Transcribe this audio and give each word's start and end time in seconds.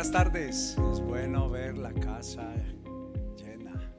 Buenas 0.00 0.14
tardes. 0.14 0.56
Es 0.92 1.00
bueno 1.00 1.50
ver 1.50 1.76
la 1.76 1.92
casa 1.92 2.54
llena. 3.36 3.92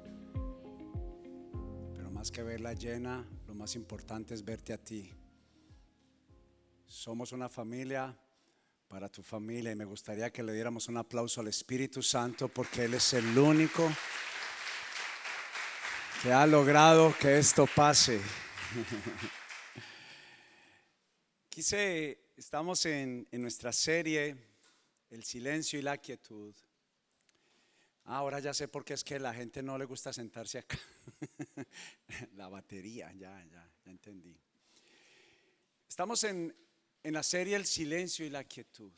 Pero 1.94 2.10
más 2.10 2.32
que 2.32 2.42
verla 2.42 2.74
llena, 2.74 3.24
lo 3.46 3.54
más 3.54 3.76
importante 3.76 4.34
es 4.34 4.44
verte 4.44 4.74
a 4.74 4.80
ti. 4.80 5.14
Somos 6.88 7.34
una 7.34 7.50
familia 7.50 8.18
para 8.88 9.10
tu 9.10 9.22
familia 9.22 9.74
y 9.74 9.76
me 9.76 9.86
gustaría 9.86 10.32
que 10.32 10.42
le 10.42 10.54
diéramos 10.54 10.88
un 10.88 10.98
aplauso 10.98 11.40
al 11.40 11.50
Espíritu 11.50 12.02
Santo 12.02 12.48
porque 12.48 12.86
Él 12.86 12.96
es 12.96 13.14
el 13.14 13.38
único 13.38 13.88
que 16.24 16.34
ha 16.34 16.48
logrado 16.48 17.14
que 17.20 17.38
esto 17.38 17.68
pase. 17.76 18.20
Quise, 21.50 22.32
estamos 22.36 22.88
en, 22.88 23.28
en 23.32 23.42
nuestra 23.44 23.72
serie 23.72 24.51
el 25.12 25.24
silencio 25.24 25.78
y 25.78 25.82
la 25.82 25.98
quietud. 25.98 26.56
Ah, 28.06 28.18
ahora 28.18 28.40
ya 28.40 28.54
sé 28.54 28.68
por 28.68 28.84
qué 28.84 28.94
es 28.94 29.04
que 29.04 29.20
la 29.20 29.34
gente 29.34 29.62
no 29.62 29.78
le 29.78 29.86
gusta 29.86 30.12
sentarse 30.12 30.58
acá. 30.58 30.80
la 32.36 32.48
batería, 32.48 33.12
ya, 33.14 33.44
ya, 33.46 33.72
ya 33.86 33.92
entendí. 33.92 34.36
Estamos 35.88 36.24
en, 36.24 36.56
en 37.04 37.14
la 37.14 37.22
serie 37.24 37.56
El 37.56 37.66
silencio 37.66 38.26
y 38.26 38.30
la 38.30 38.44
quietud. 38.46 38.94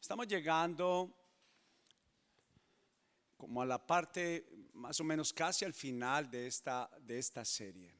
Estamos 0.00 0.28
llegando 0.28 1.16
como 3.36 3.62
a 3.62 3.66
la 3.66 3.84
parte 3.84 4.46
más 4.74 5.00
o 5.00 5.04
menos 5.04 5.32
casi 5.32 5.64
al 5.64 5.74
final 5.74 6.30
de 6.30 6.46
esta, 6.46 6.90
de 7.00 7.18
esta 7.18 7.44
serie. 7.44 7.92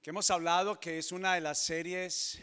Que 0.00 0.10
hemos 0.10 0.30
hablado 0.30 0.78
que 0.78 0.98
es 0.98 1.12
una 1.12 1.34
de 1.34 1.40
las 1.40 1.58
series 1.62 2.40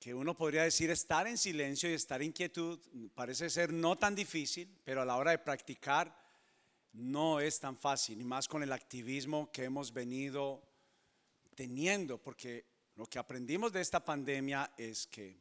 que 0.00 0.14
uno 0.14 0.34
podría 0.34 0.62
decir 0.62 0.90
estar 0.90 1.26
en 1.26 1.36
silencio 1.36 1.90
y 1.90 1.92
estar 1.92 2.22
en 2.22 2.32
quietud 2.32 2.80
parece 3.14 3.50
ser 3.50 3.70
no 3.70 3.96
tan 3.96 4.14
difícil, 4.14 4.74
pero 4.82 5.02
a 5.02 5.04
la 5.04 5.16
hora 5.16 5.32
de 5.32 5.38
practicar 5.38 6.18
no 6.94 7.38
es 7.38 7.60
tan 7.60 7.76
fácil, 7.76 8.16
ni 8.16 8.24
más 8.24 8.48
con 8.48 8.62
el 8.62 8.72
activismo 8.72 9.52
que 9.52 9.64
hemos 9.64 9.92
venido 9.92 10.62
teniendo, 11.54 12.16
porque 12.16 12.64
lo 12.96 13.04
que 13.04 13.18
aprendimos 13.18 13.72
de 13.72 13.82
esta 13.82 14.02
pandemia 14.02 14.72
es 14.78 15.06
que 15.06 15.38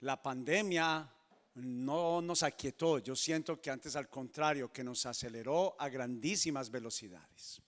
la 0.00 0.22
pandemia 0.22 1.10
no 1.54 2.20
nos 2.20 2.42
aquietó, 2.42 2.98
yo 2.98 3.16
siento 3.16 3.60
que 3.60 3.70
antes 3.70 3.96
al 3.96 4.10
contrario, 4.10 4.70
que 4.70 4.84
nos 4.84 5.06
aceleró 5.06 5.76
a 5.78 5.88
grandísimas 5.88 6.70
velocidades. 6.70 7.62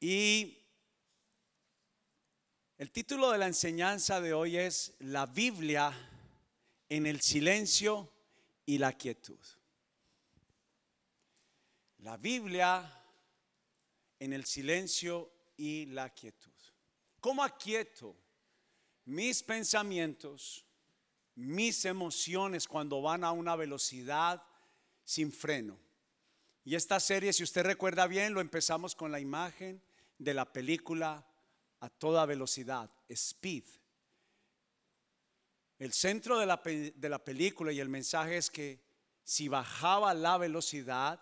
Y 0.00 0.61
el 2.82 2.90
título 2.90 3.30
de 3.30 3.38
la 3.38 3.46
enseñanza 3.46 4.20
de 4.20 4.32
hoy 4.32 4.56
es 4.56 4.94
La 4.98 5.26
Biblia 5.26 5.92
en 6.88 7.06
el 7.06 7.20
silencio 7.20 8.10
y 8.66 8.78
la 8.78 8.92
quietud. 8.94 9.38
La 11.98 12.16
Biblia 12.16 12.92
en 14.18 14.32
el 14.32 14.44
silencio 14.46 15.30
y 15.56 15.86
la 15.86 16.10
quietud. 16.10 16.50
¿Cómo 17.20 17.44
aquieto 17.44 18.16
mis 19.04 19.44
pensamientos, 19.44 20.66
mis 21.36 21.84
emociones 21.84 22.66
cuando 22.66 23.00
van 23.00 23.22
a 23.22 23.30
una 23.30 23.54
velocidad 23.54 24.42
sin 25.04 25.30
freno? 25.30 25.78
Y 26.64 26.74
esta 26.74 26.98
serie, 26.98 27.32
si 27.32 27.44
usted 27.44 27.62
recuerda 27.62 28.08
bien, 28.08 28.34
lo 28.34 28.40
empezamos 28.40 28.96
con 28.96 29.12
la 29.12 29.20
imagen 29.20 29.80
de 30.18 30.34
la 30.34 30.52
película 30.52 31.24
a 31.82 31.90
toda 31.90 32.24
velocidad, 32.26 32.88
speed. 33.08 33.64
El 35.80 35.92
centro 35.92 36.38
de 36.38 36.46
la, 36.46 36.60
de 36.64 37.08
la, 37.08 37.18
película 37.18 37.72
y 37.72 37.80
el 37.80 37.88
mensaje 37.88 38.36
es 38.36 38.52
que 38.52 38.80
si 39.24 39.48
bajaba 39.48 40.14
la 40.14 40.38
velocidad, 40.38 41.20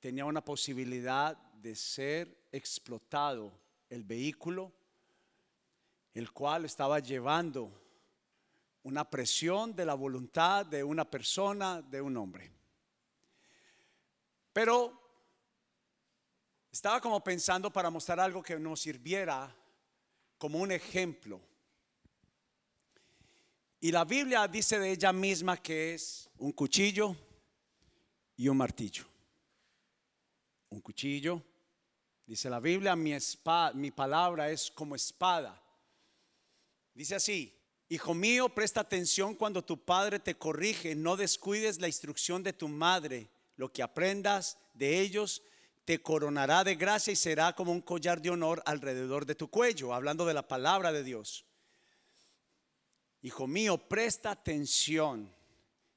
tenía 0.00 0.24
una 0.24 0.44
posibilidad 0.44 1.36
de 1.36 1.76
ser 1.76 2.48
explotado 2.50 3.56
el 3.88 4.02
vehículo, 4.02 4.72
el 6.12 6.32
cual 6.32 6.64
estaba 6.64 6.98
llevando 6.98 7.70
una 8.82 9.08
presión 9.08 9.76
de 9.76 9.86
la 9.86 9.94
voluntad 9.94 10.66
de 10.66 10.82
una 10.82 11.08
persona, 11.08 11.82
de 11.82 12.00
un 12.00 12.16
hombre. 12.16 12.50
Pero 14.52 15.00
estaba 16.72 17.00
como 17.00 17.22
pensando 17.22 17.72
para 17.72 17.90
mostrar 17.90 18.18
algo 18.18 18.42
que 18.42 18.58
nos 18.58 18.80
sirviera 18.80 19.54
como 20.38 20.58
un 20.58 20.72
ejemplo. 20.72 21.40
Y 23.80 23.92
la 23.92 24.04
Biblia 24.04 24.48
dice 24.48 24.78
de 24.78 24.92
ella 24.92 25.12
misma 25.12 25.56
que 25.56 25.94
es 25.94 26.30
un 26.38 26.52
cuchillo 26.52 27.14
y 28.36 28.48
un 28.48 28.56
martillo. 28.56 29.04
Un 30.70 30.80
cuchillo, 30.80 31.42
dice 32.26 32.48
la 32.50 32.60
Biblia, 32.60 32.96
mi, 32.96 33.12
espada, 33.12 33.72
mi 33.72 33.90
palabra 33.90 34.50
es 34.50 34.70
como 34.70 34.94
espada. 34.94 35.62
Dice 36.94 37.14
así, 37.14 37.58
Hijo 37.90 38.12
mío, 38.12 38.50
presta 38.50 38.82
atención 38.82 39.34
cuando 39.34 39.64
tu 39.64 39.82
padre 39.82 40.18
te 40.18 40.36
corrige, 40.36 40.94
no 40.94 41.16
descuides 41.16 41.80
la 41.80 41.86
instrucción 41.86 42.42
de 42.42 42.52
tu 42.52 42.68
madre, 42.68 43.30
lo 43.56 43.72
que 43.72 43.82
aprendas 43.82 44.58
de 44.74 45.00
ellos 45.00 45.42
te 45.88 46.02
coronará 46.02 46.64
de 46.64 46.74
gracia 46.74 47.14
y 47.14 47.16
será 47.16 47.54
como 47.54 47.72
un 47.72 47.80
collar 47.80 48.20
de 48.20 48.28
honor 48.28 48.62
alrededor 48.66 49.24
de 49.24 49.34
tu 49.34 49.48
cuello, 49.48 49.94
hablando 49.94 50.26
de 50.26 50.34
la 50.34 50.46
palabra 50.46 50.92
de 50.92 51.02
Dios. 51.02 51.46
Hijo 53.22 53.46
mío, 53.46 53.78
presta 53.78 54.32
atención 54.32 55.34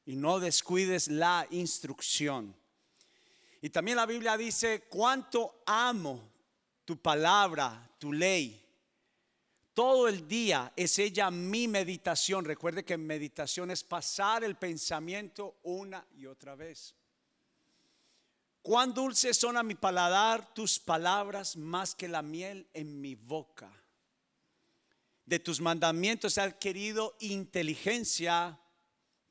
y 0.06 0.16
no 0.16 0.40
descuides 0.40 1.09
la 1.09 1.46
instrucción. 1.50 2.56
Y 3.62 3.69
también 3.69 3.97
la 3.97 4.06
Biblia 4.06 4.38
dice, 4.38 4.85
cuánto 4.88 5.62
amo 5.66 6.24
tu 6.85 6.96
palabra, 7.01 7.91
tu 8.00 8.13
ley. 8.13 8.66
Todo 9.74 10.07
el 10.07 10.25
día 10.25 10.72
es 10.78 11.00
ella 11.00 11.30
mi 11.30 11.68
meditación. 11.68 12.46
Recuerde 12.46 12.85
que 12.85 12.96
meditación 12.96 13.72
es 13.72 13.84
pasar 13.84 14.46
el 14.46 14.56
pensamiento 14.56 15.57
una 15.63 16.07
y 16.16 16.28
otra 16.28 16.56
vez. 16.56 16.96
Cuán 18.61 18.94
dulces 18.94 19.38
son 19.38 19.57
a 19.57 19.63
mi 19.63 19.73
paladar 19.73 20.53
tus 20.53 20.77
palabras 20.79 21.57
más 21.57 21.95
que 21.95 22.07
la 22.07 22.22
miel 22.22 22.69
en 22.73 23.01
mi 23.01 23.16
boca. 23.16 23.72
De 25.25 25.39
tus 25.39 25.59
mandamientos 25.59 26.38
he 26.38 26.41
adquirido 26.41 27.16
inteligencia, 27.21 28.59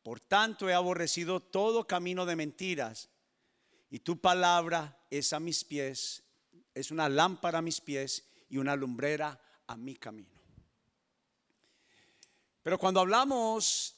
por 0.02 0.18
tanto 0.18 0.68
he 0.68 0.74
aborrecido 0.74 1.38
todo 1.38 1.86
camino 1.86 2.26
de 2.26 2.36
mentiras. 2.36 3.08
Y 3.88 4.00
tu 4.00 4.20
palabra 4.20 5.04
es 5.10 5.32
a 5.32 5.40
mis 5.40 5.64
pies, 5.64 6.24
es 6.74 6.90
una 6.90 7.08
lámpara 7.08 7.58
a 7.58 7.62
mis 7.62 7.80
pies 7.80 8.24
y 8.48 8.58
una 8.58 8.74
lumbrera 8.74 9.40
a 9.66 9.76
mi 9.76 9.94
camino. 9.94 10.40
Pero 12.62 12.78
cuando 12.78 13.00
hablamos 13.00 13.94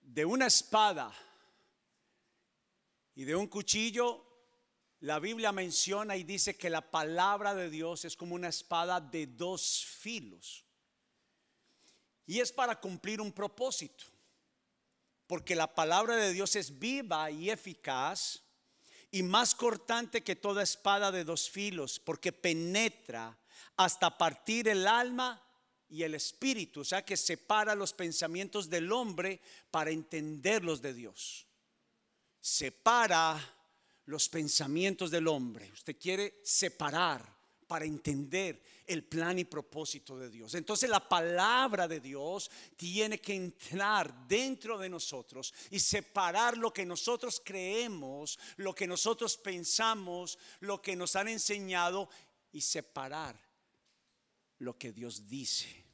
de 0.00 0.24
una 0.24 0.46
espada 0.46 1.12
y 3.14 3.24
de 3.24 3.34
un 3.34 3.46
cuchillo, 3.48 4.27
la 5.00 5.20
Biblia 5.20 5.52
menciona 5.52 6.16
y 6.16 6.24
dice 6.24 6.56
que 6.56 6.70
la 6.70 6.90
palabra 6.90 7.54
de 7.54 7.70
Dios 7.70 8.04
es 8.04 8.16
como 8.16 8.34
una 8.34 8.48
espada 8.48 9.00
de 9.00 9.26
dos 9.26 9.84
filos. 9.84 10.64
Y 12.26 12.40
es 12.40 12.52
para 12.52 12.80
cumplir 12.80 13.20
un 13.20 13.32
propósito. 13.32 14.04
Porque 15.26 15.54
la 15.54 15.74
palabra 15.74 16.16
de 16.16 16.32
Dios 16.32 16.56
es 16.56 16.78
viva 16.78 17.30
y 17.30 17.50
eficaz 17.50 18.42
y 19.10 19.22
más 19.22 19.54
cortante 19.54 20.22
que 20.22 20.36
toda 20.36 20.62
espada 20.62 21.12
de 21.12 21.24
dos 21.24 21.48
filos, 21.48 22.00
porque 22.00 22.32
penetra 22.32 23.38
hasta 23.76 24.18
partir 24.18 24.68
el 24.68 24.86
alma 24.86 25.42
y 25.88 26.02
el 26.02 26.14
espíritu, 26.14 26.80
o 26.80 26.84
sea 26.84 27.04
que 27.04 27.16
separa 27.16 27.74
los 27.74 27.94
pensamientos 27.94 28.68
del 28.68 28.92
hombre 28.92 29.40
para 29.70 29.90
entenderlos 29.90 30.82
de 30.82 30.92
Dios. 30.92 31.46
Separa 32.40 33.57
los 34.08 34.28
pensamientos 34.28 35.10
del 35.10 35.28
hombre. 35.28 35.70
Usted 35.70 35.96
quiere 35.98 36.40
separar 36.42 37.36
para 37.66 37.84
entender 37.84 38.62
el 38.86 39.04
plan 39.04 39.38
y 39.38 39.44
propósito 39.44 40.18
de 40.18 40.30
Dios. 40.30 40.54
Entonces 40.54 40.88
la 40.88 41.06
palabra 41.06 41.86
de 41.86 42.00
Dios 42.00 42.50
tiene 42.74 43.20
que 43.20 43.34
entrar 43.34 44.26
dentro 44.26 44.78
de 44.78 44.88
nosotros 44.88 45.52
y 45.70 45.78
separar 45.78 46.56
lo 46.56 46.72
que 46.72 46.86
nosotros 46.86 47.42
creemos, 47.44 48.38
lo 48.56 48.74
que 48.74 48.86
nosotros 48.86 49.36
pensamos, 49.36 50.38
lo 50.60 50.80
que 50.80 50.96
nos 50.96 51.14
han 51.14 51.28
enseñado 51.28 52.08
y 52.50 52.62
separar 52.62 53.38
lo 54.60 54.78
que 54.78 54.90
Dios 54.90 55.28
dice. 55.28 55.84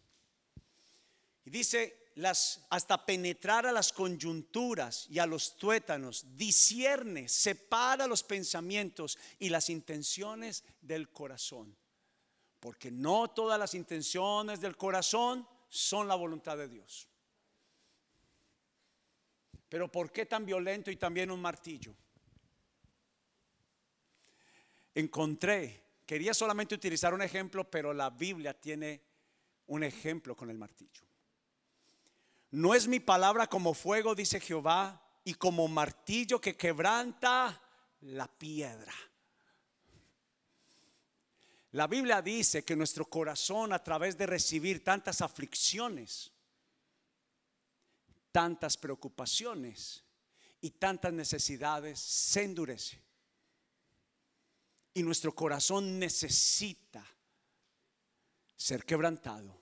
Y 1.45 1.51
dice, 1.51 2.04
las, 2.17 2.65
hasta 2.71 3.05
penetrar 3.05 3.67
a 3.67 3.73
las 3.73 3.93
coyunturas 3.93 5.07
y 5.11 5.19
a 5.19 5.27
los 5.27 5.57
tuétanos, 5.57 6.37
discierne, 6.37 7.29
separa 7.29 8.07
los 8.07 8.23
pensamientos 8.23 9.19
y 9.39 9.49
las 9.49 9.69
intenciones 9.69 10.65
del 10.81 11.11
corazón. 11.11 11.77
Porque 12.61 12.91
no 12.91 13.29
todas 13.29 13.59
las 13.59 13.75
intenciones 13.75 14.61
del 14.61 14.77
corazón 14.77 15.47
son 15.69 16.07
la 16.07 16.15
voluntad 16.15 16.57
de 16.57 16.69
Dios. 16.69 17.09
Pero 19.69 19.91
¿por 19.91 20.13
qué 20.13 20.25
tan 20.25 20.47
violento 20.47 20.91
y 20.91 20.97
también 20.97 21.33
un 21.33 21.41
martillo? 21.41 21.97
Encontré, 24.95 25.83
quería 26.07 26.33
solamente 26.33 26.77
utilizar 26.77 27.13
un 27.13 27.23
ejemplo, 27.23 27.69
pero 27.69 27.93
la 27.93 28.11
Biblia 28.11 28.55
tiene 28.55 29.03
un 29.67 29.83
ejemplo 29.83 30.37
con 30.37 30.49
el 30.49 30.59
martillo. 30.59 31.03
No 32.55 32.73
es 32.73 32.87
mi 32.87 33.01
palabra 33.01 33.49
como 33.49 33.75
fuego, 33.75 34.15
dice 34.15 34.39
Jehová, 34.39 35.03
y 35.25 35.35
como 35.35 35.67
martillo 35.67 36.41
que 36.41 36.57
quebranta 36.57 37.61
la 38.03 38.29
piedra. 38.29 38.95
La 41.73 41.89
Biblia 41.89 42.23
dice 42.23 42.65
que 42.65 42.77
nuestro 42.77 43.07
corazón 43.07 43.73
a 43.73 43.83
través 43.83 44.17
de 44.17 44.27
recibir 44.27 44.85
tantas 44.85 45.21
aflicciones, 45.21 46.31
tantas 48.31 48.77
preocupaciones 48.77 50.05
y 50.61 50.71
tantas 50.71 51.13
necesidades 51.13 51.99
se 51.99 52.45
endurece. 52.45 53.03
Y 54.95 55.03
nuestro 55.03 55.35
corazón 55.35 55.99
necesita 55.99 57.05
ser 58.55 58.85
quebrantado 58.85 59.61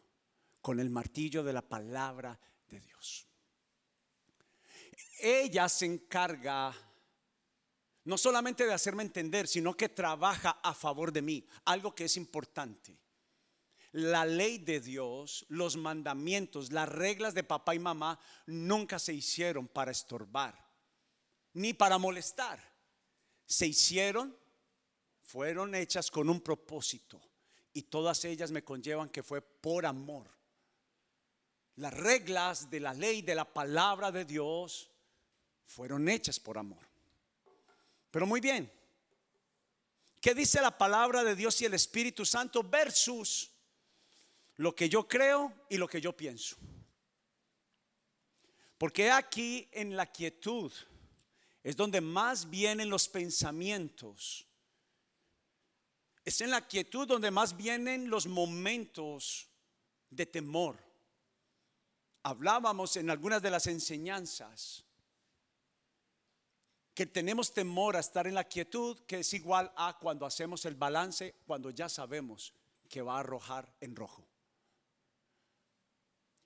con 0.61 0.79
el 0.79 0.91
martillo 0.91 1.43
de 1.43 1.55
la 1.55 1.63
palabra 1.63 2.39
Dios. 2.81 3.27
Ella 5.21 5.69
se 5.69 5.87
encarga 5.87 6.75
no 8.05 8.19
solamente 8.19 8.67
de 8.67 8.73
hacerme 8.73 9.05
entender, 9.05 9.47
sino 9.47 9.77
que 9.77 9.89
trabaja 9.89 10.59
a 10.63 10.75
favor 10.75 11.13
de 11.13 11.23
mí, 11.23 11.47
algo 11.65 11.95
que 11.95 12.07
es 12.07 12.17
importante. 12.17 12.99
La 13.93 14.25
ley 14.25 14.59
de 14.59 14.81
Dios, 14.81 15.45
los 15.49 15.77
mandamientos, 15.77 16.73
las 16.73 16.89
reglas 16.89 17.35
de 17.35 17.45
papá 17.45 17.75
y 17.75 17.79
mamá 17.79 18.19
nunca 18.47 18.99
se 18.99 19.13
hicieron 19.13 19.69
para 19.69 19.93
estorbar, 19.93 20.59
ni 21.53 21.75
para 21.75 21.99
molestar. 21.99 22.61
Se 23.47 23.67
hicieron, 23.67 24.37
fueron 25.23 25.75
hechas 25.75 26.11
con 26.11 26.29
un 26.29 26.41
propósito 26.41 27.21
y 27.73 27.83
todas 27.83 28.25
ellas 28.25 28.51
me 28.51 28.65
conllevan 28.65 29.11
que 29.11 29.23
fue 29.23 29.43
por 29.43 29.87
amor. 29.87 30.42
Las 31.77 31.95
reglas 31.95 32.71
de 32.71 32.81
la 32.81 32.93
ley, 32.93 33.23
de 33.23 33.35
la 33.35 33.45
palabra 33.45 34.13
de 34.13 34.25
Dios, 34.25 34.91
fueron 35.67 36.09
hechas 36.09 36.39
por 36.39 36.59
amor. 36.59 36.87
Pero 38.11 38.27
muy 38.27 38.41
bien, 38.41 38.71
¿qué 40.21 40.35
dice 40.35 40.61
la 40.61 40.77
palabra 40.77 41.25
de 41.25 41.35
Dios 41.35 41.61
y 41.63 41.65
el 41.65 41.75
Espíritu 41.75 42.27
Santo 42.27 42.63
versus 42.63 43.51
lo 44.57 44.75
que 44.75 44.89
yo 44.89 45.09
creo 45.09 45.53
y 45.71 45.79
lo 45.79 45.89
que 45.89 46.01
yo 46.01 46.15
pienso? 46.15 46.57
Porque 48.77 49.11
aquí 49.11 49.69
en 49.73 49.97
la 49.97 50.07
quietud 50.07 50.73
es 51.63 51.77
donde 51.77 52.01
más 52.01 52.51
vienen 52.51 52.91
los 52.91 53.09
pensamientos. 53.09 54.47
Es 56.25 56.41
en 56.41 56.51
la 56.51 56.67
quietud 56.67 57.07
donde 57.07 57.31
más 57.31 57.57
vienen 57.57 58.11
los 58.11 58.27
momentos 58.27 59.49
de 60.11 60.27
temor. 60.27 60.77
Hablábamos 62.23 62.97
en 62.97 63.11
algunas 63.11 63.43
de 63.43 63.51
las 63.51 63.67
enseñanzas 63.67 64.85
que 66.95 67.07
tenemos 67.07 67.53
temor 67.53 67.97
a 67.97 68.01
estar 68.01 68.27
en 68.27 68.35
la 68.35 68.45
quietud, 68.45 69.01
que 69.07 69.21
es 69.21 69.33
igual 69.33 69.73
a 69.77 69.99
cuando 69.99 70.27
hacemos 70.27 70.65
el 70.67 70.75
balance, 70.75 71.35
cuando 71.47 71.71
ya 71.71 71.89
sabemos 71.89 72.53
que 72.89 73.03
va 73.03 73.17
a 73.17 73.21
arrojar 73.21 73.75
en 73.81 73.97
rojo. 73.97 74.27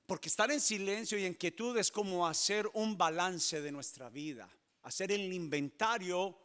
Porque 0.06 0.28
estar 0.28 0.50
en 0.52 0.60
silencio 0.60 1.18
y 1.18 1.24
en 1.24 1.34
quietud 1.34 1.76
es 1.76 1.90
como 1.90 2.26
hacer 2.26 2.70
un 2.74 2.96
balance 2.96 3.60
de 3.60 3.72
nuestra 3.72 4.08
vida, 4.08 4.48
hacer 4.82 5.10
el 5.10 5.32
inventario, 5.32 6.38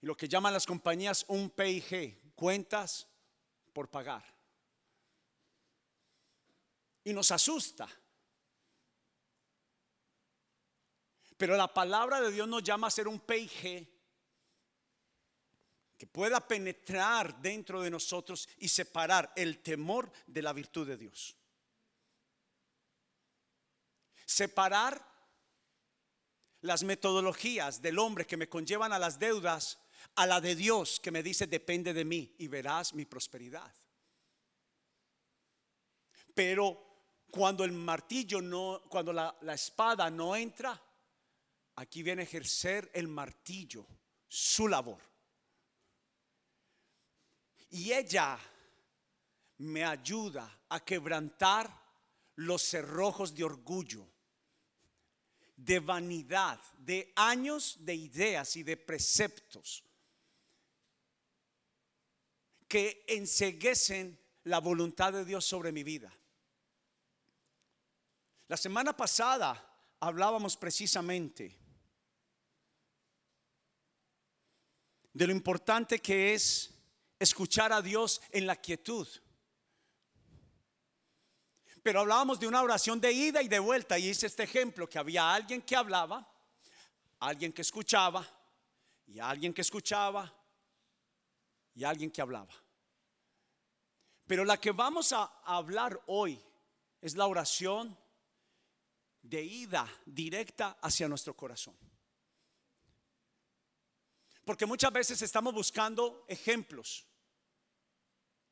lo 0.00 0.16
que 0.16 0.28
llaman 0.28 0.52
las 0.52 0.66
compañías 0.66 1.24
un 1.28 1.50
PIG, 1.50 2.34
cuentas 2.34 3.06
por 3.72 3.88
pagar. 3.88 4.35
Y 7.06 7.14
nos 7.14 7.30
asusta 7.30 7.88
Pero 11.36 11.56
la 11.56 11.72
palabra 11.72 12.20
de 12.20 12.32
Dios 12.32 12.48
nos 12.48 12.62
llama 12.62 12.86
a 12.86 12.90
ser 12.90 13.08
un 13.08 13.20
PIG 13.20 13.94
que 15.98 16.06
pueda 16.06 16.46
penetrar 16.46 17.40
dentro 17.40 17.82
de 17.82 17.90
nosotros 17.90 18.48
y 18.58 18.68
separar 18.68 19.32
el 19.36 19.62
temor 19.62 20.10
de 20.26 20.42
la 20.42 20.52
virtud 20.52 20.86
de 20.86 20.96
Dios. 20.96 21.36
Separar 24.24 25.14
las 26.62 26.82
metodologías 26.84 27.80
del 27.80 27.98
hombre 27.98 28.26
que 28.26 28.36
me 28.36 28.48
conllevan 28.48 28.92
a 28.92 28.98
las 28.98 29.18
deudas 29.18 29.78
a 30.14 30.26
la 30.26 30.40
de 30.40 30.54
Dios 30.54 31.00
que 31.00 31.10
me 31.10 31.22
dice 31.22 31.46
depende 31.46 31.92
de 31.92 32.04
mí 32.04 32.34
y 32.38 32.48
verás 32.48 32.94
mi 32.94 33.04
prosperidad. 33.04 33.72
Pero 36.34 36.95
cuando 37.30 37.64
el 37.64 37.72
martillo 37.72 38.40
no, 38.40 38.82
cuando 38.88 39.12
la, 39.12 39.36
la 39.42 39.54
espada 39.54 40.10
no 40.10 40.34
entra, 40.34 40.80
Aquí 41.76 42.02
viene 42.02 42.22
a 42.22 42.24
ejercer 42.24 42.90
el 42.94 43.06
martillo, 43.06 43.86
su 44.26 44.66
labor. 44.66 45.00
Y 47.70 47.92
ella 47.92 48.38
me 49.58 49.84
ayuda 49.84 50.62
a 50.70 50.82
quebrantar 50.82 51.70
los 52.36 52.62
cerrojos 52.62 53.34
de 53.34 53.44
orgullo, 53.44 54.06
de 55.54 55.80
vanidad, 55.80 56.58
de 56.78 57.12
años 57.14 57.76
de 57.80 57.94
ideas 57.94 58.56
y 58.56 58.62
de 58.62 58.78
preceptos 58.78 59.84
que 62.66 63.04
enseguecen 63.06 64.18
la 64.44 64.60
voluntad 64.60 65.12
de 65.12 65.26
Dios 65.26 65.44
sobre 65.44 65.72
mi 65.72 65.82
vida. 65.82 66.12
La 68.48 68.56
semana 68.56 68.96
pasada 68.96 69.62
hablábamos 70.00 70.56
precisamente 70.56 71.58
de 75.12 75.26
lo 75.26 75.32
importante 75.32 75.98
que 75.98 76.34
es 76.34 76.72
escuchar 77.18 77.72
a 77.72 77.82
Dios 77.82 78.20
en 78.30 78.46
la 78.46 78.56
quietud. 78.56 79.08
Pero 81.82 82.00
hablábamos 82.00 82.38
de 82.38 82.46
una 82.46 82.62
oración 82.62 83.00
de 83.00 83.12
ida 83.12 83.42
y 83.42 83.48
de 83.48 83.58
vuelta 83.58 83.98
y 83.98 84.10
hice 84.10 84.26
este 84.26 84.42
ejemplo, 84.42 84.88
que 84.88 84.98
había 84.98 85.32
alguien 85.32 85.62
que 85.62 85.74
hablaba, 85.74 86.28
alguien 87.20 87.52
que 87.52 87.62
escuchaba 87.62 88.26
y 89.06 89.18
alguien 89.18 89.54
que 89.54 89.62
escuchaba 89.62 90.32
y 91.74 91.84
alguien 91.84 92.10
que 92.10 92.22
hablaba. 92.22 92.54
Pero 94.26 94.44
la 94.44 94.56
que 94.56 94.72
vamos 94.72 95.12
a 95.12 95.24
hablar 95.44 96.00
hoy 96.06 96.40
es 97.00 97.16
la 97.16 97.26
oración 97.26 97.96
de 99.28 99.42
ida 99.42 99.86
directa 100.04 100.78
hacia 100.80 101.08
nuestro 101.08 101.34
corazón. 101.34 101.76
Porque 104.44 104.66
muchas 104.66 104.92
veces 104.92 105.20
estamos 105.22 105.52
buscando 105.52 106.24
ejemplos, 106.28 107.06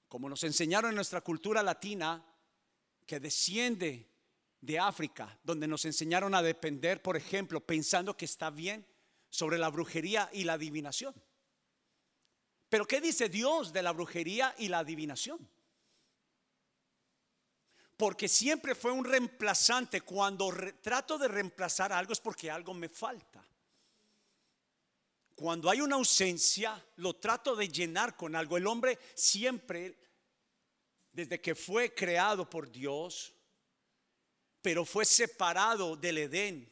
como 0.08 0.28
nos 0.28 0.42
enseñaron 0.42 0.90
en 0.90 0.96
nuestra 0.96 1.20
cultura 1.20 1.62
latina, 1.62 2.24
que 3.06 3.20
desciende 3.20 4.10
de 4.60 4.78
África, 4.78 5.38
donde 5.44 5.68
nos 5.68 5.84
enseñaron 5.84 6.34
a 6.34 6.42
depender, 6.42 7.02
por 7.02 7.16
ejemplo, 7.16 7.60
pensando 7.60 8.16
que 8.16 8.24
está 8.24 8.50
bien 8.50 8.86
sobre 9.28 9.58
la 9.58 9.68
brujería 9.68 10.28
y 10.32 10.44
la 10.44 10.54
adivinación. 10.54 11.14
Pero 12.68 12.86
¿qué 12.86 13.00
dice 13.00 13.28
Dios 13.28 13.72
de 13.72 13.82
la 13.82 13.92
brujería 13.92 14.54
y 14.58 14.68
la 14.68 14.78
adivinación? 14.80 15.48
Porque 18.04 18.28
siempre 18.28 18.74
fue 18.74 18.92
un 18.92 19.02
reemplazante. 19.02 20.02
Cuando 20.02 20.52
trato 20.82 21.16
de 21.16 21.26
reemplazar 21.26 21.90
algo 21.90 22.12
es 22.12 22.20
porque 22.20 22.50
algo 22.50 22.74
me 22.74 22.90
falta. 22.90 23.42
Cuando 25.34 25.70
hay 25.70 25.80
una 25.80 25.96
ausencia, 25.96 26.84
lo 26.96 27.14
trato 27.14 27.56
de 27.56 27.66
llenar 27.66 28.14
con 28.14 28.36
algo. 28.36 28.58
El 28.58 28.66
hombre 28.66 28.98
siempre, 29.14 29.98
desde 31.12 31.40
que 31.40 31.54
fue 31.54 31.94
creado 31.94 32.44
por 32.50 32.70
Dios, 32.70 33.32
pero 34.60 34.84
fue 34.84 35.06
separado 35.06 35.96
del 35.96 36.18
Edén, 36.18 36.70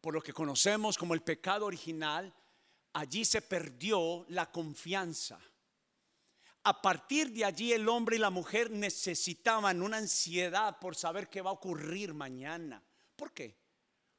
por 0.00 0.14
lo 0.14 0.22
que 0.22 0.32
conocemos 0.32 0.96
como 0.96 1.14
el 1.14 1.22
pecado 1.22 1.66
original, 1.66 2.32
allí 2.92 3.24
se 3.24 3.42
perdió 3.42 4.24
la 4.28 4.48
confianza. 4.52 5.40
A 6.64 6.80
partir 6.80 7.30
de 7.30 7.44
allí 7.44 7.72
el 7.72 7.88
hombre 7.88 8.16
y 8.16 8.18
la 8.18 8.30
mujer 8.30 8.70
necesitaban 8.70 9.82
una 9.82 9.98
ansiedad 9.98 10.78
por 10.78 10.96
saber 10.96 11.28
qué 11.28 11.42
va 11.42 11.50
a 11.50 11.54
ocurrir 11.54 12.14
mañana. 12.14 12.82
¿Por 13.16 13.32
qué? 13.32 13.56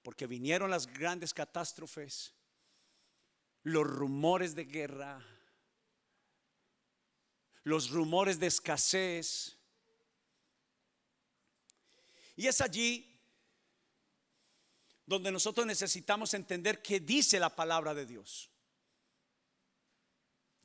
Porque 0.03 0.27
vinieron 0.27 0.69
las 0.69 0.85
grandes 0.87 1.33
catástrofes 1.33 2.35
los 3.65 3.87
rumores 3.87 4.53
de 4.53 4.65
guerra, 4.65 5.25
los 7.63 7.89
rumores 7.89 8.39
de 8.39 8.45
escasez. 8.45 9.57
Y 12.35 12.45
es 12.45 12.61
allí 12.61 13.19
donde 15.07 15.31
nosotros 15.31 15.65
necesitamos 15.65 16.35
entender 16.35 16.83
qué 16.83 16.99
dice 16.99 17.39
la 17.39 17.55
palabra 17.55 17.95
de 17.95 18.05
Dios. 18.05 18.51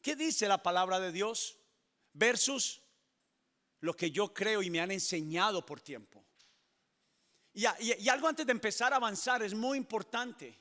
¿Qué 0.03 0.15
dice 0.15 0.47
la 0.47 0.63
palabra 0.63 1.01
de 1.01 1.11
Dios 1.11 1.57
versus 2.13 2.83
lo 3.81 3.95
que 3.95 4.11
yo 4.11 4.33
creo 4.33 4.63
y 4.63 4.71
me 4.71 4.81
han 4.81 4.91
enseñado 4.91 5.65
por 5.65 5.81
tiempo? 5.81 6.25
Y, 7.53 7.65
y, 7.81 8.09
algo 8.09 8.29
antes 8.29 8.47
de 8.47 8.53
empezar 8.53 8.93
a 8.93 8.97
avanzar 8.97 9.43
es 9.43 9.55
muy 9.55 9.77
importante, 9.77 10.57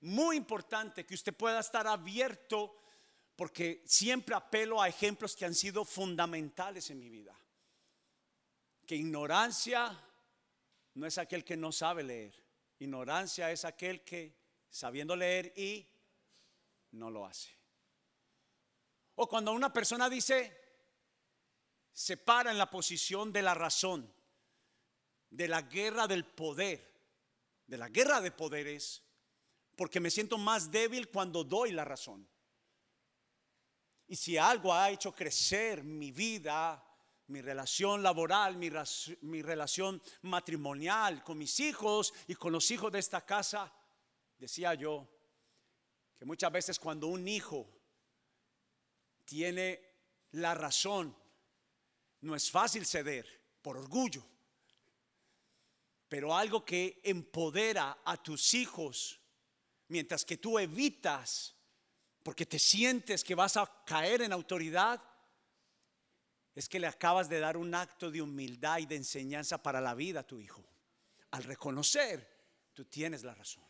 muy 0.00 0.36
importante 0.36 1.06
que 1.06 1.14
usted 1.14 1.34
pueda 1.34 1.60
estar 1.60 1.86
abierto 1.86 2.76
porque 3.34 3.82
siempre 3.86 4.34
apelo 4.34 4.82
a 4.82 4.88
ejemplos 4.88 5.36
que 5.36 5.44
han 5.44 5.54
sido 5.54 5.84
fundamentales 5.84 6.90
en 6.90 6.98
mi 6.98 7.08
vida. 7.08 7.38
Que 8.84 8.96
ignorancia 8.96 9.96
no 10.94 11.06
es 11.06 11.18
aquel 11.18 11.44
que 11.44 11.56
no 11.56 11.70
sabe 11.70 12.02
leer, 12.02 12.34
ignorancia 12.78 13.50
es 13.50 13.64
aquel 13.64 14.02
que 14.02 14.36
sabiendo 14.68 15.14
leer 15.14 15.52
y 15.56 15.86
no 16.92 17.10
lo 17.10 17.24
hace. 17.24 17.50
O 19.14 19.28
cuando 19.28 19.52
una 19.52 19.72
persona 19.72 20.08
dice, 20.08 20.67
se 21.98 22.16
para 22.16 22.52
en 22.52 22.58
la 22.58 22.70
posición 22.70 23.32
de 23.32 23.42
la 23.42 23.54
razón, 23.54 24.08
de 25.30 25.48
la 25.48 25.62
guerra 25.62 26.06
del 26.06 26.24
poder, 26.24 26.94
de 27.66 27.76
la 27.76 27.88
guerra 27.88 28.20
de 28.20 28.30
poderes, 28.30 29.02
porque 29.74 29.98
me 29.98 30.08
siento 30.08 30.38
más 30.38 30.70
débil 30.70 31.08
cuando 31.08 31.42
doy 31.42 31.72
la 31.72 31.84
razón. 31.84 32.28
Y 34.06 34.14
si 34.14 34.38
algo 34.38 34.72
ha 34.72 34.90
hecho 34.90 35.12
crecer 35.12 35.82
mi 35.82 36.12
vida, 36.12 36.80
mi 37.26 37.40
relación 37.40 38.00
laboral, 38.00 38.56
mi, 38.56 38.70
mi, 39.22 39.42
relación 39.42 40.00
matrimonial 40.22 41.24
con 41.24 41.36
mis 41.36 41.58
hijos 41.58 42.14
y 42.28 42.36
con 42.36 42.52
los 42.52 42.70
hijos 42.70 42.92
de 42.92 43.00
esta 43.00 43.26
casa, 43.26 43.74
decía 44.38 44.72
yo, 44.74 45.04
que 46.16 46.24
muchas 46.24 46.52
veces 46.52 46.78
cuando 46.78 47.08
un 47.08 47.26
hijo 47.26 47.68
tiene 49.24 49.82
la 50.30 50.54
razón. 50.54 51.26
No 52.20 52.34
es 52.34 52.50
fácil 52.50 52.84
ceder 52.84 53.26
por 53.62 53.76
orgullo, 53.76 54.24
pero 56.08 56.34
algo 56.34 56.64
que 56.64 57.00
empodera 57.04 57.98
a 58.04 58.16
tus 58.16 58.54
hijos, 58.54 59.20
mientras 59.88 60.24
que 60.24 60.36
tú 60.36 60.58
evitas, 60.58 61.54
porque 62.22 62.46
te 62.46 62.58
sientes 62.58 63.22
que 63.22 63.34
vas 63.34 63.56
a 63.56 63.84
caer 63.84 64.22
en 64.22 64.32
autoridad, 64.32 65.02
es 66.54 66.68
que 66.68 66.80
le 66.80 66.86
acabas 66.86 67.28
de 67.28 67.38
dar 67.38 67.56
un 67.56 67.74
acto 67.74 68.10
de 68.10 68.20
humildad 68.20 68.78
y 68.78 68.86
de 68.86 68.96
enseñanza 68.96 69.62
para 69.62 69.80
la 69.80 69.94
vida 69.94 70.20
a 70.20 70.26
tu 70.26 70.40
hijo. 70.40 70.64
Al 71.30 71.44
reconocer, 71.44 72.26
tú 72.72 72.84
tienes 72.86 73.22
la 73.22 73.34
razón. 73.34 73.64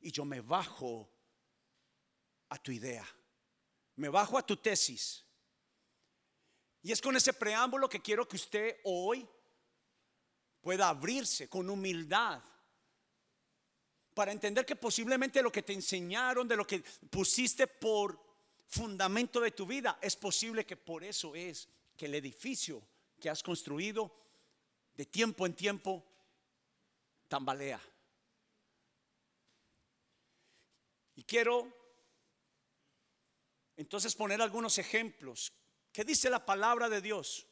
Y 0.00 0.12
yo 0.12 0.24
me 0.24 0.40
bajo 0.40 1.10
a 2.50 2.58
tu 2.58 2.70
idea 2.70 3.06
me 3.98 4.08
bajo 4.08 4.38
a 4.38 4.46
tu 4.46 4.56
tesis. 4.56 5.24
Y 6.88 6.92
es 6.92 7.02
con 7.02 7.14
ese 7.14 7.34
preámbulo 7.34 7.86
que 7.86 8.00
quiero 8.00 8.26
que 8.26 8.36
usted 8.36 8.78
hoy 8.84 9.28
pueda 10.62 10.88
abrirse 10.88 11.46
con 11.46 11.68
humildad 11.68 12.42
para 14.14 14.32
entender 14.32 14.64
que 14.64 14.74
posiblemente 14.74 15.42
lo 15.42 15.52
que 15.52 15.62
te 15.62 15.74
enseñaron, 15.74 16.48
de 16.48 16.56
lo 16.56 16.66
que 16.66 16.82
pusiste 17.10 17.66
por 17.66 18.18
fundamento 18.66 19.38
de 19.38 19.50
tu 19.50 19.66
vida, 19.66 19.98
es 20.00 20.16
posible 20.16 20.64
que 20.64 20.78
por 20.78 21.04
eso 21.04 21.34
es 21.34 21.68
que 21.94 22.06
el 22.06 22.14
edificio 22.14 22.82
que 23.20 23.28
has 23.28 23.42
construido 23.42 24.10
de 24.94 25.04
tiempo 25.04 25.44
en 25.44 25.54
tiempo 25.54 26.02
tambalea. 27.28 27.82
Y 31.16 31.22
quiero 31.24 31.70
entonces 33.76 34.14
poner 34.14 34.40
algunos 34.40 34.78
ejemplos. 34.78 35.52
¿Qué 35.92 36.04
dice 36.04 36.30
la 36.30 36.44
palabra 36.44 36.88
de 36.88 37.00
Dios? 37.00 37.46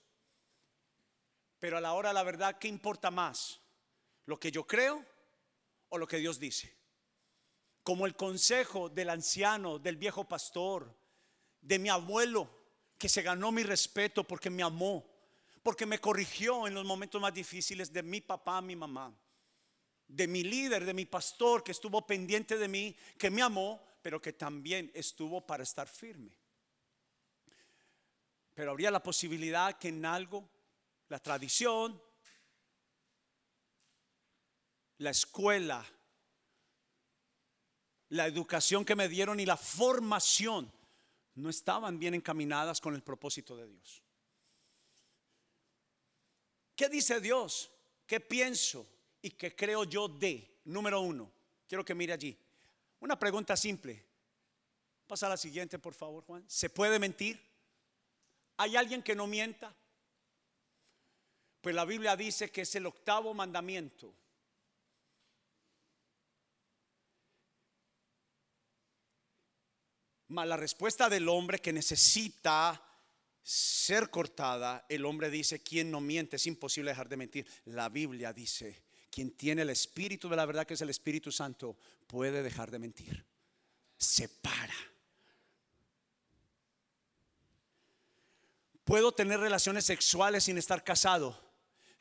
Pero 1.58 1.78
a 1.78 1.80
la 1.80 1.94
hora 1.94 2.12
la 2.12 2.22
verdad, 2.22 2.58
¿qué 2.58 2.68
importa 2.68 3.10
más? 3.10 3.60
¿Lo 4.26 4.38
que 4.38 4.50
yo 4.50 4.66
creo 4.66 5.04
o 5.88 5.98
lo 5.98 6.06
que 6.06 6.18
Dios 6.18 6.38
dice? 6.38 6.74
Como 7.82 8.06
el 8.06 8.16
consejo 8.16 8.88
del 8.88 9.10
anciano, 9.10 9.78
del 9.78 9.96
viejo 9.96 10.24
pastor, 10.24 10.94
de 11.60 11.78
mi 11.78 11.88
abuelo, 11.88 12.50
que 12.98 13.08
se 13.08 13.22
ganó 13.22 13.52
mi 13.52 13.62
respeto 13.62 14.24
porque 14.24 14.50
me 14.50 14.62
amó, 14.62 15.04
porque 15.62 15.86
me 15.86 16.00
corrigió 16.00 16.66
en 16.66 16.74
los 16.74 16.84
momentos 16.84 17.20
más 17.20 17.34
difíciles 17.34 17.92
de 17.92 18.02
mi 18.02 18.20
papá, 18.20 18.60
mi 18.60 18.76
mamá, 18.76 19.14
de 20.06 20.26
mi 20.26 20.42
líder, 20.42 20.84
de 20.84 20.94
mi 20.94 21.04
pastor, 21.04 21.62
que 21.62 21.72
estuvo 21.72 22.06
pendiente 22.06 22.56
de 22.56 22.68
mí, 22.68 22.96
que 23.18 23.30
me 23.30 23.42
amó 23.42 23.86
pero 24.06 24.22
que 24.22 24.32
también 24.32 24.88
estuvo 24.94 25.44
para 25.44 25.64
estar 25.64 25.88
firme. 25.88 26.30
Pero 28.56 28.70
habría 28.70 28.90
la 28.90 29.02
posibilidad 29.02 29.76
que 29.78 29.88
en 29.88 30.02
algo, 30.06 30.48
la 31.10 31.18
tradición, 31.18 32.02
la 34.96 35.10
escuela, 35.10 35.86
la 38.08 38.26
educación 38.26 38.82
que 38.82 38.96
me 38.96 39.10
dieron 39.10 39.40
y 39.40 39.44
la 39.44 39.58
formación 39.58 40.72
no 41.34 41.50
estaban 41.50 41.98
bien 41.98 42.14
encaminadas 42.14 42.80
con 42.80 42.94
el 42.94 43.02
propósito 43.02 43.58
de 43.58 43.68
Dios. 43.68 44.02
¿Qué 46.75 46.88
dice 46.88 47.20
Dios? 47.20 47.70
¿Qué 48.06 48.20
pienso 48.20 48.86
y 49.20 49.32
qué 49.32 49.54
creo 49.54 49.84
yo 49.84 50.08
de? 50.08 50.60
Número 50.64 51.02
uno, 51.02 51.30
quiero 51.68 51.84
que 51.84 51.94
mire 51.94 52.14
allí. 52.14 52.34
Una 53.00 53.18
pregunta 53.18 53.54
simple. 53.54 54.02
Pasa 55.06 55.26
a 55.26 55.28
la 55.28 55.36
siguiente, 55.36 55.78
por 55.78 55.92
favor, 55.92 56.25
Juan. 56.25 56.42
¿Se 56.48 56.70
puede 56.70 56.98
mentir? 56.98 57.45
¿Hay 58.58 58.76
alguien 58.76 59.02
que 59.02 59.14
no 59.14 59.26
mienta? 59.26 59.75
Pues 61.60 61.75
la 61.75 61.84
Biblia 61.84 62.16
dice 62.16 62.50
que 62.50 62.62
es 62.62 62.75
el 62.76 62.86
octavo 62.86 63.34
mandamiento. 63.34 64.14
Mas 70.28 70.46
la 70.46 70.56
respuesta 70.56 71.08
del 71.08 71.28
hombre 71.28 71.58
que 71.58 71.72
necesita 71.72 72.82
ser 73.42 74.10
cortada, 74.10 74.84
el 74.88 75.04
hombre 75.04 75.30
dice, 75.30 75.60
¿quién 75.60 75.90
no 75.90 76.00
miente? 76.00 76.36
Es 76.36 76.46
imposible 76.46 76.90
dejar 76.90 77.08
de 77.08 77.16
mentir. 77.16 77.46
La 77.66 77.88
Biblia 77.88 78.32
dice, 78.32 78.84
quien 79.10 79.36
tiene 79.36 79.62
el 79.62 79.70
Espíritu 79.70 80.28
de 80.28 80.36
la 80.36 80.46
verdad, 80.46 80.66
que 80.66 80.75
es 80.75 80.80
el 80.80 80.90
Espíritu 80.90 81.30
Santo, 81.30 81.76
puede 82.06 82.42
dejar 82.42 82.70
de 82.70 82.78
mentir. 82.78 83.25
Separa. 83.96 84.75
Puedo 88.86 89.10
tener 89.10 89.40
relaciones 89.40 89.84
sexuales 89.84 90.44
sin 90.44 90.58
estar 90.58 90.84
casado. 90.84 91.36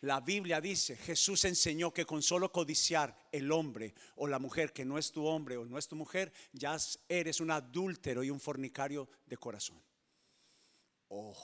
La 0.01 0.19
Biblia 0.19 0.61
dice, 0.61 0.95
Jesús 0.95 1.43
enseñó 1.45 1.91
que 1.91 2.05
con 2.05 2.21
solo 2.21 2.51
codiciar 2.51 3.17
el 3.31 3.51
hombre 3.51 3.95
o 4.15 4.27
la 4.27 4.37
mujer 4.37 4.71
que 4.71 4.85
no 4.85 4.99
es 4.99 5.11
tu 5.11 5.25
hombre 5.25 5.57
o 5.57 5.65
no 5.65 5.79
es 5.79 5.87
tu 5.87 5.95
mujer, 5.95 6.31
ya 6.53 6.77
eres 7.09 7.39
un 7.39 7.49
adúltero 7.49 8.23
y 8.23 8.29
un 8.29 8.39
fornicario 8.39 9.09
de 9.25 9.35
corazón. 9.35 9.81
Oh. 11.07 11.35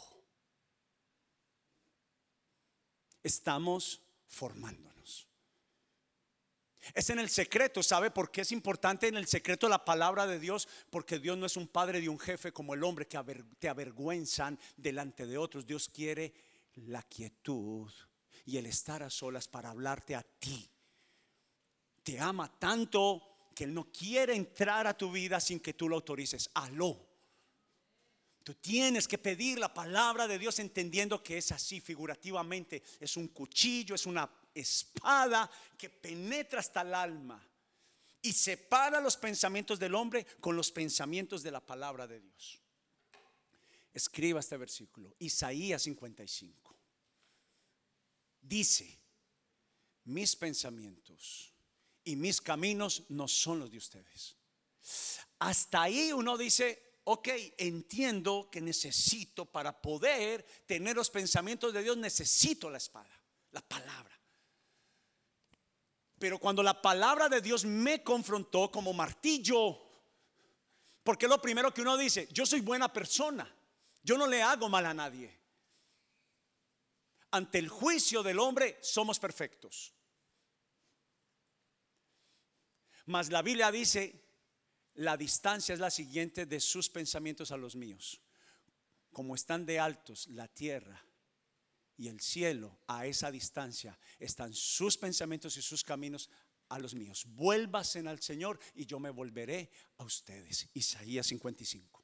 Estamos 3.23 3.99
formándonos. 4.27 5.27
Es 6.93 7.09
en 7.09 7.19
el 7.19 7.29
secreto, 7.29 7.83
¿sabe 7.83 8.09
por 8.09 8.31
qué 8.31 8.41
es 8.41 8.51
importante 8.51 9.07
en 9.07 9.15
el 9.15 9.27
secreto 9.27 9.69
la 9.69 9.85
palabra 9.85 10.25
de 10.25 10.39
Dios? 10.39 10.67
Porque 10.89 11.19
Dios 11.19 11.37
no 11.37 11.45
es 11.45 11.55
un 11.55 11.67
padre 11.67 12.01
de 12.01 12.09
un 12.09 12.19
jefe 12.19 12.51
como 12.51 12.73
el 12.73 12.83
hombre 12.83 13.07
que 13.07 13.19
te 13.59 13.69
avergüenzan 13.69 14.59
delante 14.77 15.27
de 15.27 15.37
otros. 15.37 15.65
Dios 15.65 15.89
quiere 15.89 16.33
la 16.75 17.03
quietud 17.03 17.91
y 18.45 18.57
el 18.57 18.65
estar 18.65 19.03
a 19.03 19.09
solas 19.09 19.47
para 19.47 19.69
hablarte 19.69 20.15
a 20.15 20.23
ti. 20.23 20.69
Te 22.03 22.19
ama 22.19 22.51
tanto 22.57 23.49
que 23.55 23.65
Él 23.65 23.73
no 23.73 23.91
quiere 23.91 24.35
entrar 24.35 24.87
a 24.87 24.97
tu 24.97 25.11
vida 25.11 25.39
sin 25.39 25.59
que 25.59 25.73
tú 25.73 25.87
lo 25.87 25.95
autorices. 25.97 26.49
Aló. 26.55 27.07
Tú 28.43 28.55
tienes 28.55 29.07
que 29.07 29.19
pedir 29.19 29.59
la 29.59 29.71
palabra 29.71 30.27
de 30.27 30.39
Dios 30.39 30.57
entendiendo 30.57 31.21
que 31.21 31.37
es 31.37 31.51
así 31.51 31.79
figurativamente. 31.79 32.81
Es 32.99 33.17
un 33.17 33.27
cuchillo, 33.27 33.93
es 33.93 34.07
una 34.07 34.27
espada 34.53 35.49
que 35.77 35.89
penetra 35.89 36.59
hasta 36.59 36.81
el 36.81 36.93
alma 36.93 37.47
y 38.21 38.33
separa 38.33 39.01
los 39.01 39.17
pensamientos 39.17 39.79
del 39.79 39.95
hombre 39.95 40.25
con 40.39 40.55
los 40.55 40.71
pensamientos 40.71 41.41
de 41.43 41.51
la 41.51 41.59
palabra 41.59 42.07
de 42.07 42.19
Dios. 42.19 42.59
Escriba 43.93 44.39
este 44.39 44.57
versículo, 44.57 45.15
Isaías 45.19 45.81
55. 45.81 46.75
Dice, 48.41 48.99
mis 50.05 50.35
pensamientos 50.35 51.53
y 52.03 52.15
mis 52.15 52.41
caminos 52.41 53.03
no 53.09 53.27
son 53.27 53.59
los 53.59 53.71
de 53.71 53.77
ustedes. 53.77 54.35
Hasta 55.39 55.83
ahí 55.83 56.11
uno 56.13 56.37
dice, 56.37 56.99
ok, 57.03 57.27
entiendo 57.57 58.49
que 58.51 58.61
necesito 58.61 59.45
para 59.45 59.81
poder 59.81 60.45
tener 60.65 60.95
los 60.95 61.09
pensamientos 61.09 61.73
de 61.73 61.83
Dios, 61.83 61.97
necesito 61.97 62.69
la 62.69 62.77
espada, 62.77 63.11
la 63.51 63.61
palabra. 63.61 64.20
Pero 66.21 66.37
cuando 66.37 66.61
la 66.61 66.79
palabra 66.79 67.27
de 67.27 67.41
Dios 67.41 67.65
me 67.65 68.03
confrontó 68.03 68.69
como 68.69 68.93
martillo, 68.93 69.81
porque 71.01 71.27
lo 71.27 71.41
primero 71.41 71.73
que 71.73 71.81
uno 71.81 71.97
dice, 71.97 72.29
yo 72.31 72.45
soy 72.45 72.61
buena 72.61 72.93
persona, 72.93 73.51
yo 74.03 74.19
no 74.19 74.27
le 74.27 74.43
hago 74.43 74.69
mal 74.69 74.85
a 74.85 74.93
nadie. 74.93 75.35
Ante 77.31 77.57
el 77.57 77.69
juicio 77.69 78.21
del 78.21 78.37
hombre 78.37 78.77
somos 78.81 79.17
perfectos. 79.17 79.95
Mas 83.07 83.31
la 83.31 83.41
Biblia 83.41 83.71
dice, 83.71 84.23
la 84.93 85.17
distancia 85.17 85.73
es 85.73 85.79
la 85.79 85.89
siguiente 85.89 86.45
de 86.45 86.59
sus 86.59 86.87
pensamientos 86.87 87.51
a 87.51 87.57
los 87.57 87.75
míos. 87.75 88.21
Como 89.11 89.33
están 89.33 89.65
de 89.65 89.79
altos 89.79 90.27
la 90.27 90.47
tierra 90.47 91.03
y 92.01 92.07
el 92.07 92.19
cielo 92.19 92.79
a 92.87 93.05
esa 93.05 93.29
distancia, 93.29 93.95
están 94.17 94.55
sus 94.55 94.97
pensamientos 94.97 95.55
y 95.57 95.61
sus 95.61 95.83
caminos 95.83 96.31
a 96.69 96.79
los 96.79 96.95
míos. 96.95 97.27
Vuélvasen 97.27 98.07
al 98.07 98.19
Señor 98.19 98.59
y 98.73 98.87
yo 98.87 98.99
me 98.99 99.11
volveré 99.11 99.69
a 99.99 100.03
ustedes. 100.03 100.67
Isaías 100.73 101.27
55. 101.27 102.03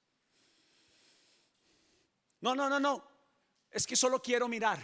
No, 2.42 2.54
no, 2.54 2.70
no, 2.70 2.80
no. 2.80 3.04
Es 3.72 3.88
que 3.88 3.96
solo 3.96 4.22
quiero 4.22 4.48
mirar. 4.48 4.80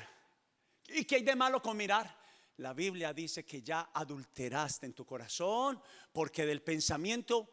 ¿Y 0.87 1.05
qué 1.05 1.17
hay 1.17 1.23
de 1.23 1.35
malo 1.35 1.61
con 1.61 1.77
mirar? 1.77 2.19
La 2.57 2.73
Biblia 2.73 3.13
dice 3.13 3.45
que 3.45 3.61
ya 3.61 3.91
adulteraste 3.93 4.87
en 4.87 4.93
tu 4.93 5.05
corazón 5.05 5.79
porque 6.11 6.43
del 6.43 6.63
pensamiento 6.63 7.51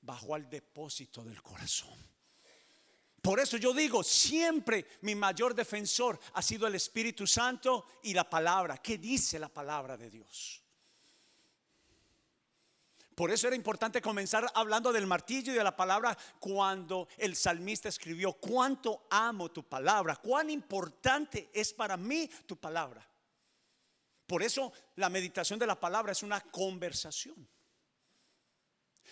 bajó 0.00 0.36
al 0.36 0.48
depósito 0.48 1.22
del 1.22 1.42
corazón. 1.42 2.13
Por 3.24 3.40
eso 3.40 3.56
yo 3.56 3.72
digo, 3.72 4.04
siempre 4.04 4.86
mi 5.00 5.14
mayor 5.14 5.54
defensor 5.54 6.20
ha 6.34 6.42
sido 6.42 6.66
el 6.66 6.74
Espíritu 6.74 7.26
Santo 7.26 7.86
y 8.02 8.12
la 8.12 8.28
palabra. 8.28 8.76
¿Qué 8.76 8.98
dice 8.98 9.38
la 9.38 9.48
palabra 9.48 9.96
de 9.96 10.10
Dios? 10.10 10.62
Por 13.14 13.30
eso 13.30 13.46
era 13.46 13.56
importante 13.56 14.02
comenzar 14.02 14.46
hablando 14.54 14.92
del 14.92 15.06
martillo 15.06 15.54
y 15.54 15.56
de 15.56 15.64
la 15.64 15.74
palabra 15.74 16.18
cuando 16.38 17.08
el 17.16 17.34
salmista 17.34 17.88
escribió, 17.88 18.34
cuánto 18.34 19.06
amo 19.08 19.50
tu 19.50 19.66
palabra, 19.66 20.16
cuán 20.16 20.50
importante 20.50 21.48
es 21.54 21.72
para 21.72 21.96
mí 21.96 22.28
tu 22.44 22.58
palabra. 22.58 23.08
Por 24.26 24.42
eso 24.42 24.70
la 24.96 25.08
meditación 25.08 25.58
de 25.58 25.66
la 25.66 25.80
palabra 25.80 26.12
es 26.12 26.22
una 26.22 26.42
conversación. 26.42 27.48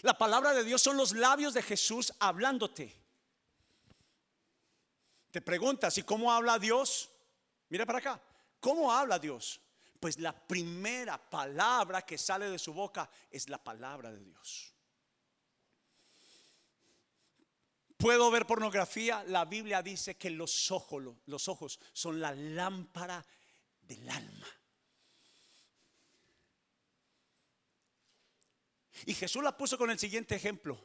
La 0.03 0.19
palabra 0.19 0.53
de 0.53 0.65
Dios 0.65 0.83
son 0.83 0.99
los 0.99 1.13
labios 1.13 1.55
de 1.55 1.63
Jesús 1.63 2.13
hablándote. 2.19 3.02
Te 5.33 5.41
preguntas, 5.41 5.97
¿y 5.97 6.03
cómo 6.03 6.31
habla 6.31 6.59
Dios? 6.59 7.11
Mira 7.71 7.87
para 7.87 7.99
acá, 8.01 8.23
¿cómo 8.61 8.93
habla 8.93 9.19
Dios? 9.19 9.63
Pues 9.99 10.19
la 10.19 10.39
primera 10.47 11.19
palabra 11.19 12.03
que 12.03 12.19
sale 12.19 12.51
de 12.51 12.59
su 12.59 12.75
boca 12.75 13.11
es 13.31 13.49
la 13.49 13.57
palabra 13.57 14.13
de 14.13 14.23
Dios. 14.23 14.75
Puedo 17.97 18.31
ver 18.31 18.47
pornografía, 18.47 19.25
la 19.25 19.47
Biblia 19.47 19.81
dice 19.81 20.19
que 20.19 20.29
los 20.29 20.71
ojos, 20.71 21.03
los 21.25 21.49
ojos 21.49 21.81
son 21.95 22.21
la 22.21 22.35
lámpara 22.35 23.25
del 23.81 24.07
alma. 24.11 24.49
Y 29.07 29.15
Jesús 29.15 29.43
la 29.43 29.57
puso 29.57 29.79
con 29.79 29.91
el 29.91 29.99
siguiente 29.99 30.35
ejemplo. 30.35 30.79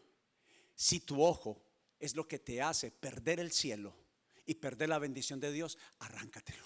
Si 0.73 1.01
tu 1.01 1.21
ojo 1.21 1.61
es 1.99 2.15
lo 2.15 2.25
que 2.25 2.39
te 2.39 2.61
hace 2.61 2.91
perder 2.91 3.41
el 3.41 3.51
cielo 3.51 4.06
y 4.47 4.55
perder 4.55 4.89
la 4.89 4.97
bendición 4.97 5.39
de 5.39 5.51
Dios, 5.51 5.77
arráncatelo. 5.99 6.65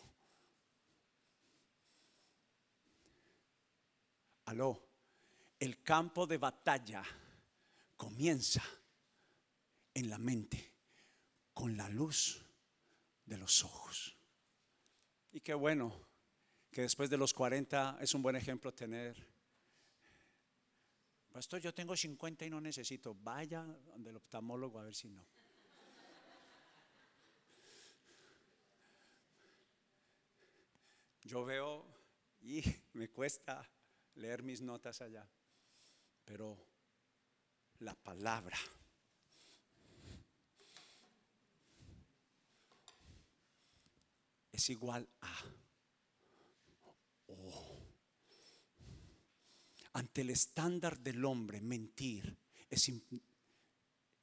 Aló, 4.45 4.87
el 5.59 5.83
campo 5.83 6.25
de 6.25 6.37
batalla 6.37 7.03
comienza 7.97 8.63
en 9.93 10.09
la 10.09 10.17
mente 10.17 10.71
con 11.53 11.75
la 11.75 11.89
luz 11.89 12.41
de 13.25 13.37
los 13.37 13.63
ojos. 13.65 14.15
Y 15.33 15.41
qué 15.41 15.53
bueno 15.53 15.93
que 16.71 16.81
después 16.81 17.09
de 17.09 17.17
los 17.17 17.33
40 17.33 17.97
es 17.99 18.13
un 18.13 18.21
buen 18.21 18.37
ejemplo 18.37 18.73
tener 18.73 19.31
Pastor, 21.31 21.61
yo 21.61 21.73
tengo 21.73 21.95
50 21.95 22.45
y 22.45 22.49
no 22.49 22.59
necesito. 22.59 23.15
Vaya 23.15 23.63
donde 23.63 24.09
el 24.09 24.17
oftalmólogo 24.17 24.79
a 24.79 24.83
ver 24.83 24.95
si 24.95 25.09
no. 25.09 25.25
Yo 31.23 31.45
veo 31.45 31.85
y 32.41 32.63
me 32.93 33.09
cuesta 33.09 33.67
leer 34.15 34.43
mis 34.43 34.61
notas 34.61 35.01
allá, 35.01 35.27
pero 36.25 36.57
la 37.79 37.95
palabra 37.95 38.57
es 44.51 44.69
igual 44.69 45.07
a 45.21 45.43
ante 49.93 50.21
el 50.21 50.29
estándar 50.29 50.99
del 50.99 51.23
hombre, 51.25 51.61
mentir 51.61 52.37
es, 52.69 52.91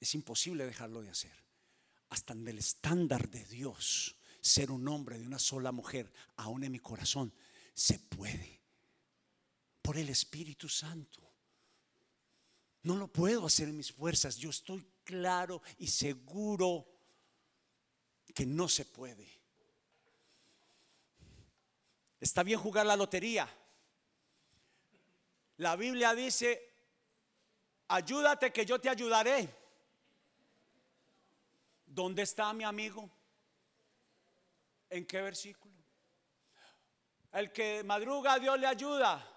es 0.01 0.15
imposible 0.15 0.65
dejarlo 0.67 1.03
de 1.03 1.11
hacer. 1.11 1.45
Hasta 2.11 2.33
en 2.33 2.49
el 2.49 2.59
estándar 2.59 3.29
de 3.29 3.45
Dios, 3.45 4.17
ser 4.49 4.71
un 4.73 4.89
hombre 4.89 5.19
de 5.19 5.27
una 5.27 5.39
sola 5.39 5.71
mujer, 5.71 6.11
aún 6.37 6.65
en 6.65 6.73
mi 6.73 6.81
corazón, 6.81 7.33
se 7.75 7.99
puede. 7.99 8.61
Por 9.83 9.97
el 9.97 10.09
Espíritu 10.09 10.69
Santo. 10.69 11.23
No 12.83 12.97
lo 12.97 13.09
puedo 13.09 13.47
hacer 13.47 13.69
en 13.69 13.77
mis 13.77 13.93
fuerzas. 13.93 14.37
Yo 14.37 14.51
estoy 14.51 14.85
claro 15.05 15.63
y 15.79 15.87
seguro 15.87 16.87
que 18.35 18.47
no 18.47 18.69
se 18.69 18.85
puede. 18.85 19.29
Está 22.21 22.43
bien 22.43 22.59
jugar 22.59 22.87
la 22.87 22.97
lotería. 22.97 23.49
La 25.59 25.77
Biblia 25.77 26.15
dice, 26.15 26.73
ayúdate 27.89 28.53
que 28.53 28.65
yo 28.65 28.81
te 28.81 28.89
ayudaré. 28.89 29.49
¿Dónde 31.87 32.23
está 32.23 32.53
mi 32.53 32.65
amigo? 32.65 33.11
¿En 34.91 35.07
qué 35.07 35.21
versículo? 35.21 35.75
El 37.33 37.53
que 37.53 37.83
madruga 37.85 38.39
Dios 38.39 38.59
le 38.59 38.67
ayuda. 38.67 39.35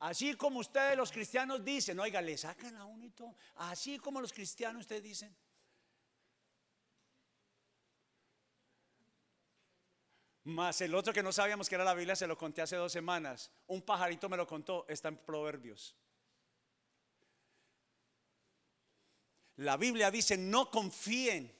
Así 0.00 0.34
como 0.34 0.60
ustedes 0.60 0.96
los 0.96 1.12
cristianos 1.12 1.62
dicen, 1.62 2.00
oiga, 2.00 2.22
le 2.22 2.36
sacan 2.36 2.74
a 2.76 2.86
unito. 2.86 3.34
Así 3.56 3.98
como 3.98 4.20
los 4.20 4.32
cristianos 4.32 4.80
ustedes 4.80 5.02
dicen. 5.02 5.36
Más 10.44 10.80
el 10.80 10.94
otro 10.94 11.12
que 11.12 11.22
no 11.22 11.32
sabíamos 11.32 11.68
que 11.68 11.74
era 11.74 11.84
la 11.84 11.94
Biblia, 11.94 12.16
se 12.16 12.26
lo 12.26 12.38
conté 12.38 12.62
hace 12.62 12.76
dos 12.76 12.90
semanas. 12.90 13.52
Un 13.66 13.82
pajarito 13.82 14.28
me 14.28 14.38
lo 14.38 14.46
contó, 14.46 14.86
está 14.88 15.08
en 15.08 15.18
Proverbios. 15.18 15.94
La 19.56 19.76
Biblia 19.76 20.10
dice, 20.10 20.38
no 20.38 20.70
confíen, 20.70 21.54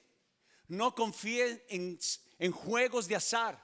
no 0.71 0.95
confíen 0.95 1.61
en, 1.67 1.99
en 2.39 2.51
juegos 2.53 3.07
de 3.09 3.17
azar. 3.17 3.61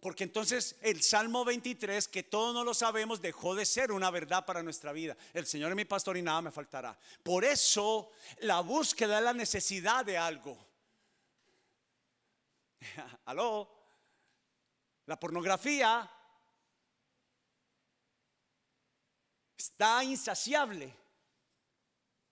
Porque 0.00 0.24
entonces 0.24 0.76
el 0.80 1.02
Salmo 1.02 1.44
23, 1.44 2.08
que 2.08 2.22
todos 2.22 2.54
no 2.54 2.64
lo 2.64 2.72
sabemos, 2.72 3.20
dejó 3.20 3.54
de 3.54 3.66
ser 3.66 3.92
una 3.92 4.10
verdad 4.10 4.46
para 4.46 4.62
nuestra 4.62 4.92
vida. 4.92 5.14
El 5.34 5.46
Señor 5.46 5.70
es 5.70 5.76
mi 5.76 5.84
pastor 5.84 6.16
y 6.16 6.22
nada 6.22 6.40
me 6.40 6.50
faltará. 6.50 6.98
Por 7.22 7.44
eso 7.44 8.10
la 8.38 8.60
búsqueda 8.60 9.18
es 9.18 9.24
la 9.24 9.34
necesidad 9.34 10.02
de 10.04 10.16
algo. 10.16 10.56
Aló. 13.26 13.70
La 15.04 15.20
pornografía 15.20 16.10
está 19.58 20.02
insaciable. 20.02 21.05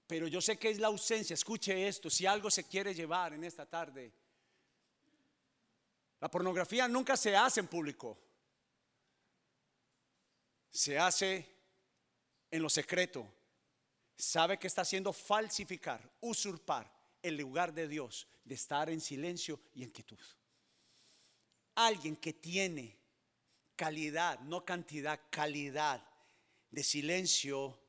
Pero 0.07 0.27
yo 0.29 0.41
sé 0.41 0.59
que 0.59 0.71
es 0.71 0.79
la 0.79 0.89
ausencia. 0.89 1.35
Escuche 1.35 1.89
esto. 1.89 2.11
Si 2.11 2.27
algo 2.27 2.51
se 2.51 2.65
quiere 2.65 2.95
llevar 2.95 3.33
en 3.33 3.45
esta 3.45 3.67
tarde. 3.67 4.13
La 6.21 6.31
pornografía 6.31 6.89
nunca 6.89 7.17
se 7.17 7.35
hace 7.37 7.61
en 7.61 7.67
público. 7.67 8.19
Se 10.71 10.99
hace 10.99 11.49
en 12.51 12.63
lo 12.63 12.69
secreto. 12.69 13.27
Sabe 14.17 14.59
que 14.59 14.67
está 14.67 14.83
haciendo 14.83 15.13
falsificar, 15.13 16.09
usurpar 16.21 16.91
el 17.23 17.37
lugar 17.37 17.73
de 17.73 17.89
Dios, 17.89 18.29
de 18.45 18.55
estar 18.55 18.89
en 18.91 19.01
silencio 19.01 19.61
y 19.75 19.83
en 19.83 19.91
quietud. 19.91 20.21
Alguien 21.75 22.17
que 22.17 22.33
tiene 22.33 22.97
calidad, 23.75 24.39
no 24.41 24.65
cantidad, 24.65 25.21
calidad 25.31 26.07
de 26.71 26.85
silencio 26.85 27.84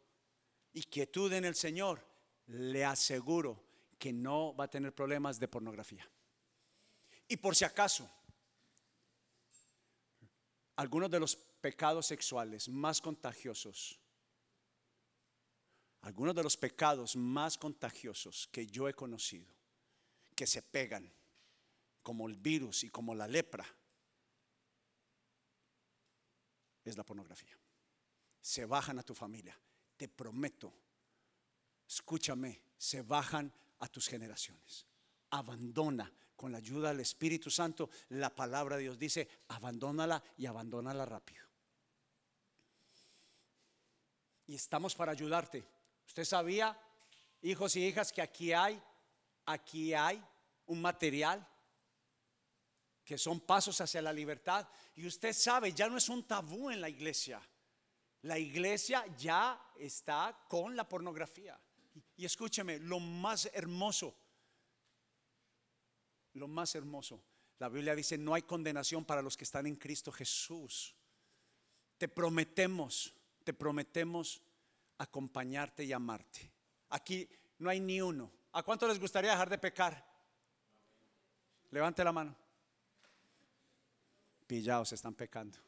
y 0.75 0.83
quietud 0.83 1.31
en 1.31 1.45
el 1.45 1.55
Señor, 1.55 2.05
le 2.47 2.83
aseguro 2.83 3.63
que 3.97 4.11
no 4.11 4.53
va 4.55 4.65
a 4.65 4.69
tener 4.69 4.93
problemas 4.93 5.39
de 5.39 5.47
pornografía. 5.47 6.07
Y 7.29 7.38
por 7.38 7.55
si 7.55 7.63
acaso, 7.63 8.07
algunos 10.75 11.09
de 11.09 11.21
los 11.21 11.38
pecados 11.38 12.05
sexuales 12.05 12.67
más 12.67 12.99
contagiosos, 12.99 13.97
algunos 16.01 16.35
de 16.35 16.43
los 16.43 16.57
pecados 16.57 17.15
más 17.15 17.57
contagiosos 17.57 18.49
que 18.51 18.67
yo 18.67 18.89
he 18.89 18.93
conocido, 18.93 19.47
que 20.35 20.45
se 20.45 20.61
pegan 20.61 21.09
como 22.03 22.27
el 22.27 22.35
virus 22.35 22.83
y 22.83 22.89
como 22.89 23.15
la 23.15 23.29
lepra, 23.29 23.65
es 26.83 26.97
la 26.97 27.05
pornografía. 27.05 27.57
Se 28.41 28.65
bajan 28.65 28.99
a 28.99 29.03
tu 29.03 29.15
familia, 29.15 29.57
te 29.97 30.08
prometo, 30.08 30.73
escúchame, 31.88 32.62
se 32.77 33.01
bajan 33.01 33.51
a 33.79 33.88
tus 33.88 34.08
generaciones. 34.08 34.86
Abandona 35.31 36.12
con 36.36 36.51
la 36.51 36.58
ayuda 36.58 36.89
del 36.89 36.99
Espíritu 36.99 37.49
Santo 37.49 37.89
la 38.10 38.34
palabra 38.34 38.75
de 38.75 38.84
Dios. 38.84 38.99
Dice, 38.99 39.27
abandónala 39.47 40.23
y 40.38 40.45
abandónala 40.45 41.05
rápido. 41.05 41.45
Y 44.47 44.55
estamos 44.55 44.95
para 44.95 45.12
ayudarte. 45.12 45.65
¿Usted 46.05 46.23
sabía, 46.23 46.77
hijos 47.41 47.75
y 47.75 47.86
hijas, 47.88 48.12
que 48.12 48.21
aquí 48.21 48.53
hay, 48.53 48.81
aquí 49.45 49.93
hay 49.93 50.23
un 50.67 50.81
material 50.81 51.47
que 53.03 53.17
son 53.17 53.39
pasos 53.39 53.81
hacia 53.81 54.01
la 54.01 54.13
libertad? 54.13 54.67
Y 54.95 55.08
usted 55.08 55.34
sabe, 55.34 55.73
ya 55.73 55.89
no 55.89 55.97
es 55.97 56.10
un 56.10 56.27
tabú 56.27 56.69
en 56.69 56.81
la 56.81 56.89
iglesia. 56.89 57.41
La 58.25 58.39
iglesia 58.39 59.05
ya 59.17 59.71
está 59.77 60.35
con 60.47 60.75
la 60.75 60.89
pornografía. 60.89 61.59
Y 62.17 62.25
escúcheme, 62.25 62.79
lo 62.79 62.99
más 62.99 63.47
hermoso, 63.53 64.15
lo 66.33 66.47
más 66.47 66.73
hermoso, 66.73 67.21
la 67.59 67.69
Biblia 67.69 67.95
dice, 67.95 68.17
no 68.17 68.33
hay 68.33 68.41
condenación 68.41 69.05
para 69.05 69.21
los 69.21 69.38
que 69.38 69.43
están 69.43 69.67
en 69.67 69.75
Cristo 69.75 70.11
Jesús. 70.11 70.95
Te 71.99 72.07
prometemos, 72.07 73.13
te 73.43 73.53
prometemos 73.53 74.41
acompañarte 74.97 75.83
y 75.83 75.93
amarte. 75.93 76.51
Aquí 76.89 77.29
no 77.59 77.69
hay 77.69 77.79
ni 77.79 78.01
uno. 78.01 78.31
¿A 78.53 78.63
cuánto 78.63 78.88
les 78.88 78.99
gustaría 78.99 79.31
dejar 79.31 79.51
de 79.51 79.59
pecar? 79.59 80.03
Levante 81.69 82.03
la 82.03 82.11
mano. 82.11 82.35
Pillados 84.47 84.93
están 84.93 85.13
pecando. 85.13 85.64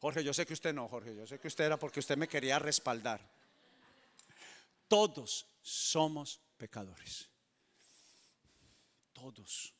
Jorge, 0.00 0.22
yo 0.22 0.32
sé 0.32 0.46
que 0.46 0.52
usted 0.52 0.72
no, 0.72 0.88
Jorge, 0.88 1.14
yo 1.14 1.26
sé 1.26 1.38
que 1.40 1.48
usted 1.48 1.64
era 1.64 1.78
porque 1.78 2.00
usted 2.00 2.16
me 2.16 2.28
quería 2.28 2.58
respaldar. 2.58 3.20
Todos 4.86 5.46
somos 5.60 6.40
pecadores. 6.56 7.28
Todos. 9.12 9.74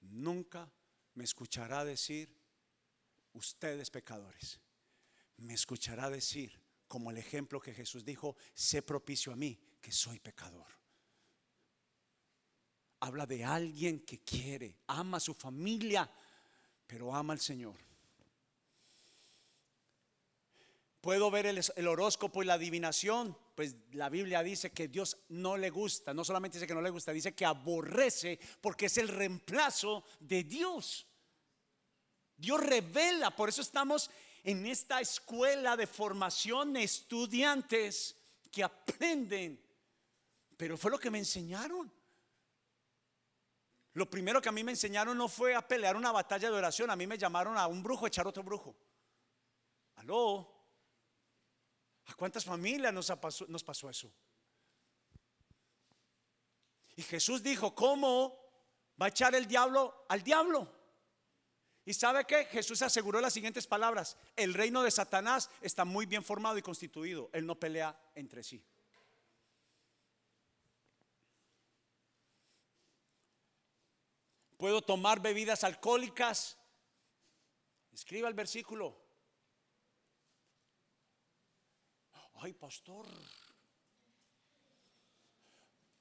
Nunca 0.00 0.70
me 1.14 1.24
escuchará 1.24 1.84
decir, 1.84 2.32
ustedes 3.32 3.90
pecadores. 3.90 4.60
Me 5.38 5.54
escuchará 5.54 6.08
decir, 6.08 6.60
como 6.86 7.10
el 7.10 7.18
ejemplo 7.18 7.60
que 7.60 7.74
Jesús 7.74 8.04
dijo, 8.04 8.36
sé 8.54 8.82
propicio 8.82 9.32
a 9.32 9.36
mí, 9.36 9.58
que 9.80 9.90
soy 9.90 10.20
pecador. 10.20 10.66
Habla 13.00 13.26
de 13.26 13.44
alguien 13.44 14.00
que 14.00 14.20
quiere, 14.20 14.78
ama 14.86 15.16
a 15.16 15.20
su 15.20 15.34
familia, 15.34 16.08
pero 16.86 17.12
ama 17.12 17.32
al 17.32 17.40
Señor. 17.40 17.91
Puedo 21.02 21.32
ver 21.32 21.46
el, 21.46 21.88
horóscopo 21.88 22.44
y 22.44 22.46
la 22.46 22.54
adivinación, 22.54 23.36
pues 23.56 23.74
la 23.90 24.08
Biblia 24.08 24.40
dice 24.44 24.70
que 24.70 24.86
Dios 24.86 25.18
no 25.30 25.56
le 25.56 25.68
gusta, 25.68 26.14
no 26.14 26.24
solamente 26.24 26.58
dice 26.58 26.66
que 26.68 26.76
no 26.76 26.80
le 26.80 26.90
gusta, 26.90 27.10
dice 27.10 27.34
que 27.34 27.44
aborrece 27.44 28.38
porque 28.60 28.86
es 28.86 28.98
el 28.98 29.08
reemplazo 29.08 30.04
de 30.20 30.44
Dios. 30.44 31.08
Dios 32.36 32.60
revela, 32.64 33.34
por 33.34 33.48
eso 33.48 33.62
estamos 33.62 34.12
en 34.44 34.64
esta 34.64 35.00
escuela 35.00 35.76
de 35.76 35.88
formación 35.88 36.72
de 36.72 36.84
estudiantes 36.84 38.14
que 38.48 38.62
aprenden. 38.62 39.60
Pero 40.56 40.78
fue 40.78 40.92
lo 40.92 41.00
que 41.00 41.10
me 41.10 41.18
enseñaron. 41.18 41.92
Lo 43.94 44.08
primero 44.08 44.40
que 44.40 44.50
a 44.50 44.52
mí 44.52 44.62
me 44.62 44.70
enseñaron 44.70 45.18
no 45.18 45.26
fue 45.26 45.56
a 45.56 45.66
pelear 45.66 45.96
una 45.96 46.12
batalla 46.12 46.48
de 46.48 46.56
oración, 46.56 46.90
a 46.90 46.96
mí 46.96 47.08
me 47.08 47.18
llamaron 47.18 47.58
a 47.58 47.66
un 47.66 47.82
brujo 47.82 48.04
a 48.04 48.08
echar 48.08 48.28
otro 48.28 48.44
brujo. 48.44 48.76
Aló. 49.96 50.61
¿A 52.06 52.14
cuántas 52.14 52.44
familias 52.44 52.92
nos, 52.92 53.10
pasó, 53.64 53.90
eso? 53.90 54.12
Y 56.96 57.02
Jesús 57.02 57.42
dijo, 57.42 57.74
¿cómo 57.74 58.38
va 59.00 59.06
a 59.06 59.08
echar 59.08 59.34
el 59.34 59.46
diablo 59.46 60.04
al 60.08 60.22
diablo? 60.22 60.70
¿Y 61.84 61.94
sabe 61.94 62.24
qué? 62.24 62.44
Jesús 62.46 62.82
aseguró 62.82 63.20
las 63.20 63.32
siguientes 63.32 63.66
palabras. 63.66 64.16
El 64.36 64.54
reino 64.54 64.82
de 64.82 64.90
Satanás 64.90 65.50
está 65.60 65.84
muy 65.84 66.06
bien 66.06 66.22
formado 66.22 66.58
y 66.58 66.62
constituido. 66.62 67.30
Él 67.32 67.46
no 67.46 67.58
pelea 67.58 67.98
entre 68.14 68.42
sí. 68.42 68.64
Puedo 74.56 74.80
tomar 74.80 75.20
bebidas 75.20 75.64
alcohólicas. 75.64 76.56
Escriba 77.92 78.28
el 78.28 78.34
versículo. 78.34 79.01
Ay, 82.44 82.54
pastor. 82.54 83.06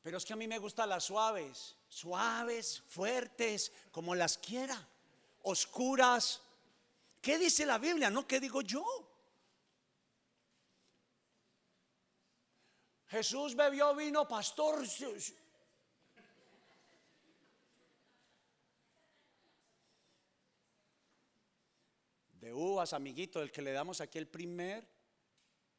Pero 0.02 0.18
es 0.18 0.26
que 0.26 0.34
a 0.34 0.36
mí 0.36 0.48
me 0.48 0.58
gustan 0.58 0.90
las 0.90 1.04
suaves, 1.04 1.76
suaves, 1.88 2.82
fuertes, 2.88 3.72
como 3.92 4.16
las 4.16 4.40
quiera, 4.40 4.88
oscuras. 5.44 6.42
¿Qué 7.22 7.38
dice 7.38 7.64
la 7.64 7.78
Biblia? 7.78 8.10
No, 8.10 8.26
¿qué 8.26 8.40
digo 8.40 8.64
yo? 8.64 8.84
Jesús 13.10 13.56
bebió 13.56 13.94
vino, 13.94 14.28
pastor. 14.28 14.84
De 22.40 22.52
uvas, 22.52 22.94
amiguito, 22.94 23.44
el 23.44 23.52
que 23.52 23.62
le 23.62 23.74
damos 23.74 24.02
aquí 24.02 24.18
el 24.18 24.28
primer 24.28 24.91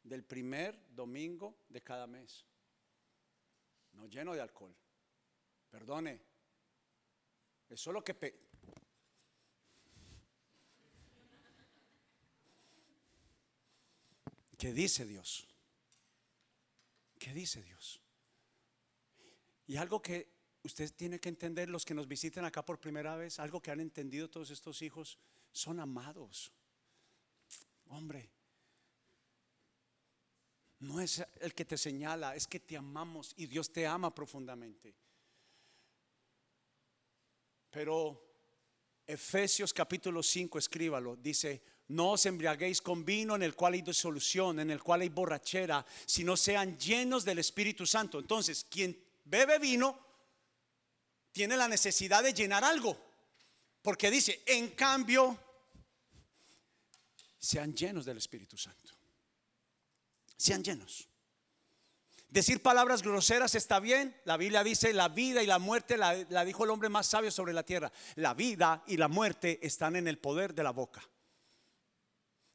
del 0.03 0.25
primer 0.25 0.95
domingo 0.95 1.57
de 1.69 1.83
cada 1.83 2.07
mes. 2.07 2.45
No 3.93 4.07
lleno 4.07 4.35
de 4.35 4.41
alcohol. 4.41 4.75
Perdone. 5.71 6.21
Es 7.69 7.87
lo 7.87 8.03
que... 8.05 8.43
¿Qué 14.59 14.73
dice 14.73 15.05
Dios? 15.05 15.49
¿Qué 17.19 17.33
dice 17.33 17.62
Dios? 17.62 18.01
Y 19.67 19.77
algo 19.77 20.01
que 20.01 20.31
usted 20.62 20.93
tiene 20.95 21.19
que 21.19 21.29
entender, 21.29 21.69
los 21.69 21.85
que 21.85 21.95
nos 21.95 22.07
visiten 22.07 22.45
acá 22.45 22.65
por 22.65 22.81
primera 22.81 23.17
vez, 23.17 23.38
algo 23.38 23.61
que 23.61 23.71
han 23.71 23.81
entendido 23.81 24.31
todos 24.31 24.51
estos 24.51 24.83
hijos, 24.83 25.19
son 25.51 25.81
amados. 25.81 26.53
Hombre, 27.87 28.31
no 30.83 31.01
es 31.01 31.25
el 31.40 31.55
que 31.55 31.64
te 31.64 31.79
señala, 31.79 32.35
es 32.35 32.49
que 32.49 32.59
te 32.59 32.77
amamos 32.77 33.35
y 33.37 33.47
Dios 33.47 33.73
te 33.73 33.87
ama 33.87 34.12
profundamente. 34.12 34.95
Pero 37.71 38.21
Efesios 39.07 39.73
capítulo 39.73 40.23
5, 40.23 40.59
escríbalo, 40.59 41.14
dice, 41.16 41.62
no 41.88 42.12
os 42.12 42.27
embriaguéis 42.27 42.83
con 42.83 43.05
vino 43.05 43.37
en 43.37 43.45
el 43.45 43.55
cual 43.55 43.75
hay 43.75 43.83
disolución, 43.83 44.59
en 44.59 44.71
el 44.71 44.83
cual 44.83 45.03
hay 45.03 45.09
borrachera, 45.09 45.87
sino 46.05 46.37
sean 46.37 46.77
llenos 46.77 47.25
del 47.25 47.38
Espíritu 47.38 47.87
Santo. 47.87 48.18
Entonces, 48.18 48.66
quien 48.68 49.01
bebe 49.25 49.61
vino 49.61 49.99
tiene 51.31 51.57
la 51.57 51.68
necesidad 51.68 52.25
de 52.25 52.35
llenar 52.35 52.64
algo, 52.64 52.99
porque 53.83 54.11
dice, 54.11 54.42
en 54.47 54.71
cambio, 54.71 55.38
sean 57.38 57.73
llenos 57.73 58.05
del 58.05 58.18
Espíritu 58.18 58.57
Santo 58.59 59.02
sean 60.42 60.64
llenos. 60.64 61.09
Decir 62.28 62.62
palabras 62.62 63.02
groseras 63.02 63.55
está 63.55 63.78
bien. 63.78 64.16
La 64.24 64.37
Biblia 64.37 64.64
dice 64.64 64.92
la 64.92 65.09
vida 65.09 65.42
y 65.42 65.46
la 65.46 65.59
muerte 65.59 65.96
la, 65.96 66.44
dijo 66.44 66.64
el 66.64 66.70
hombre 66.70 66.88
más 66.88 67.07
sabio 67.07 67.31
sobre 67.31 67.52
la 67.52 67.62
tierra. 67.62 67.92
La 68.16 68.35
vida 68.35 68.83
y 68.87 68.96
la 68.96 69.07
muerte 69.07 69.61
están 69.64 69.96
en 69.96 70.09
el 70.09 70.18
poder 70.18 70.55
de 70.55 70.62
la 70.64 70.70
boca. 70.70 71.02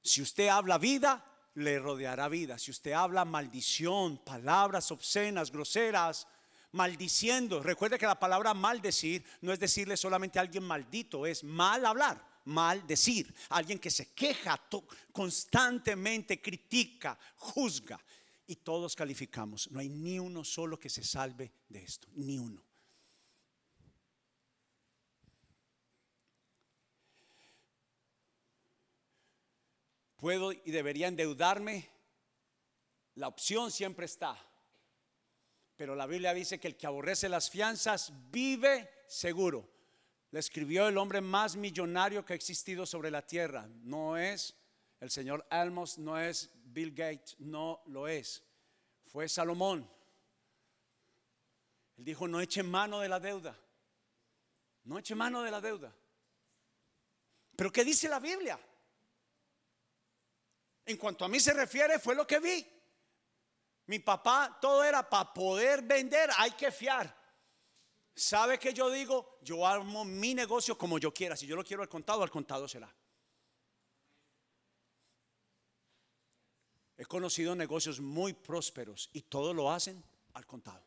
Si 0.01 0.21
usted 0.21 0.49
habla 0.49 0.77
vida, 0.77 1.23
le 1.53 1.79
rodeará 1.79 2.27
vida. 2.27 2.57
Si 2.57 2.71
usted 2.71 2.91
habla 2.91 3.23
maldición, 3.23 4.17
palabras 4.17 4.91
obscenas, 4.91 5.51
groseras, 5.51 6.27
maldiciendo. 6.71 7.63
Recuerde 7.63 7.97
que 7.97 8.05
la 8.05 8.19
palabra 8.19 8.53
maldecir 8.53 9.23
no 9.41 9.53
es 9.53 9.59
decirle 9.59 9.95
solamente 9.95 10.39
a 10.39 10.41
alguien 10.41 10.63
maldito, 10.63 11.25
es 11.25 11.43
mal 11.43 11.85
hablar 11.85 12.26
maldecir, 12.47 13.33
alguien 13.49 13.77
que 13.77 13.91
se 13.91 14.13
queja 14.13 14.59
constantemente, 15.11 16.41
critica, 16.41 17.19
juzga. 17.35 17.99
Y 18.47 18.55
todos 18.55 18.95
calificamos. 18.95 19.69
No 19.71 19.79
hay 19.79 19.89
ni 19.89 20.19
uno 20.19 20.43
solo 20.43 20.79
que 20.79 20.89
se 20.89 21.03
salve 21.03 21.51
de 21.67 21.83
esto, 21.83 22.07
ni 22.13 22.39
uno. 22.39 22.63
Puedo 30.15 30.51
y 30.51 30.71
debería 30.71 31.07
endeudarme. 31.09 31.89
La 33.15 33.27
opción 33.27 33.69
siempre 33.69 34.05
está. 34.05 34.37
Pero 35.75 35.95
la 35.95 36.07
Biblia 36.07 36.33
dice 36.33 36.59
que 36.59 36.67
el 36.67 36.77
que 36.77 36.87
aborrece 36.87 37.29
las 37.29 37.49
fianzas 37.51 38.11
vive 38.31 38.89
seguro. 39.07 39.76
Le 40.31 40.39
escribió 40.39 40.87
el 40.87 40.97
hombre 40.97 41.21
más 41.21 41.55
millonario 41.55 42.25
que 42.25 42.33
ha 42.33 42.35
existido 42.35 42.85
sobre 42.85 43.11
la 43.11 43.25
tierra. 43.25 43.67
No 43.83 44.17
es 44.17 44.55
el 44.99 45.09
señor 45.09 45.45
Almos, 45.49 45.97
no 45.97 46.19
es 46.19 46.51
Bill 46.65 46.93
Gates, 46.93 47.35
no 47.39 47.81
lo 47.85 48.07
es. 48.07 48.43
Fue 49.05 49.29
Salomón. 49.29 49.89
Él 51.97 52.03
dijo, 52.03 52.27
no 52.27 52.41
eche 52.41 52.61
mano 52.61 52.99
de 52.99 53.09
la 53.09 53.19
deuda. 53.19 53.57
No 54.83 54.99
eche 54.99 55.15
mano 55.15 55.41
de 55.43 55.51
la 55.51 55.61
deuda. 55.61 55.93
Pero 57.55 57.71
¿qué 57.71 57.83
dice 57.83 58.07
la 58.07 58.19
Biblia? 58.19 58.59
En 60.85 60.97
cuanto 60.97 61.25
a 61.25 61.27
mí 61.27 61.39
se 61.39 61.53
refiere, 61.53 61.99
fue 61.99 62.15
lo 62.15 62.25
que 62.25 62.39
vi. 62.39 62.65
Mi 63.87 63.99
papá, 63.99 64.57
todo 64.61 64.83
era 64.83 65.09
para 65.09 65.33
poder 65.33 65.81
vender, 65.81 66.29
hay 66.37 66.51
que 66.51 66.71
fiar. 66.71 67.13
¿Sabe 68.17 68.57
que 68.57 68.73
yo 68.73 68.89
digo? 68.89 69.37
Yo 69.43 69.65
armo 69.65 70.03
mi 70.03 70.33
negocio 70.33 70.75
como 70.75 70.97
yo 70.97 71.13
quiera. 71.13 71.37
Si 71.37 71.45
yo 71.45 71.55
lo 71.55 71.63
quiero 71.63 71.83
al 71.83 71.89
contado, 71.89 72.23
al 72.23 72.31
contado 72.31 72.67
será. 72.67 72.91
He 76.97 77.05
conocido 77.05 77.55
negocios 77.55 77.99
muy 77.99 78.33
prósperos 78.33 79.11
y 79.13 79.21
todos 79.21 79.55
lo 79.55 79.71
hacen 79.71 80.03
al 80.33 80.47
contado. 80.47 80.83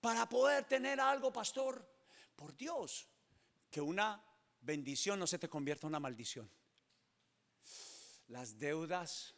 Para 0.00 0.28
poder 0.28 0.64
tener 0.64 0.98
algo, 0.98 1.32
pastor, 1.32 1.88
por 2.34 2.56
Dios, 2.56 3.06
que 3.70 3.80
una 3.80 4.20
bendición 4.60 5.20
no 5.20 5.28
se 5.28 5.38
te 5.38 5.48
convierta 5.48 5.86
en 5.86 5.92
una 5.92 6.00
maldición. 6.00 6.50
Las 8.26 8.58
deudas 8.58 9.36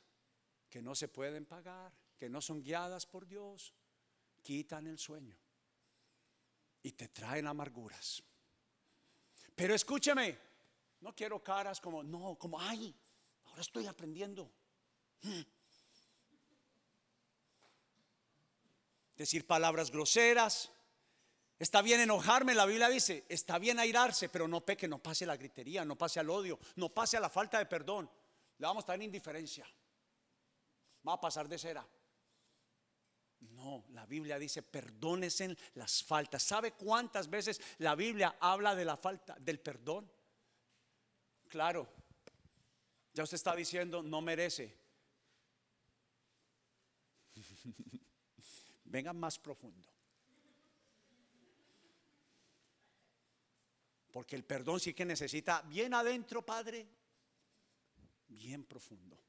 que 0.70 0.80
no 0.80 0.94
se 0.94 1.08
pueden 1.08 1.44
pagar, 1.44 1.92
que 2.16 2.30
no 2.30 2.40
son 2.40 2.62
guiadas 2.62 3.04
por 3.04 3.26
Dios, 3.26 3.74
quitan 4.44 4.86
el 4.86 4.98
sueño 4.98 5.36
y 6.82 6.92
te 6.92 7.08
traen 7.08 7.48
amarguras. 7.48 8.22
Pero 9.56 9.74
escúcheme, 9.74 10.38
no 11.00 11.12
quiero 11.16 11.42
caras 11.42 11.80
como, 11.80 12.04
no, 12.04 12.36
como, 12.36 12.60
ay, 12.60 12.94
ahora 13.46 13.60
estoy 13.60 13.86
aprendiendo. 13.86 14.52
Hmm. 15.22 15.42
Decir 19.16 19.46
palabras 19.46 19.90
groseras. 19.90 20.70
Está 21.58 21.82
bien 21.82 22.00
enojarme, 22.00 22.54
la 22.54 22.66
Biblia 22.66 22.88
dice, 22.88 23.24
está 23.28 23.58
bien 23.58 23.80
airarse, 23.80 24.28
pero 24.28 24.46
no 24.46 24.64
peque, 24.64 24.86
no 24.86 25.02
pase 25.02 25.26
la 25.26 25.36
gritería, 25.36 25.84
no 25.84 25.96
pase 25.96 26.20
al 26.20 26.30
odio, 26.30 26.58
no 26.76 26.88
pase 26.90 27.16
a 27.16 27.20
la 27.20 27.30
falta 27.30 27.58
de 27.58 27.66
perdón. 27.66 28.10
Le 28.58 28.66
vamos 28.66 28.82
a 28.82 28.84
estar 28.84 28.94
en 28.96 29.02
indiferencia 29.02 29.66
va 31.06 31.14
a 31.14 31.20
pasar 31.20 31.48
de 31.48 31.58
cera. 31.58 31.86
No, 33.64 33.82
la 33.94 34.04
Biblia 34.04 34.38
dice, 34.38 34.62
perdónesen 34.62 35.56
las 35.76 36.04
faltas. 36.04 36.42
¿Sabe 36.42 36.72
cuántas 36.72 37.30
veces 37.30 37.58
la 37.78 37.94
Biblia 37.94 38.36
habla 38.38 38.74
de 38.74 38.84
la 38.84 38.94
falta, 38.94 39.38
del 39.40 39.58
perdón? 39.58 40.10
Claro, 41.48 41.88
ya 43.14 43.22
usted 43.22 43.36
está 43.36 43.56
diciendo, 43.56 44.02
no 44.02 44.20
merece. 44.20 44.76
Venga 48.84 49.14
más 49.14 49.38
profundo. 49.38 49.88
Porque 54.12 54.36
el 54.36 54.44
perdón 54.44 54.78
sí 54.78 54.92
que 54.92 55.06
necesita 55.06 55.62
bien 55.62 55.94
adentro, 55.94 56.44
Padre, 56.44 56.86
bien 58.28 58.62
profundo. 58.64 59.23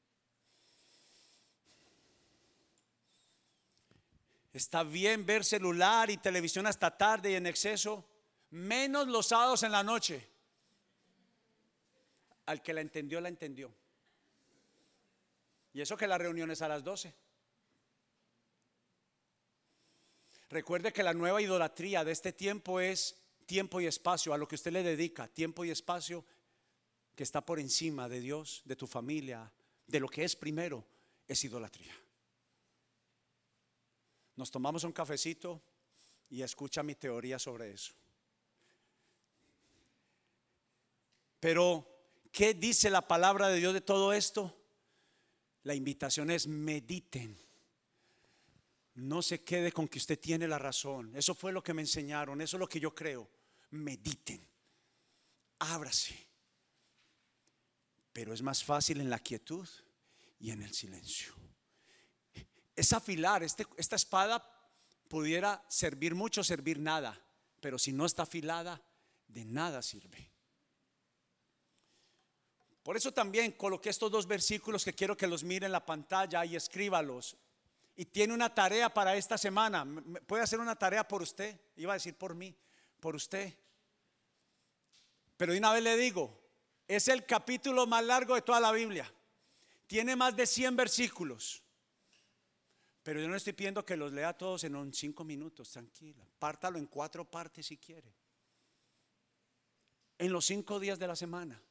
Está 4.56 4.84
bien 4.84 5.26
ver 5.26 5.44
celular 5.44 6.08
y 6.08 6.16
televisión 6.16 6.66
hasta 6.66 6.96
tarde 6.96 7.30
y 7.30 7.34
en 7.34 7.46
exceso, 7.46 8.08
menos 8.48 9.06
los 9.06 9.26
sábados 9.26 9.62
en 9.64 9.70
la 9.70 9.82
noche. 9.82 10.26
Al 12.46 12.62
que 12.62 12.72
la 12.72 12.80
entendió, 12.80 13.20
la 13.20 13.28
entendió. 13.28 13.70
Y 15.74 15.82
eso 15.82 15.94
que 15.94 16.06
la 16.06 16.16
reunión 16.16 16.50
es 16.50 16.62
a 16.62 16.68
las 16.68 16.82
12. 16.82 17.12
Recuerde 20.48 20.90
que 20.90 21.02
la 21.02 21.12
nueva 21.12 21.42
idolatría 21.42 22.02
de 22.02 22.12
este 22.12 22.32
tiempo 22.32 22.80
es 22.80 23.14
tiempo 23.44 23.78
y 23.82 23.86
espacio, 23.86 24.32
a 24.32 24.38
lo 24.38 24.48
que 24.48 24.54
usted 24.54 24.72
le 24.72 24.82
dedica, 24.82 25.28
tiempo 25.28 25.66
y 25.66 25.70
espacio 25.70 26.24
que 27.14 27.24
está 27.24 27.42
por 27.42 27.60
encima 27.60 28.08
de 28.08 28.20
Dios, 28.20 28.62
de 28.64 28.76
tu 28.76 28.86
familia, 28.86 29.52
de 29.86 30.00
lo 30.00 30.08
que 30.08 30.24
es 30.24 30.34
primero, 30.34 30.82
es 31.28 31.44
idolatría. 31.44 32.05
Nos 34.36 34.50
tomamos 34.50 34.84
un 34.84 34.92
cafecito 34.92 35.62
y 36.28 36.42
escucha 36.42 36.82
mi 36.82 36.94
teoría 36.94 37.38
sobre 37.38 37.72
eso. 37.72 37.94
Pero, 41.40 41.86
¿qué 42.30 42.54
dice 42.54 42.90
la 42.90 43.06
palabra 43.06 43.48
de 43.48 43.58
Dios 43.58 43.72
de 43.72 43.80
todo 43.80 44.12
esto? 44.12 44.54
La 45.62 45.74
invitación 45.74 46.30
es 46.30 46.46
mediten. 46.46 47.36
No 48.94 49.22
se 49.22 49.42
quede 49.42 49.72
con 49.72 49.88
que 49.88 49.98
usted 49.98 50.18
tiene 50.18 50.48
la 50.48 50.58
razón. 50.58 51.14
Eso 51.16 51.34
fue 51.34 51.52
lo 51.52 51.62
que 51.62 51.74
me 51.74 51.82
enseñaron, 51.82 52.40
eso 52.40 52.56
es 52.56 52.60
lo 52.60 52.68
que 52.68 52.80
yo 52.80 52.94
creo. 52.94 53.28
Mediten. 53.70 54.46
Ábrase. 55.58 56.14
Pero 58.12 58.32
es 58.32 58.42
más 58.42 58.64
fácil 58.64 59.00
en 59.00 59.10
la 59.10 59.18
quietud 59.18 59.68
y 60.38 60.50
en 60.50 60.62
el 60.62 60.72
silencio 60.72 61.45
es 62.76 62.92
afilar. 62.92 63.42
Este, 63.42 63.66
esta 63.76 63.96
espada 63.96 64.46
pudiera 65.08 65.64
servir 65.68 66.14
mucho, 66.14 66.44
servir 66.44 66.78
nada. 66.78 67.20
Pero 67.60 67.78
si 67.78 67.92
no 67.92 68.06
está 68.06 68.22
afilada, 68.22 68.80
de 69.26 69.44
nada 69.44 69.82
sirve. 69.82 70.30
Por 72.82 72.96
eso 72.96 73.12
también 73.12 73.52
coloqué 73.52 73.90
estos 73.90 74.12
dos 74.12 74.28
versículos 74.28 74.84
que 74.84 74.92
quiero 74.92 75.16
que 75.16 75.26
los 75.26 75.42
mire 75.42 75.66
en 75.66 75.72
la 75.72 75.84
pantalla 75.84 76.44
y 76.44 76.54
escríbalos. 76.54 77.36
Y 77.96 78.04
tiene 78.04 78.34
una 78.34 78.54
tarea 78.54 78.92
para 78.92 79.16
esta 79.16 79.36
semana. 79.36 79.84
¿Puede 80.26 80.44
hacer 80.44 80.60
una 80.60 80.76
tarea 80.76 81.08
por 81.08 81.22
usted? 81.22 81.58
Iba 81.76 81.94
a 81.94 81.96
decir 81.96 82.14
por 82.14 82.34
mí, 82.34 82.54
por 83.00 83.16
usted. 83.16 83.52
Pero 85.36 85.52
de 85.52 85.58
una 85.58 85.72
vez 85.72 85.82
le 85.82 85.96
digo, 85.96 86.40
es 86.86 87.08
el 87.08 87.26
capítulo 87.26 87.86
más 87.86 88.04
largo 88.04 88.34
de 88.34 88.42
toda 88.42 88.60
la 88.60 88.70
Biblia. 88.70 89.12
Tiene 89.86 90.14
más 90.14 90.36
de 90.36 90.46
100 90.46 90.76
versículos. 90.76 91.62
Pero 93.06 93.20
yo 93.20 93.28
no 93.28 93.36
estoy 93.36 93.52
pidiendo 93.52 93.86
que 93.86 93.96
los 93.96 94.12
lea 94.12 94.32
todos 94.32 94.64
en 94.64 94.92
cinco 94.92 95.22
minutos, 95.22 95.70
tranquila. 95.70 96.26
Pártalo 96.40 96.76
en 96.76 96.86
cuatro 96.86 97.24
partes 97.24 97.66
si 97.66 97.76
quiere. 97.76 98.12
En 100.18 100.32
los 100.32 100.44
cinco 100.44 100.80
días 100.80 100.98
de 100.98 101.06
la 101.06 101.14
semana. 101.14 101.62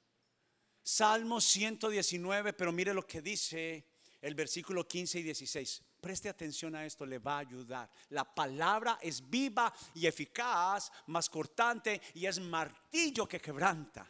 Salmo 0.81 1.41
119, 1.41 2.53
pero 2.53 2.71
mire 2.71 2.93
lo 2.93 3.05
que 3.05 3.21
dice 3.21 3.85
el 4.21 4.33
versículo 4.33 4.87
15 4.87 5.19
y 5.19 5.23
16. 5.23 5.81
Preste 5.99 6.29
atención 6.29 6.73
a 6.73 6.85
esto, 6.85 7.05
le 7.05 7.19
va 7.19 7.35
a 7.35 7.39
ayudar. 7.39 7.91
La 8.11 8.23
palabra 8.23 8.97
es 9.01 9.29
viva 9.29 9.73
y 9.93 10.07
eficaz, 10.07 10.89
más 11.07 11.29
cortante 11.29 12.01
y 12.13 12.27
es 12.27 12.39
martillo 12.39 13.27
que 13.27 13.41
quebranta. 13.41 14.09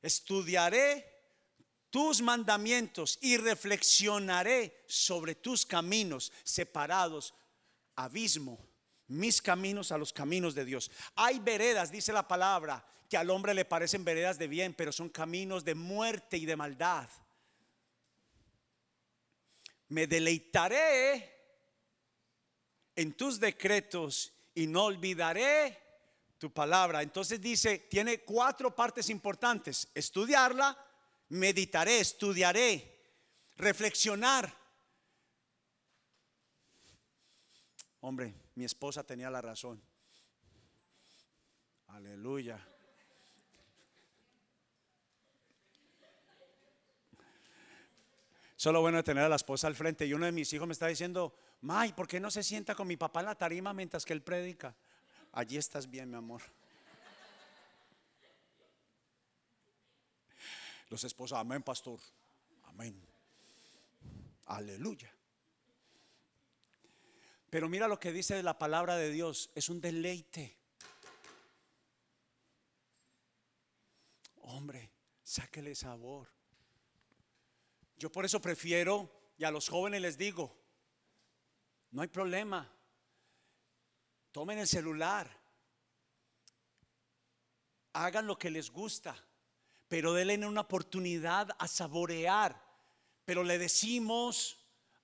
Estudiaré 0.00 1.11
tus 1.92 2.22
mandamientos 2.22 3.18
y 3.20 3.36
reflexionaré 3.36 4.82
sobre 4.86 5.34
tus 5.34 5.66
caminos 5.66 6.32
separados, 6.42 7.34
abismo, 7.94 8.58
mis 9.08 9.42
caminos 9.42 9.92
a 9.92 9.98
los 9.98 10.10
caminos 10.10 10.54
de 10.54 10.64
Dios. 10.64 10.90
Hay 11.14 11.38
veredas, 11.38 11.92
dice 11.92 12.10
la 12.10 12.26
palabra, 12.26 12.82
que 13.10 13.18
al 13.18 13.28
hombre 13.28 13.52
le 13.52 13.66
parecen 13.66 14.06
veredas 14.06 14.38
de 14.38 14.48
bien, 14.48 14.72
pero 14.72 14.90
son 14.90 15.10
caminos 15.10 15.66
de 15.66 15.74
muerte 15.74 16.38
y 16.38 16.46
de 16.46 16.56
maldad. 16.56 17.10
Me 19.88 20.06
deleitaré 20.06 21.30
en 22.96 23.12
tus 23.12 23.38
decretos 23.38 24.32
y 24.54 24.66
no 24.66 24.84
olvidaré 24.84 25.78
tu 26.38 26.50
palabra. 26.50 27.02
Entonces 27.02 27.38
dice, 27.38 27.80
tiene 27.80 28.20
cuatro 28.20 28.74
partes 28.74 29.10
importantes. 29.10 29.88
Estudiarla, 29.94 30.91
meditaré, 31.32 32.00
estudiaré, 32.00 33.00
reflexionar. 33.56 34.52
Hombre, 38.00 38.34
mi 38.54 38.64
esposa 38.64 39.04
tenía 39.04 39.30
la 39.30 39.40
razón. 39.40 39.82
Aleluya. 41.88 42.66
Solo 48.56 48.80
bueno 48.80 49.02
tener 49.02 49.24
a 49.24 49.28
la 49.28 49.36
esposa 49.36 49.66
al 49.66 49.74
frente. 49.74 50.06
Y 50.06 50.14
uno 50.14 50.26
de 50.26 50.32
mis 50.32 50.52
hijos 50.52 50.66
me 50.66 50.72
está 50.72 50.86
diciendo, 50.86 51.34
May, 51.62 51.92
¿por 51.92 52.06
qué 52.06 52.20
no 52.20 52.30
se 52.30 52.42
sienta 52.42 52.74
con 52.74 52.86
mi 52.86 52.96
papá 52.96 53.20
en 53.20 53.26
la 53.26 53.34
tarima 53.34 53.72
mientras 53.72 54.04
que 54.04 54.12
él 54.12 54.22
predica? 54.22 54.76
Allí 55.32 55.56
estás 55.56 55.88
bien, 55.88 56.10
mi 56.10 56.16
amor. 56.16 56.42
Los 60.92 61.04
esposos, 61.04 61.38
amén, 61.38 61.62
pastor. 61.62 61.98
Amén. 62.64 62.94
Aleluya. 64.44 65.10
Pero 67.48 67.66
mira 67.66 67.88
lo 67.88 67.98
que 67.98 68.12
dice 68.12 68.42
la 68.42 68.58
palabra 68.58 68.96
de 68.96 69.10
Dios, 69.10 69.50
es 69.54 69.70
un 69.70 69.80
deleite. 69.80 70.54
Hombre, 74.42 74.92
sáquele 75.22 75.74
sabor. 75.74 76.28
Yo 77.96 78.12
por 78.12 78.26
eso 78.26 78.42
prefiero, 78.42 79.32
y 79.38 79.44
a 79.44 79.50
los 79.50 79.70
jóvenes 79.70 80.02
les 80.02 80.18
digo, 80.18 80.54
no 81.92 82.02
hay 82.02 82.08
problema. 82.08 82.70
Tomen 84.30 84.58
el 84.58 84.68
celular. 84.68 85.40
Hagan 87.94 88.26
lo 88.26 88.38
que 88.38 88.50
les 88.50 88.68
gusta, 88.70 89.16
pero 89.92 90.14
denle 90.14 90.46
una 90.46 90.62
oportunidad 90.62 91.50
a 91.58 91.68
saborear. 91.68 92.58
Pero 93.26 93.44
le 93.44 93.58
decimos 93.58 94.56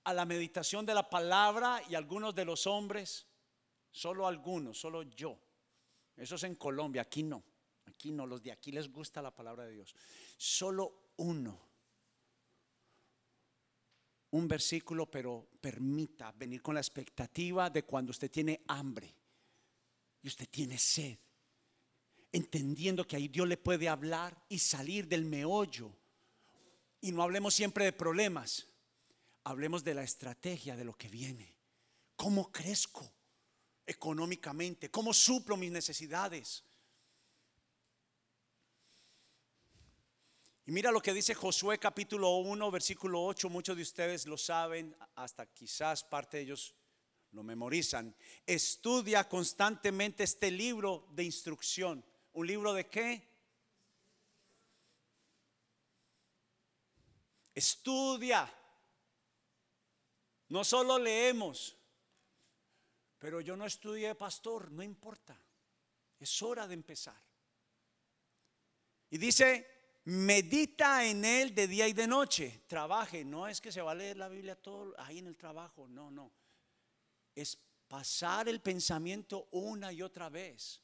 a 0.03 0.15
la 0.15 0.25
meditación 0.25 0.83
de 0.83 0.95
la 0.95 1.07
palabra 1.07 1.79
y 1.87 1.93
algunos 1.93 2.33
de 2.33 2.43
los 2.43 2.65
hombres, 2.65 3.27
solo 3.91 4.25
algunos, 4.25 4.79
solo 4.79 5.03
yo. 5.03 5.39
Eso 6.17 6.37
es 6.37 6.43
en 6.43 6.55
Colombia, 6.55 7.03
aquí 7.03 7.21
no. 7.21 7.43
Aquí 7.85 8.11
no, 8.11 8.25
los 8.25 8.41
de 8.41 8.51
aquí 8.51 8.71
les 8.71 8.91
gusta 8.91 9.21
la 9.21 9.29
palabra 9.29 9.65
de 9.65 9.73
Dios. 9.73 9.93
Solo 10.37 11.11
uno. 11.17 11.61
Un 14.31 14.47
versículo, 14.47 15.05
pero 15.05 15.51
permita 15.61 16.31
venir 16.31 16.63
con 16.63 16.73
la 16.73 16.81
expectativa 16.81 17.69
de 17.69 17.83
cuando 17.83 18.09
usted 18.09 18.31
tiene 18.31 18.63
hambre 18.67 19.13
y 20.23 20.29
usted 20.29 20.49
tiene 20.49 20.79
sed. 20.79 21.19
Entendiendo 22.31 23.05
que 23.07 23.15
ahí 23.15 23.27
Dios 23.27 23.47
le 23.47 23.57
puede 23.57 23.89
hablar 23.89 24.43
y 24.49 24.59
salir 24.59 25.07
del 25.07 25.25
meollo. 25.25 25.91
Y 27.01 27.11
no 27.11 27.23
hablemos 27.23 27.53
siempre 27.53 27.85
de 27.85 27.93
problemas 27.93 28.69
hablemos 29.49 29.83
de 29.83 29.95
la 29.95 30.03
estrategia 30.03 30.75
de 30.75 30.83
lo 30.83 30.95
que 30.95 31.09
viene. 31.09 31.57
¿Cómo 32.15 32.51
crezco 32.51 33.11
económicamente? 33.85 34.91
¿Cómo 34.91 35.13
suplo 35.13 35.57
mis 35.57 35.71
necesidades? 35.71 36.63
Y 40.65 40.71
mira 40.71 40.91
lo 40.91 41.01
que 41.01 41.13
dice 41.13 41.33
Josué 41.33 41.79
capítulo 41.79 42.37
1, 42.37 42.69
versículo 42.69 43.23
8, 43.25 43.49
muchos 43.49 43.75
de 43.75 43.81
ustedes 43.81 44.27
lo 44.27 44.37
saben, 44.37 44.95
hasta 45.15 45.47
quizás 45.47 46.03
parte 46.03 46.37
de 46.37 46.43
ellos 46.43 46.75
lo 47.31 47.41
memorizan. 47.41 48.15
Estudia 48.45 49.27
constantemente 49.27 50.23
este 50.23 50.51
libro 50.51 51.07
de 51.11 51.23
instrucción. 51.23 52.05
¿Un 52.33 52.47
libro 52.47 52.73
de 52.73 52.87
qué? 52.87 53.27
Estudia. 57.53 58.51
No 60.49 60.63
solo 60.63 60.97
leemos, 60.97 61.75
pero 63.19 63.41
yo 63.41 63.55
no 63.55 63.65
estudié 63.65 64.15
pastor, 64.15 64.71
no 64.71 64.81
importa. 64.81 65.39
Es 66.19 66.41
hora 66.41 66.67
de 66.67 66.73
empezar. 66.73 67.21
Y 69.11 69.17
dice, 69.17 70.01
medita 70.05 71.05
en 71.05 71.23
él 71.25 71.53
de 71.53 71.67
día 71.67 71.87
y 71.87 71.93
de 71.93 72.07
noche. 72.07 72.63
Trabaje, 72.67 73.23
no 73.23 73.47
es 73.47 73.61
que 73.61 73.71
se 73.71 73.81
va 73.81 73.91
a 73.91 73.95
leer 73.95 74.17
la 74.17 74.29
Biblia 74.29 74.55
todo 74.55 74.93
ahí 74.97 75.19
en 75.19 75.27
el 75.27 75.37
trabajo, 75.37 75.87
no, 75.87 76.09
no. 76.09 76.31
Es 77.35 77.57
pasar 77.87 78.49
el 78.49 78.61
pensamiento 78.61 79.47
una 79.51 79.91
y 79.91 80.01
otra 80.01 80.29
vez. 80.29 80.81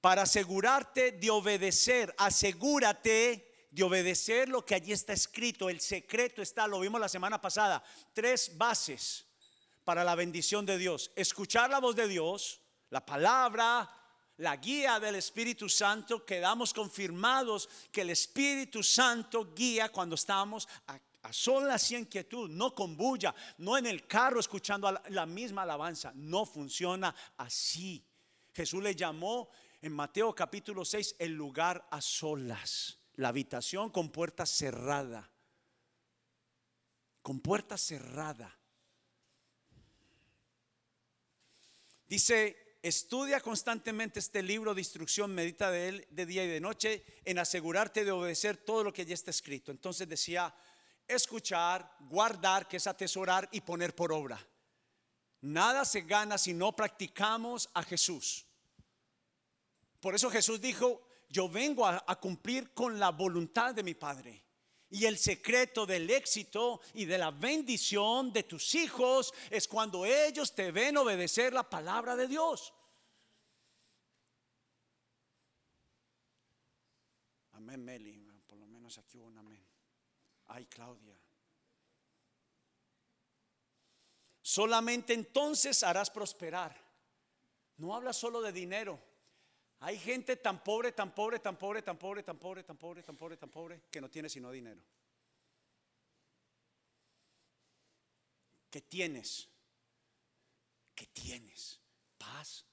Para 0.00 0.22
asegurarte 0.22 1.12
de 1.12 1.30
obedecer, 1.30 2.14
asegúrate 2.16 3.68
de 3.70 3.82
obedecer 3.82 4.48
lo 4.48 4.64
que 4.64 4.74
allí 4.74 4.92
está 4.92 5.12
escrito. 5.12 5.68
El 5.68 5.80
secreto 5.80 6.42
está, 6.42 6.66
lo 6.66 6.80
vimos 6.80 7.00
la 7.00 7.08
semana 7.08 7.40
pasada, 7.40 7.82
tres 8.12 8.56
bases 8.56 9.26
para 9.84 10.02
la 10.04 10.14
bendición 10.14 10.64
de 10.64 10.78
Dios. 10.78 11.10
Escuchar 11.16 11.70
la 11.70 11.80
voz 11.80 11.96
de 11.96 12.08
Dios, 12.08 12.60
la 12.90 13.04
palabra, 13.04 13.88
la 14.38 14.56
guía 14.56 14.98
del 14.98 15.16
Espíritu 15.16 15.68
Santo, 15.68 16.24
quedamos 16.24 16.72
confirmados 16.72 17.68
que 17.92 18.00
el 18.00 18.10
Espíritu 18.10 18.82
Santo 18.82 19.52
guía 19.54 19.90
cuando 19.90 20.14
estamos 20.14 20.66
a, 20.86 20.98
solas 21.30 21.90
y 21.90 21.96
en 21.96 22.06
quietud, 22.06 22.48
no 22.48 22.74
con 22.74 22.96
bulla, 22.96 23.34
no 23.58 23.76
en 23.76 23.84
el 23.84 24.06
carro 24.06 24.40
escuchando 24.40 24.90
la 25.10 25.26
misma 25.26 25.62
alabanza. 25.62 26.10
No 26.14 26.46
funciona 26.46 27.14
así. 27.36 28.02
Jesús 28.54 28.82
le 28.82 28.94
llamó 28.94 29.50
en 29.82 29.92
Mateo 29.92 30.34
capítulo 30.34 30.84
6 30.84 31.16
el 31.18 31.32
lugar 31.32 31.86
a 31.90 32.00
solas 32.00 33.00
la 33.20 33.28
habitación 33.28 33.90
con 33.90 34.10
puerta 34.10 34.46
cerrada. 34.46 35.30
Con 37.22 37.40
puerta 37.40 37.76
cerrada. 37.76 38.58
Dice, 42.06 42.78
estudia 42.82 43.40
constantemente 43.40 44.18
este 44.18 44.42
libro 44.42 44.74
de 44.74 44.80
instrucción, 44.80 45.34
medita 45.34 45.70
de 45.70 45.88
él 45.88 46.08
de 46.10 46.24
día 46.24 46.44
y 46.44 46.48
de 46.48 46.60
noche, 46.60 47.04
en 47.24 47.38
asegurarte 47.38 48.04
de 48.04 48.10
obedecer 48.10 48.56
todo 48.56 48.82
lo 48.82 48.92
que 48.92 49.04
ya 49.04 49.14
está 49.14 49.30
escrito. 49.30 49.70
Entonces 49.70 50.08
decía, 50.08 50.54
escuchar, 51.06 51.94
guardar, 52.00 52.66
que 52.66 52.78
es 52.78 52.86
atesorar 52.86 53.48
y 53.52 53.60
poner 53.60 53.94
por 53.94 54.12
obra. 54.12 54.44
Nada 55.42 55.84
se 55.84 56.00
gana 56.00 56.38
si 56.38 56.54
no 56.54 56.74
practicamos 56.74 57.68
a 57.74 57.82
Jesús. 57.82 58.46
Por 60.00 60.14
eso 60.14 60.30
Jesús 60.30 60.60
dijo, 60.60 61.02
yo 61.28 61.48
vengo 61.48 61.86
a, 61.86 62.20
cumplir 62.20 62.72
con 62.72 62.98
la 62.98 63.10
voluntad 63.10 63.74
de 63.74 63.82
mi 63.82 63.94
Padre. 63.94 64.44
Y 64.88 65.04
el 65.04 65.18
secreto 65.18 65.86
del 65.86 66.10
éxito 66.10 66.80
y 66.94 67.04
de 67.04 67.16
la 67.16 67.30
bendición 67.30 68.32
de 68.32 68.42
tus 68.42 68.74
hijos 68.74 69.32
es 69.48 69.68
cuando 69.68 70.04
ellos 70.04 70.52
te 70.52 70.72
ven 70.72 70.96
obedecer 70.96 71.52
la 71.52 71.68
palabra 71.68 72.16
de 72.16 72.26
Dios. 72.26 72.72
Amén, 77.52 77.84
Meli. 77.84 78.18
Por 78.48 78.58
lo 78.58 78.66
menos 78.66 78.98
aquí 78.98 79.16
hubo 79.18 79.26
un 79.26 79.38
amén. 79.38 79.64
Ay, 80.48 80.66
Claudia. 80.66 81.16
Solamente 84.42 85.12
entonces 85.12 85.84
harás 85.84 86.10
prosperar. 86.10 86.76
No 87.76 87.94
habla 87.94 88.12
solo 88.12 88.42
de 88.42 88.50
dinero. 88.50 89.09
Hay 89.80 89.98
gente 89.98 90.36
tan 90.36 90.62
pobre, 90.62 90.92
tan 90.92 91.14
pobre, 91.14 91.38
tan 91.38 91.56
pobre, 91.56 91.82
tan 91.82 91.98
pobre, 91.98 92.22
tan 92.22 92.36
pobre, 92.36 92.62
tan 92.62 92.76
pobre, 92.76 93.02
tan 93.02 93.16
pobre, 93.16 93.36
tan 93.36 93.48
pobre, 93.50 93.82
que 93.90 94.00
no 94.00 94.10
tiene 94.10 94.28
sino 94.28 94.50
dinero. 94.50 94.82
¿Qué 98.70 98.82
tienes? 98.82 99.48
¿Qué 100.94 101.06
tienes? 101.06 101.80
Paz, 102.18 102.66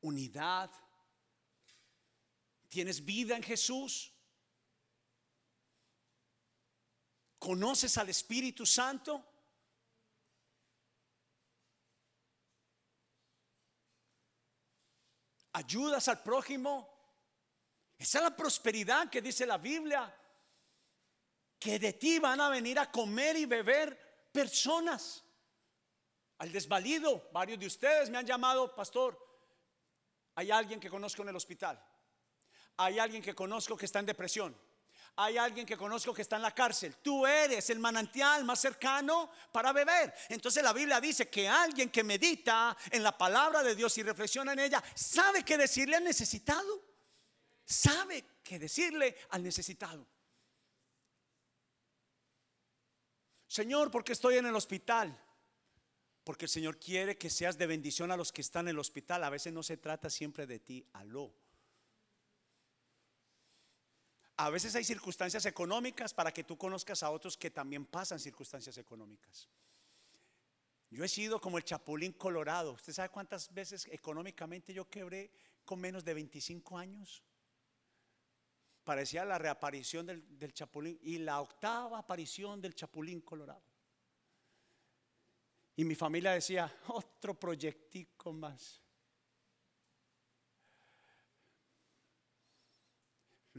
unidad. 0.00 0.70
¿Tienes 2.68 3.04
vida 3.04 3.36
en 3.36 3.44
Jesús? 3.44 4.12
¿Conoces 7.38 7.96
al 7.96 8.08
Espíritu 8.08 8.66
Santo? 8.66 9.24
Ayudas 15.58 16.08
al 16.08 16.22
prójimo. 16.22 16.88
Esa 17.98 18.18
es 18.18 18.24
la 18.24 18.36
prosperidad 18.36 19.10
que 19.10 19.20
dice 19.20 19.44
la 19.46 19.58
Biblia. 19.58 20.14
Que 21.58 21.78
de 21.78 21.92
ti 21.94 22.18
van 22.18 22.40
a 22.40 22.48
venir 22.48 22.78
a 22.78 22.90
comer 22.90 23.36
y 23.36 23.46
beber 23.46 24.30
personas. 24.32 25.24
Al 26.38 26.52
desvalido, 26.52 27.28
varios 27.32 27.58
de 27.58 27.66
ustedes 27.66 28.10
me 28.10 28.18
han 28.18 28.26
llamado, 28.26 28.74
pastor, 28.74 29.18
hay 30.36 30.52
alguien 30.52 30.78
que 30.78 30.88
conozco 30.88 31.22
en 31.22 31.30
el 31.30 31.36
hospital. 31.36 31.82
Hay 32.76 33.00
alguien 33.00 33.20
que 33.20 33.34
conozco 33.34 33.76
que 33.76 33.86
está 33.86 33.98
en 33.98 34.06
depresión 34.06 34.67
hay 35.20 35.36
alguien 35.36 35.66
que 35.66 35.76
conozco 35.76 36.14
que 36.14 36.22
está 36.22 36.36
en 36.36 36.42
la 36.42 36.54
cárcel. 36.54 36.94
Tú 37.02 37.26
eres 37.26 37.68
el 37.70 37.80
manantial 37.80 38.44
más 38.44 38.60
cercano 38.60 39.28
para 39.50 39.72
beber. 39.72 40.14
Entonces 40.28 40.62
la 40.62 40.72
Biblia 40.72 41.00
dice 41.00 41.28
que 41.28 41.48
alguien 41.48 41.90
que 41.90 42.04
medita 42.04 42.76
en 42.88 43.02
la 43.02 43.18
palabra 43.18 43.64
de 43.64 43.74
Dios 43.74 43.98
y 43.98 44.04
reflexiona 44.04 44.52
en 44.52 44.60
ella, 44.60 44.82
sabe 44.94 45.42
que 45.42 45.58
decirle 45.58 45.96
al 45.96 46.04
necesitado. 46.04 46.84
Sabe 47.64 48.24
que 48.44 48.60
decirle 48.60 49.16
al 49.30 49.42
necesitado. 49.42 50.06
Señor, 53.48 53.90
¿por 53.90 54.04
qué 54.04 54.12
estoy 54.12 54.36
en 54.36 54.46
el 54.46 54.54
hospital? 54.54 55.20
Porque 56.22 56.44
el 56.44 56.50
Señor 56.50 56.78
quiere 56.78 57.18
que 57.18 57.28
seas 57.28 57.58
de 57.58 57.66
bendición 57.66 58.12
a 58.12 58.16
los 58.16 58.30
que 58.30 58.42
están 58.42 58.68
en 58.68 58.76
el 58.76 58.78
hospital. 58.78 59.24
A 59.24 59.30
veces 59.30 59.52
no 59.52 59.64
se 59.64 59.78
trata 59.78 60.10
siempre 60.10 60.46
de 60.46 60.60
ti, 60.60 60.86
aló. 60.92 61.34
A 64.38 64.50
veces 64.50 64.74
hay 64.74 64.84
circunstancias 64.84 65.44
económicas 65.46 66.12
para 66.14 66.32
que 66.32 66.44
tú 66.44 66.56
conozcas 66.56 67.02
a 67.02 67.10
otros 67.10 67.36
que 67.36 67.50
también 67.50 67.86
pasan 67.86 68.18
circunstancias 68.18 68.78
económicas. 68.78 69.48
Yo 70.90 71.04
he 71.04 71.08
sido 71.08 71.40
como 71.40 71.58
el 71.58 71.64
chapulín 71.64 72.12
colorado. 72.12 72.72
¿Usted 72.72 72.92
sabe 72.92 73.10
cuántas 73.10 73.52
veces 73.52 73.86
económicamente 73.92 74.72
yo 74.72 74.88
quebré 74.88 75.30
con 75.64 75.80
menos 75.80 76.04
de 76.04 76.14
25 76.14 76.78
años? 76.78 77.22
parecía 78.88 79.22
la 79.26 79.36
reaparición 79.36 80.06
del, 80.06 80.54
chapulín 80.54 80.98
y 81.02 81.18
la 81.18 81.42
octava 81.42 81.98
aparición 81.98 82.58
del 82.58 82.74
chapulín 82.74 83.20
colorado. 83.20 83.62
Y 85.76 85.84
mi 85.84 85.94
familia 85.94 86.32
decía, 86.32 86.74
otro 86.88 87.38
proyectico 87.38 88.32
más. 88.32 88.80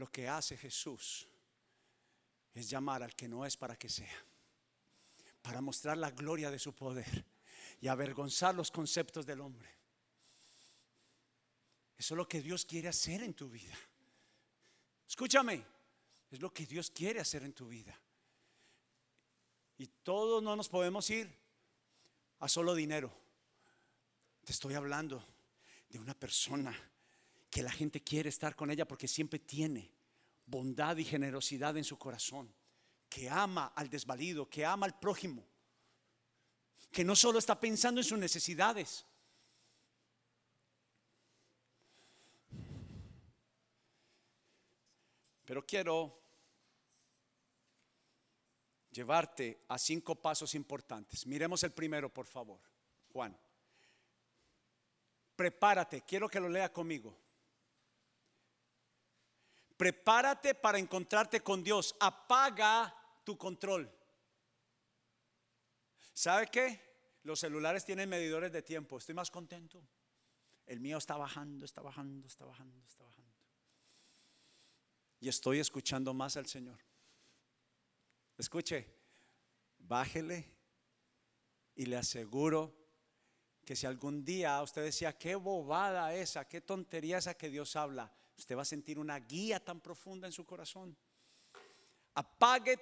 Lo 0.00 0.10
que 0.10 0.26
hace 0.26 0.56
Jesús 0.56 1.28
es 2.54 2.70
llamar 2.70 3.02
al 3.02 3.14
que 3.14 3.28
no 3.28 3.44
es 3.44 3.54
para 3.58 3.76
que 3.76 3.90
sea, 3.90 4.16
para 5.42 5.60
mostrar 5.60 5.98
la 5.98 6.10
gloria 6.10 6.50
de 6.50 6.58
su 6.58 6.74
poder 6.74 7.26
y 7.82 7.86
avergonzar 7.86 8.54
los 8.54 8.70
conceptos 8.70 9.26
del 9.26 9.42
hombre. 9.42 9.68
Eso 11.98 12.14
es 12.14 12.16
lo 12.16 12.26
que 12.26 12.40
Dios 12.40 12.64
quiere 12.64 12.88
hacer 12.88 13.22
en 13.22 13.34
tu 13.34 13.50
vida. 13.50 13.78
Escúchame, 15.06 15.62
es 16.30 16.40
lo 16.40 16.50
que 16.50 16.64
Dios 16.64 16.90
quiere 16.90 17.20
hacer 17.20 17.42
en 17.42 17.52
tu 17.52 17.68
vida. 17.68 17.94
Y 19.76 19.86
todos 19.86 20.42
no 20.42 20.56
nos 20.56 20.70
podemos 20.70 21.10
ir 21.10 21.30
a 22.38 22.48
solo 22.48 22.74
dinero. 22.74 23.14
Te 24.46 24.52
estoy 24.52 24.72
hablando 24.72 25.22
de 25.90 25.98
una 25.98 26.14
persona 26.14 26.74
que 27.50 27.62
la 27.62 27.72
gente 27.72 28.00
quiere 28.02 28.28
estar 28.28 28.54
con 28.54 28.70
ella 28.70 28.86
porque 28.86 29.08
siempre 29.08 29.40
tiene 29.40 29.92
bondad 30.46 30.96
y 30.96 31.04
generosidad 31.04 31.76
en 31.76 31.84
su 31.84 31.98
corazón, 31.98 32.54
que 33.08 33.28
ama 33.28 33.72
al 33.74 33.90
desvalido, 33.90 34.48
que 34.48 34.64
ama 34.64 34.86
al 34.86 34.98
prójimo, 34.98 35.44
que 36.90 37.04
no 37.04 37.16
solo 37.16 37.38
está 37.38 37.58
pensando 37.58 38.00
en 38.00 38.04
sus 38.04 38.18
necesidades. 38.18 39.04
Pero 45.44 45.66
quiero 45.66 46.20
llevarte 48.92 49.64
a 49.68 49.78
cinco 49.78 50.14
pasos 50.14 50.54
importantes. 50.54 51.26
Miremos 51.26 51.62
el 51.64 51.72
primero, 51.72 52.12
por 52.12 52.26
favor. 52.26 52.60
Juan. 53.12 53.36
Prepárate, 55.34 56.02
quiero 56.02 56.28
que 56.28 56.38
lo 56.38 56.48
lea 56.48 56.72
conmigo. 56.72 57.29
Prepárate 59.80 60.54
para 60.54 60.78
encontrarte 60.78 61.40
con 61.40 61.64
Dios. 61.64 61.96
Apaga 62.00 62.94
tu 63.24 63.38
control. 63.38 63.90
¿Sabe 66.12 66.48
qué? 66.48 67.18
Los 67.22 67.40
celulares 67.40 67.86
tienen 67.86 68.06
medidores 68.10 68.52
de 68.52 68.60
tiempo. 68.60 68.98
Estoy 68.98 69.14
más 69.14 69.30
contento. 69.30 69.82
El 70.66 70.80
mío 70.80 70.98
está 70.98 71.16
bajando, 71.16 71.64
está 71.64 71.80
bajando, 71.80 72.26
está 72.26 72.44
bajando, 72.44 72.78
está 72.86 73.04
bajando. 73.04 73.32
Y 75.18 75.30
estoy 75.30 75.60
escuchando 75.60 76.12
más 76.12 76.36
al 76.36 76.44
Señor. 76.44 76.78
Escuche, 78.36 78.86
bájele 79.78 80.46
y 81.74 81.86
le 81.86 81.96
aseguro 81.96 82.76
que 83.64 83.74
si 83.76 83.86
algún 83.86 84.26
día 84.26 84.60
usted 84.60 84.84
decía, 84.84 85.16
qué 85.16 85.36
bobada 85.36 86.14
esa, 86.14 86.46
qué 86.46 86.60
tontería 86.60 87.16
esa 87.16 87.32
que 87.32 87.48
Dios 87.48 87.76
habla, 87.76 88.12
usted 88.40 88.56
va 88.56 88.62
a 88.62 88.64
sentir 88.64 88.98
una 88.98 89.18
guía 89.18 89.62
tan 89.62 89.80
profunda 89.80 90.26
en 90.26 90.32
su 90.32 90.46
corazón. 90.46 90.96
Apague 92.14 92.78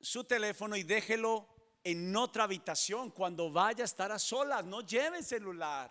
su 0.00 0.22
teléfono 0.24 0.76
y 0.76 0.84
déjelo 0.84 1.48
en 1.82 2.14
otra 2.14 2.44
habitación 2.44 3.10
cuando 3.10 3.50
vaya 3.50 3.82
a 3.82 3.84
estar 3.84 4.12
a 4.12 4.18
solas. 4.18 4.64
No 4.64 4.82
lleve 4.82 5.24
celular. 5.24 5.90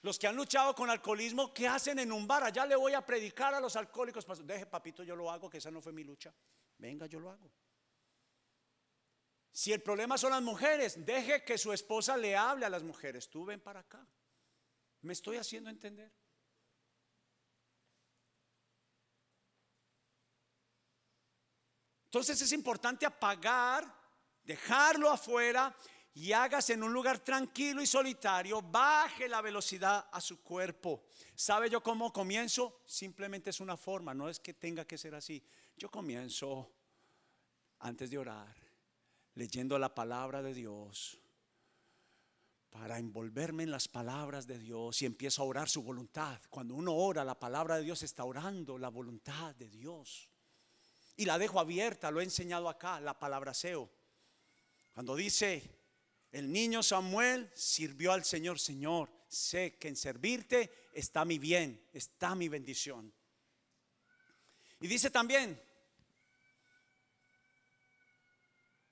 Los 0.00 0.18
que 0.18 0.26
han 0.26 0.36
luchado 0.36 0.74
con 0.74 0.88
alcoholismo, 0.88 1.52
¿qué 1.52 1.68
hacen 1.68 1.98
en 1.98 2.10
un 2.10 2.26
bar? 2.26 2.44
Allá 2.44 2.64
le 2.64 2.76
voy 2.76 2.94
a 2.94 3.04
predicar 3.04 3.52
a 3.52 3.60
los 3.60 3.76
alcohólicos. 3.76 4.26
Deje, 4.46 4.64
papito, 4.64 5.02
yo 5.02 5.14
lo 5.14 5.30
hago, 5.30 5.50
que 5.50 5.58
esa 5.58 5.70
no 5.70 5.82
fue 5.82 5.92
mi 5.92 6.02
lucha. 6.02 6.34
Venga, 6.78 7.04
yo 7.04 7.20
lo 7.20 7.30
hago. 7.30 7.52
Si 9.52 9.70
el 9.70 9.82
problema 9.82 10.16
son 10.16 10.30
las 10.30 10.40
mujeres, 10.40 11.04
deje 11.04 11.44
que 11.44 11.58
su 11.58 11.74
esposa 11.74 12.16
le 12.16 12.34
hable 12.34 12.64
a 12.64 12.70
las 12.70 12.82
mujeres. 12.82 13.28
Tú 13.28 13.44
ven 13.44 13.60
para 13.60 13.80
acá. 13.80 14.06
¿Me 15.02 15.12
estoy 15.12 15.38
haciendo 15.38 15.70
entender? 15.70 16.12
Entonces 22.06 22.42
es 22.42 22.52
importante 22.52 23.06
apagar, 23.06 23.84
dejarlo 24.42 25.10
afuera 25.10 25.74
y 26.12 26.32
hágase 26.32 26.72
en 26.72 26.82
un 26.82 26.92
lugar 26.92 27.20
tranquilo 27.20 27.80
y 27.80 27.86
solitario, 27.86 28.60
baje 28.60 29.28
la 29.28 29.40
velocidad 29.40 30.08
a 30.10 30.20
su 30.20 30.42
cuerpo. 30.42 31.04
¿Sabe 31.36 31.70
yo 31.70 31.82
cómo 31.82 32.12
comienzo? 32.12 32.82
Simplemente 32.84 33.50
es 33.50 33.60
una 33.60 33.76
forma, 33.76 34.12
no 34.12 34.28
es 34.28 34.40
que 34.40 34.54
tenga 34.54 34.84
que 34.84 34.98
ser 34.98 35.14
así. 35.14 35.42
Yo 35.76 35.88
comienzo 35.88 36.72
antes 37.78 38.10
de 38.10 38.18
orar, 38.18 38.56
leyendo 39.34 39.78
la 39.78 39.94
palabra 39.94 40.42
de 40.42 40.52
Dios 40.52 41.16
para 42.70 42.98
envolverme 42.98 43.64
en 43.64 43.70
las 43.70 43.88
palabras 43.88 44.46
de 44.46 44.58
Dios 44.58 45.02
y 45.02 45.06
empiezo 45.06 45.42
a 45.42 45.46
orar 45.46 45.68
su 45.68 45.82
voluntad. 45.82 46.40
Cuando 46.48 46.74
uno 46.74 46.94
ora, 46.94 47.24
la 47.24 47.38
palabra 47.38 47.76
de 47.76 47.84
Dios 47.84 48.02
está 48.02 48.24
orando 48.24 48.78
la 48.78 48.88
voluntad 48.88 49.54
de 49.56 49.68
Dios. 49.68 50.28
Y 51.16 51.24
la 51.24 51.38
dejo 51.38 51.60
abierta, 51.60 52.10
lo 52.10 52.20
he 52.20 52.24
enseñado 52.24 52.68
acá, 52.68 53.00
la 53.00 53.18
palabra 53.18 53.52
seo. 53.52 53.90
Cuando 54.94 55.16
dice, 55.16 55.62
el 56.32 56.50
niño 56.50 56.82
Samuel 56.82 57.50
sirvió 57.54 58.12
al 58.12 58.24
Señor, 58.24 58.58
Señor, 58.58 59.10
sé 59.28 59.76
que 59.76 59.88
en 59.88 59.96
servirte 59.96 60.88
está 60.94 61.24
mi 61.24 61.38
bien, 61.38 61.88
está 61.92 62.34
mi 62.34 62.48
bendición. 62.48 63.12
Y 64.80 64.86
dice 64.86 65.10
también, 65.10 65.60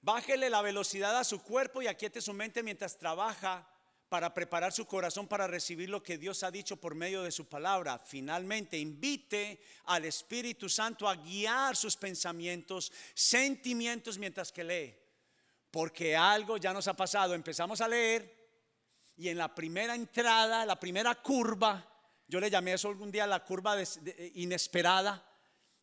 Bájele 0.09 0.49
la 0.49 0.63
velocidad 0.63 1.19
a 1.19 1.23
su 1.23 1.43
cuerpo 1.43 1.83
y 1.83 1.87
aquiete 1.87 2.23
su 2.23 2.33
mente 2.33 2.63
mientras 2.63 2.97
trabaja 2.97 3.69
para 4.09 4.33
preparar 4.33 4.73
su 4.73 4.87
corazón 4.87 5.29
para 5.29 5.47
recibir 5.47 5.91
lo 5.91 6.03
que 6.03 6.17
Dios 6.17 6.43
ha 6.45 6.51
dicho 6.51 6.79
por 6.79 6.95
medio 6.95 7.23
de 7.23 7.31
su 7.31 7.47
palabra. 7.47 7.99
Finalmente, 7.99 8.79
invite 8.79 9.61
al 9.85 10.07
Espíritu 10.07 10.67
Santo 10.71 11.07
a 11.07 11.15
guiar 11.15 11.77
sus 11.77 11.95
pensamientos, 11.95 12.91
sentimientos 13.13 14.17
mientras 14.17 14.51
que 14.51 14.65
lee. 14.65 14.97
Porque 15.71 16.17
algo 16.17 16.57
ya 16.57 16.73
nos 16.73 16.89
ha 16.89 16.95
pasado. 16.95 17.35
Empezamos 17.35 17.83
a 17.83 17.89
leer 17.89 18.35
y 19.15 19.29
en 19.29 19.37
la 19.37 19.55
primera 19.55 19.95
entrada, 19.95 20.65
la 20.65 20.81
primera 20.81 21.17
curva, 21.17 21.87
yo 22.27 22.41
le 22.41 22.49
llamé 22.49 22.73
eso 22.73 22.89
algún 22.89 23.13
día 23.13 23.27
la 23.27 23.45
curva 23.45 23.77
inesperada, 24.33 25.23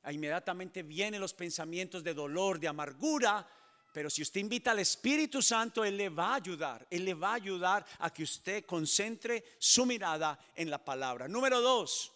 inmediatamente 0.10 0.82
vienen 0.82 1.22
los 1.22 1.36
pensamientos 1.36 2.04
de 2.04 2.16
dolor, 2.16 2.60
de 2.60 2.68
amargura, 2.68 3.48
pero 3.96 4.10
si 4.10 4.22
usted 4.22 4.42
invita 4.42 4.72
al 4.72 4.80
Espíritu 4.80 5.42
Santo, 5.42 5.86
Él 5.86 5.96
le 5.96 6.10
va 6.10 6.34
a 6.34 6.36
ayudar. 6.36 6.86
Él 6.90 7.06
le 7.06 7.14
va 7.14 7.30
a 7.30 7.36
ayudar 7.36 7.86
a 8.00 8.12
que 8.12 8.24
usted 8.24 8.66
concentre 8.66 9.56
su 9.58 9.86
mirada 9.86 10.38
en 10.54 10.70
la 10.70 10.84
palabra. 10.84 11.30
Número 11.30 11.62
dos, 11.62 12.12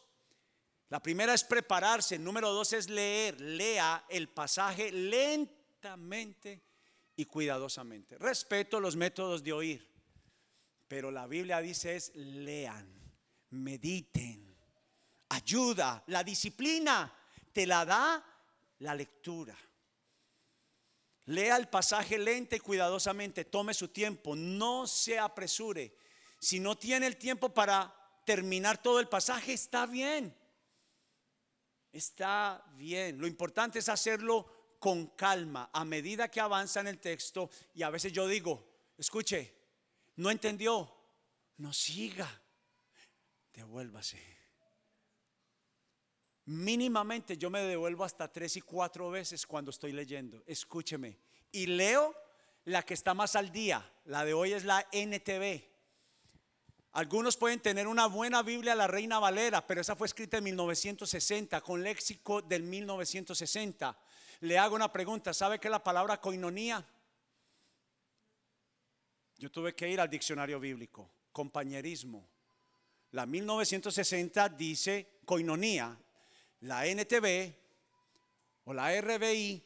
la 0.90 1.02
primera 1.02 1.34
es 1.34 1.46
prepararse. 1.46 2.20
Número 2.20 2.52
dos 2.52 2.74
es 2.74 2.90
leer. 2.90 3.40
Lea 3.40 4.04
el 4.10 4.28
pasaje 4.28 4.92
lentamente 4.92 6.62
y 7.16 7.24
cuidadosamente. 7.24 8.18
Respeto 8.18 8.82
los 8.82 8.98
métodos 8.98 9.42
de 9.42 9.54
oír. 9.54 9.90
Pero 10.86 11.12
la 11.12 11.28
Biblia 11.28 11.62
dice 11.62 11.96
es 11.96 12.14
lean, 12.14 12.94
mediten, 13.52 14.54
ayuda, 15.30 16.04
la 16.08 16.26
disciplina 16.26 17.10
te 17.54 17.66
la 17.66 17.86
da 17.86 18.22
la 18.80 18.94
lectura. 18.96 19.56
Lea 21.30 21.58
el 21.58 21.68
pasaje 21.68 22.18
lenta 22.18 22.56
y 22.56 22.60
cuidadosamente, 22.60 23.46
tome 23.46 23.76
su 23.76 23.90
tiempo, 23.90 24.36
no 24.36 24.88
se 24.88 25.20
apresure. 25.20 25.96
Si 26.40 26.60
no 26.60 26.76
tiene 26.76 27.06
el 27.06 27.18
tiempo 27.18 27.54
para 27.54 27.94
terminar 28.26 28.82
todo 28.82 29.00
el 29.00 29.08
pasaje, 29.08 29.54
está 29.54 29.86
bien. 29.86 30.36
Está 31.92 32.66
bien. 32.74 33.20
Lo 33.20 33.28
importante 33.28 33.78
es 33.78 33.90
hacerlo 33.90 34.76
con 34.80 35.06
calma 35.06 35.70
a 35.72 35.86
medida 35.86 36.32
que 36.32 36.40
avanza 36.40 36.80
en 36.80 36.88
el 36.88 36.98
texto. 36.98 37.52
Y 37.76 37.84
a 37.84 37.92
veces 37.92 38.12
yo 38.12 38.26
digo, 38.26 38.68
escuche, 38.98 39.54
no 40.16 40.32
entendió, 40.32 40.92
no 41.58 41.72
siga, 41.74 42.28
devuélvase. 43.54 44.39
Mínimamente 46.50 47.38
yo 47.38 47.52
me 47.52 47.62
devuelvo 47.62 48.04
hasta 48.04 48.28
tres 48.28 48.58
y 48.58 48.62
cuatro 48.62 49.12
veces 49.12 49.46
cuando 49.46 49.70
estoy 49.70 49.92
leyendo. 49.92 50.42
Escúcheme. 50.48 51.20
Y 51.52 51.68
leo 51.68 52.16
la 52.66 52.82
que 52.82 52.96
está 52.96 53.14
más 53.14 53.36
al 53.36 53.52
día. 53.52 53.88
La 54.06 54.26
de 54.26 54.34
hoy 54.34 54.54
es 54.54 54.66
la 54.66 54.88
NTV. 54.92 55.64
Algunos 56.94 57.38
pueden 57.38 57.60
tener 57.60 57.86
una 57.86 58.08
buena 58.08 58.42
Biblia, 58.42 58.74
la 58.74 58.88
Reina 58.88 59.20
Valera, 59.20 59.68
pero 59.68 59.82
esa 59.82 59.96
fue 59.96 60.08
escrita 60.08 60.40
en 60.40 60.46
1960, 60.46 61.62
con 61.62 61.84
léxico 61.84 62.42
del 62.42 62.64
1960. 62.64 63.96
Le 64.40 64.58
hago 64.58 64.76
una 64.76 64.92
pregunta, 64.92 65.36
¿sabe 65.36 65.60
qué 65.60 65.68
es 65.68 65.72
la 65.72 65.84
palabra 65.84 66.20
coinonía? 66.20 66.84
Yo 69.38 69.52
tuve 69.52 69.76
que 69.76 69.88
ir 69.88 70.02
al 70.02 70.10
diccionario 70.10 70.60
bíblico, 70.60 71.12
compañerismo, 71.32 72.28
La 73.12 73.28
1960 73.28 74.50
dice 74.50 75.20
coinonía. 75.26 75.96
La 76.62 76.86
NTV 76.86 77.56
o 78.66 78.74
la 78.74 79.00
RBI 79.00 79.64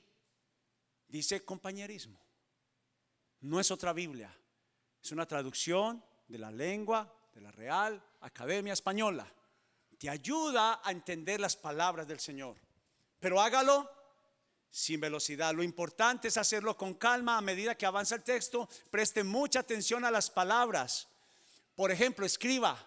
dice 1.07 1.43
compañerismo. 1.43 2.19
No 3.41 3.59
es 3.59 3.71
otra 3.71 3.93
Biblia. 3.93 4.35
Es 5.01 5.11
una 5.11 5.25
traducción 5.25 6.03
de 6.27 6.37
la 6.37 6.51
lengua 6.51 7.13
de 7.33 7.41
la 7.41 7.51
Real 7.51 8.01
Academia 8.21 8.73
Española. 8.73 9.27
Te 9.97 10.09
ayuda 10.09 10.81
a 10.83 10.91
entender 10.91 11.39
las 11.39 11.55
palabras 11.55 12.07
del 12.07 12.19
Señor. 12.19 12.57
Pero 13.19 13.41
hágalo 13.41 13.89
sin 14.69 14.99
velocidad. 14.99 15.53
Lo 15.53 15.63
importante 15.63 16.27
es 16.27 16.37
hacerlo 16.37 16.77
con 16.77 16.93
calma 16.93 17.37
a 17.37 17.41
medida 17.41 17.75
que 17.75 17.85
avanza 17.85 18.15
el 18.15 18.23
texto. 18.23 18.69
Preste 18.89 19.23
mucha 19.23 19.59
atención 19.59 20.05
a 20.05 20.11
las 20.11 20.29
palabras. 20.29 21.07
Por 21.75 21.91
ejemplo, 21.91 22.25
escriba, 22.25 22.77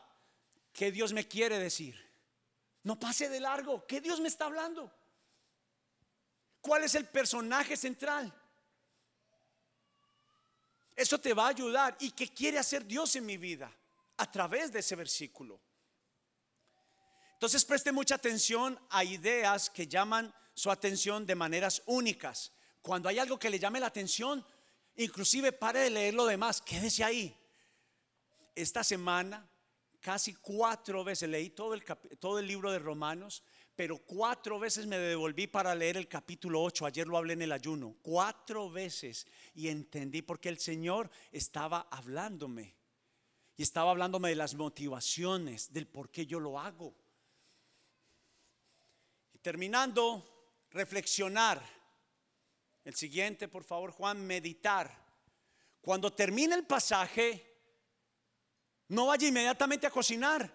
¿qué 0.72 0.90
Dios 0.90 1.12
me 1.12 1.26
quiere 1.26 1.58
decir? 1.58 2.05
No 2.86 2.96
pase 2.96 3.28
de 3.28 3.40
largo, 3.40 3.84
¿qué 3.84 4.00
Dios 4.00 4.20
me 4.20 4.28
está 4.28 4.44
hablando? 4.44 4.88
¿Cuál 6.60 6.84
es 6.84 6.94
el 6.94 7.04
personaje 7.04 7.76
central? 7.76 8.32
Eso 10.94 11.18
te 11.18 11.34
va 11.34 11.46
a 11.46 11.48
ayudar. 11.48 11.96
¿Y 11.98 12.12
qué 12.12 12.32
quiere 12.32 12.60
hacer 12.60 12.86
Dios 12.86 13.16
en 13.16 13.26
mi 13.26 13.38
vida? 13.38 13.68
A 14.18 14.30
través 14.30 14.70
de 14.70 14.78
ese 14.78 14.94
versículo. 14.94 15.60
Entonces 17.32 17.64
preste 17.64 17.90
mucha 17.90 18.14
atención 18.14 18.78
a 18.90 19.02
ideas 19.02 19.68
que 19.68 19.88
llaman 19.88 20.32
su 20.54 20.70
atención 20.70 21.26
de 21.26 21.34
maneras 21.34 21.82
únicas. 21.86 22.52
Cuando 22.82 23.08
hay 23.08 23.18
algo 23.18 23.36
que 23.36 23.50
le 23.50 23.58
llame 23.58 23.80
la 23.80 23.88
atención, 23.88 24.46
inclusive 24.94 25.50
pare 25.50 25.80
de 25.80 25.90
leer 25.90 26.14
lo 26.14 26.24
demás, 26.24 26.62
quédese 26.62 27.02
ahí. 27.02 27.36
Esta 28.54 28.84
semana 28.84 29.44
casi 30.06 30.34
cuatro 30.34 31.02
veces 31.02 31.28
leí 31.28 31.50
todo 31.50 31.74
el, 31.74 31.82
todo 32.20 32.38
el 32.38 32.46
libro 32.46 32.70
de 32.70 32.78
Romanos, 32.78 33.42
pero 33.74 33.98
cuatro 33.98 34.60
veces 34.60 34.86
me 34.86 34.98
devolví 34.98 35.48
para 35.48 35.74
leer 35.74 35.96
el 35.96 36.06
capítulo 36.06 36.62
8. 36.62 36.86
Ayer 36.86 37.08
lo 37.08 37.18
hablé 37.18 37.32
en 37.32 37.42
el 37.42 37.50
ayuno, 37.50 37.96
cuatro 38.02 38.70
veces 38.70 39.26
y 39.52 39.66
entendí 39.66 40.22
porque 40.22 40.48
el 40.48 40.60
Señor 40.60 41.10
estaba 41.32 41.88
hablándome 41.90 42.76
y 43.56 43.64
estaba 43.64 43.90
hablándome 43.90 44.28
de 44.28 44.36
las 44.36 44.54
motivaciones, 44.54 45.72
del 45.72 45.88
por 45.88 46.08
qué 46.12 46.24
yo 46.24 46.38
lo 46.38 46.60
hago. 46.60 46.94
Y 49.34 49.38
terminando, 49.38 50.54
reflexionar. 50.70 51.60
El 52.84 52.94
siguiente, 52.94 53.48
por 53.48 53.64
favor, 53.64 53.90
Juan, 53.90 54.24
meditar. 54.24 55.04
Cuando 55.80 56.12
termine 56.12 56.54
el 56.54 56.64
pasaje, 56.64 57.55
no 58.88 59.06
vaya 59.06 59.28
inmediatamente 59.28 59.86
a 59.86 59.90
cocinar. 59.90 60.52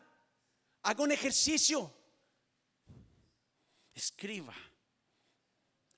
Haga 0.83 1.03
un 1.03 1.11
ejercicio. 1.11 1.93
Escriba. 3.93 4.55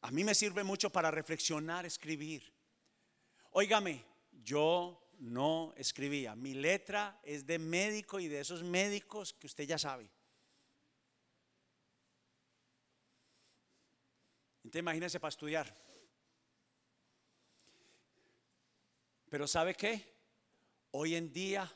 A 0.02 0.12
mí 0.12 0.24
me 0.24 0.36
sirve 0.36 0.64
mucho 0.64 0.90
para 0.90 1.12
reflexionar, 1.12 1.86
escribir. 1.86 2.54
Óigame, 3.52 4.04
yo 4.32 5.10
no 5.20 5.74
escribía. 5.78 6.36
Mi 6.36 6.54
letra 6.54 7.20
es 7.24 7.46
de 7.46 7.60
médico 7.60 8.20
y 8.20 8.28
de 8.28 8.40
esos 8.40 8.64
médicos 8.64 9.34
que 9.34 9.48
usted 9.48 9.66
ya 9.66 9.78
sabe. 9.78 10.10
Entonces 14.64 14.80
imagínense 14.80 15.20
para 15.20 15.30
estudiar. 15.30 15.74
Pero 19.30 19.48
¿sabe 19.48 19.76
qué? 19.76 20.14
Hoy 20.92 21.16
en 21.16 21.32
día 21.32 21.72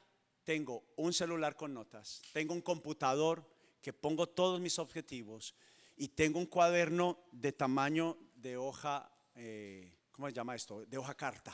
tengo 0.47 0.93
un 0.95 1.11
celular 1.11 1.57
con 1.57 1.73
notas, 1.73 2.21
tengo 2.31 2.53
un 2.53 2.61
computador 2.61 3.45
que 3.81 3.91
pongo 3.91 4.29
todos 4.29 4.61
mis 4.61 4.79
objetivos 4.79 5.53
y 5.97 6.07
tengo 6.07 6.39
un 6.39 6.45
cuaderno 6.45 7.19
de 7.33 7.51
tamaño 7.51 8.17
de 8.33 8.55
hoja, 8.55 9.11
eh, 9.35 9.93
¿cómo 10.09 10.29
se 10.29 10.33
llama 10.33 10.55
esto? 10.55 10.85
De 10.85 10.97
hoja 10.97 11.15
carta. 11.15 11.53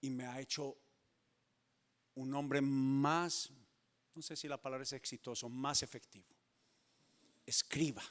Y 0.00 0.08
me 0.08 0.24
ha 0.24 0.40
hecho 0.40 0.74
un 2.14 2.32
hombre 2.32 2.62
más, 2.62 3.52
no 4.14 4.22
sé 4.22 4.36
si 4.36 4.48
la 4.48 4.56
palabra 4.56 4.84
es 4.84 4.92
exitoso, 4.94 5.50
más 5.50 5.82
efectivo 5.82 6.34
escriba. 7.44 8.02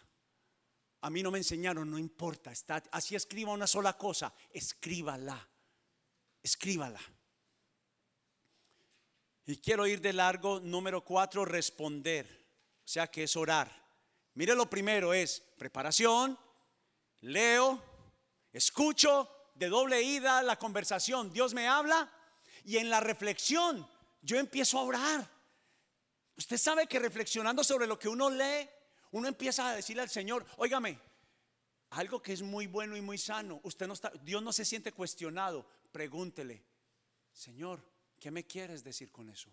A 1.02 1.10
mí 1.10 1.24
no 1.24 1.32
me 1.32 1.40
enseñaron, 1.40 1.90
no 1.90 1.98
importa, 1.98 2.54
así 2.92 3.16
escriba 3.16 3.52
una 3.52 3.66
sola 3.66 3.98
cosa, 3.98 4.32
escríbala, 4.52 5.50
escríbala. 6.44 7.02
Y 9.46 9.58
quiero 9.58 9.86
ir 9.88 10.00
de 10.02 10.14
largo, 10.14 10.60
número 10.60 11.04
cuatro, 11.04 11.44
responder, 11.44 12.26
o 12.78 12.88
sea 12.88 13.08
que 13.08 13.24
es 13.24 13.36
orar. 13.36 13.72
Mire, 14.36 14.56
lo 14.56 14.70
primero 14.70 15.14
es 15.14 15.42
preparación, 15.58 16.38
leo, 17.22 17.82
escucho, 18.52 19.30
de 19.56 19.70
doble 19.70 20.02
ida 20.02 20.42
la 20.42 20.58
conversación, 20.58 21.32
Dios 21.32 21.54
me 21.54 21.68
habla 21.68 22.12
y 22.64 22.78
en 22.78 22.90
la 22.90 23.00
reflexión 23.00 23.88
yo 24.22 24.38
empiezo 24.38 24.80
a 24.80 24.84
orar. 24.84 25.30
Usted 26.36 26.58
sabe 26.58 26.88
que 26.88 27.00
reflexionando 27.00 27.64
sobre 27.64 27.86
lo 27.86 28.00
que 28.00 28.10
uno 28.10 28.30
lee, 28.30 28.68
uno 29.12 29.28
empieza 29.28 29.70
a 29.70 29.76
decirle 29.76 30.02
al 30.02 30.10
Señor, 30.10 30.46
óigame, 30.58 31.00
algo 31.92 32.22
que 32.22 32.34
es 32.34 32.42
muy 32.42 32.66
bueno 32.66 32.98
y 32.98 33.02
muy 33.02 33.20
sano, 33.20 33.60
usted 33.64 33.88
no 33.88 33.94
está, 33.94 34.12
Dios 34.24 34.42
no 34.42 34.52
se 34.52 34.66
siente 34.66 34.92
cuestionado, 34.92 35.68
pregúntele, 35.92 36.66
Señor, 37.32 37.84
¿qué 38.24 38.32
me 38.32 38.46
quieres 38.46 38.86
decir 38.86 39.12
con 39.12 39.30
eso? 39.30 39.50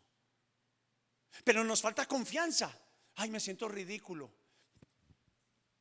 Pero 1.42 1.64
nos 1.64 1.82
falta 1.82 2.06
confianza. 2.06 2.72
Ay, 3.16 3.28
me 3.28 3.40
siento 3.40 3.66
ridículo. 3.66 4.30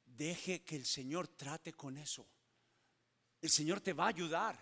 Deje 0.06 0.64
que 0.64 0.76
el 0.76 0.88
Señor 0.88 1.28
trate 1.28 1.74
con 1.74 1.98
eso. 1.98 2.26
El 3.42 3.52
Señor 3.52 3.80
te 3.82 3.94
va 3.94 4.06
a 4.06 4.08
ayudar. 4.08 4.58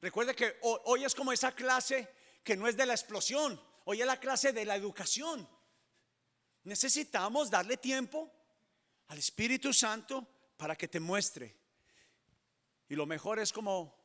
Recuerde 0.00 0.34
que 0.34 0.56
hoy 0.62 1.04
es 1.04 1.14
como 1.14 1.34
esa 1.34 1.54
clase 1.54 2.08
que 2.42 2.56
no 2.56 2.66
es 2.66 2.78
de 2.78 2.86
la 2.86 2.94
explosión, 2.94 3.60
hoy 3.84 4.00
es 4.00 4.06
la 4.06 4.18
clase 4.18 4.54
de 4.54 4.64
la 4.64 4.74
educación. 4.74 5.46
Necesitamos 6.64 7.50
darle 7.50 7.76
tiempo 7.76 8.32
al 9.08 9.18
Espíritu 9.18 9.74
Santo 9.74 10.26
para 10.56 10.76
que 10.76 10.88
te 10.88 10.98
muestre. 10.98 11.54
Y 12.88 12.94
lo 12.94 13.04
mejor 13.04 13.38
es 13.38 13.52
como 13.52 14.01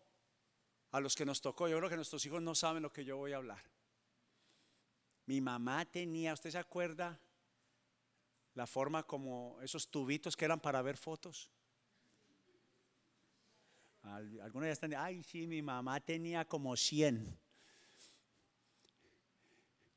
a 0.91 0.99
los 0.99 1.15
que 1.15 1.25
nos 1.25 1.41
tocó. 1.41 1.67
Yo 1.67 1.77
creo 1.77 1.89
que 1.89 1.95
nuestros 1.95 2.25
hijos 2.25 2.41
no 2.41 2.55
saben 2.55 2.83
lo 2.83 2.91
que 2.91 3.05
yo 3.05 3.17
voy 3.17 3.33
a 3.33 3.38
hablar. 3.38 3.63
Mi 5.25 5.41
mamá 5.41 5.85
tenía, 5.85 6.33
¿usted 6.33 6.51
se 6.51 6.57
acuerda? 6.57 7.19
La 8.53 8.65
forma 8.65 9.03
como 9.03 9.59
esos 9.61 9.89
tubitos 9.89 10.35
que 10.35 10.45
eran 10.45 10.59
para 10.59 10.81
ver 10.81 10.97
fotos. 10.97 11.51
Algunos 14.03 14.67
ya 14.67 14.71
están, 14.71 14.93
ay, 14.95 15.21
sí, 15.23 15.47
mi 15.47 15.61
mamá 15.61 15.99
tenía 15.99 16.45
como 16.45 16.75
100. 16.75 17.38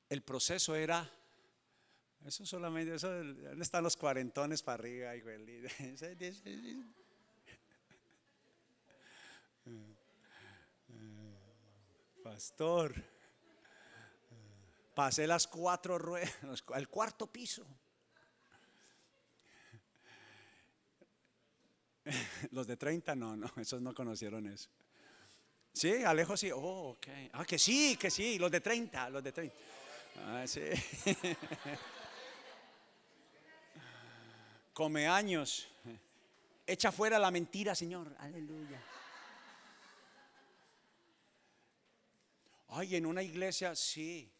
El 0.09 0.22
proceso 0.22 0.74
era 0.74 1.09
eso 2.26 2.45
solamente, 2.45 2.95
eso, 2.95 3.09
¿dónde 3.09 3.62
están 3.62 3.82
los 3.82 3.97
cuarentones 3.97 4.62
para 4.62 4.82
arriba? 4.82 5.12
Pastor, 12.41 12.95
pasé 14.95 15.26
las 15.26 15.47
cuatro 15.47 15.99
ruedas, 15.99 16.32
el 16.74 16.88
cuarto 16.88 17.26
piso. 17.26 17.66
Los 22.53 22.66
de 22.66 22.78
30 22.78 23.14
no, 23.14 23.36
no, 23.36 23.53
esos 23.59 23.82
no 23.82 23.93
conocieron 23.93 24.47
eso. 24.47 24.70
Sí, 25.74 26.03
Alejo 26.03 26.34
sí, 26.34 26.51
oh, 26.51 26.93
ok. 26.93 27.09
Ah, 27.34 27.45
que 27.45 27.59
sí, 27.59 27.99
que 28.01 28.11
sí, 28.11 28.38
los 28.38 28.51
de 28.51 28.62
30, 28.62 29.11
los 29.11 29.22
de 29.22 29.32
30. 29.32 29.55
Ah, 30.24 30.47
sí. 30.47 30.62
come 34.72 35.07
años. 35.07 35.68
Echa 36.66 36.91
fuera 36.91 37.18
la 37.18 37.30
mentira, 37.30 37.74
Señor. 37.74 38.16
Aleluya. 38.18 38.82
Ay, 42.71 42.97
en 42.97 43.07
una 43.07 43.23
iglesia, 43.23 43.75
sí. 43.75 44.33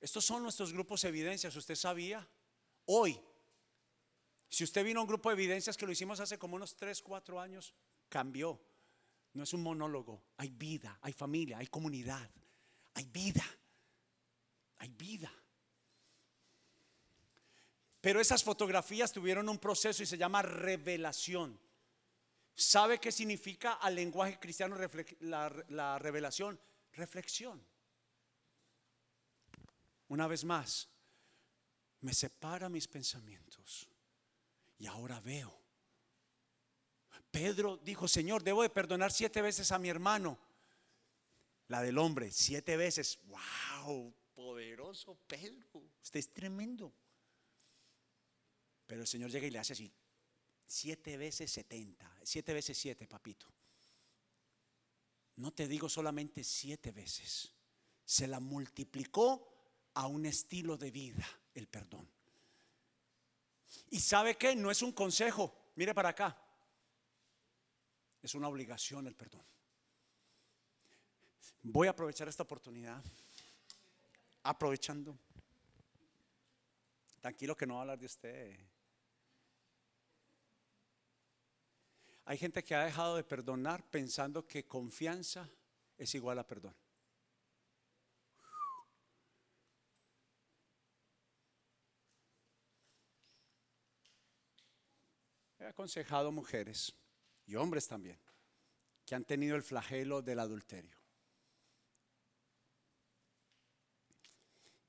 Estos 0.00 0.24
son 0.24 0.42
nuestros 0.42 0.72
grupos 0.72 1.02
de 1.02 1.08
evidencias. 1.08 1.54
¿Usted 1.54 1.74
sabía? 1.74 2.26
Hoy, 2.86 3.18
si 4.48 4.64
usted 4.64 4.84
vino 4.84 5.00
a 5.00 5.02
un 5.02 5.08
grupo 5.08 5.28
de 5.28 5.34
evidencias 5.34 5.76
que 5.76 5.86
lo 5.86 5.92
hicimos 5.92 6.20
hace 6.20 6.38
como 6.38 6.56
unos 6.56 6.76
3, 6.76 7.00
4 7.02 7.40
años, 7.40 7.74
cambió. 8.08 8.60
No 9.34 9.44
es 9.44 9.52
un 9.52 9.62
monólogo. 9.62 10.22
Hay 10.36 10.50
vida, 10.50 10.98
hay 11.00 11.12
familia, 11.12 11.58
hay 11.58 11.66
comunidad, 11.68 12.30
hay 12.94 13.06
vida. 13.06 13.44
Hay 14.82 14.88
vida. 14.88 15.32
Pero 18.00 18.20
esas 18.20 18.42
fotografías 18.42 19.12
tuvieron 19.12 19.48
un 19.48 19.58
proceso 19.58 20.02
y 20.02 20.06
se 20.06 20.18
llama 20.18 20.42
revelación. 20.42 21.56
¿Sabe 22.56 22.98
qué 22.98 23.12
significa 23.12 23.74
al 23.74 23.94
lenguaje 23.94 24.40
cristiano 24.40 24.76
la, 25.20 25.98
revelación? 26.00 26.60
Reflexión. 26.92 27.64
una 30.08 30.26
vez 30.26 30.44
más, 30.44 30.88
me 32.02 32.12
separa 32.12 32.68
mis 32.68 32.86
pensamientos. 32.86 33.88
Y 34.78 34.86
ahora 34.86 35.20
veo. 35.20 35.58
Pedro 37.30 37.78
dijo, 37.78 38.06
Señor, 38.06 38.42
debo 38.42 38.62
de 38.62 38.68
perdonar 38.68 39.10
siete 39.10 39.40
veces 39.40 39.72
a 39.72 39.78
mi 39.78 39.88
hermano. 39.88 40.38
La 41.68 41.80
del 41.80 41.96
hombre, 41.96 42.30
siete 42.30 42.76
veces. 42.76 43.18
¡Wow! 43.24 44.14
Poderoso 44.34 45.16
Pedro. 45.26 45.82
Usted 46.02 46.20
es 46.20 46.32
tremendo. 46.34 46.92
Pero 48.86 49.00
el 49.00 49.06
Señor 49.06 49.30
llega 49.30 49.46
y 49.46 49.50
le 49.50 49.58
hace 49.58 49.72
así. 49.72 49.90
Siete 50.66 51.16
veces 51.16 51.50
setenta. 51.50 52.14
Siete 52.22 52.52
veces 52.52 52.76
siete, 52.76 53.06
papito. 53.08 53.46
No 55.36 55.52
te 55.52 55.66
digo 55.66 55.88
solamente 55.88 56.44
siete 56.44 56.92
veces. 56.92 57.52
Se 58.04 58.26
la 58.26 58.40
multiplicó 58.40 59.52
a 59.94 60.06
un 60.06 60.26
estilo 60.26 60.76
de 60.76 60.90
vida 60.90 61.26
el 61.54 61.68
perdón. 61.68 62.08
Y 63.90 64.00
sabe 64.00 64.36
que 64.36 64.54
no 64.54 64.70
es 64.70 64.82
un 64.82 64.92
consejo, 64.92 65.72
mire 65.76 65.94
para 65.94 66.10
acá, 66.10 66.38
es 68.22 68.34
una 68.34 68.48
obligación 68.48 69.06
el 69.06 69.14
perdón. 69.14 69.44
Voy 71.62 71.86
a 71.86 71.90
aprovechar 71.90 72.28
esta 72.28 72.42
oportunidad, 72.42 73.02
aprovechando. 74.42 75.18
Tranquilo 77.20 77.56
que 77.56 77.66
no 77.66 77.74
va 77.74 77.80
a 77.80 77.82
hablar 77.82 77.98
de 77.98 78.06
usted. 78.06 78.58
Hay 82.24 82.38
gente 82.38 82.62
que 82.62 82.74
ha 82.74 82.84
dejado 82.84 83.16
de 83.16 83.24
perdonar 83.24 83.84
pensando 83.90 84.46
que 84.46 84.64
confianza 84.64 85.50
es 85.98 86.14
igual 86.14 86.38
a 86.38 86.46
perdón. 86.46 86.74
He 95.58 95.66
aconsejado 95.66 96.32
mujeres 96.32 96.92
y 97.46 97.54
hombres 97.54 97.86
también 97.86 98.18
que 99.04 99.14
han 99.14 99.24
tenido 99.24 99.56
el 99.56 99.62
flagelo 99.62 100.22
del 100.22 100.38
adulterio. 100.38 100.96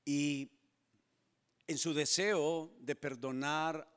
Y 0.04 0.50
en 1.66 1.78
su 1.78 1.94
deseo 1.94 2.74
de 2.78 2.94
perdonar 2.94 3.93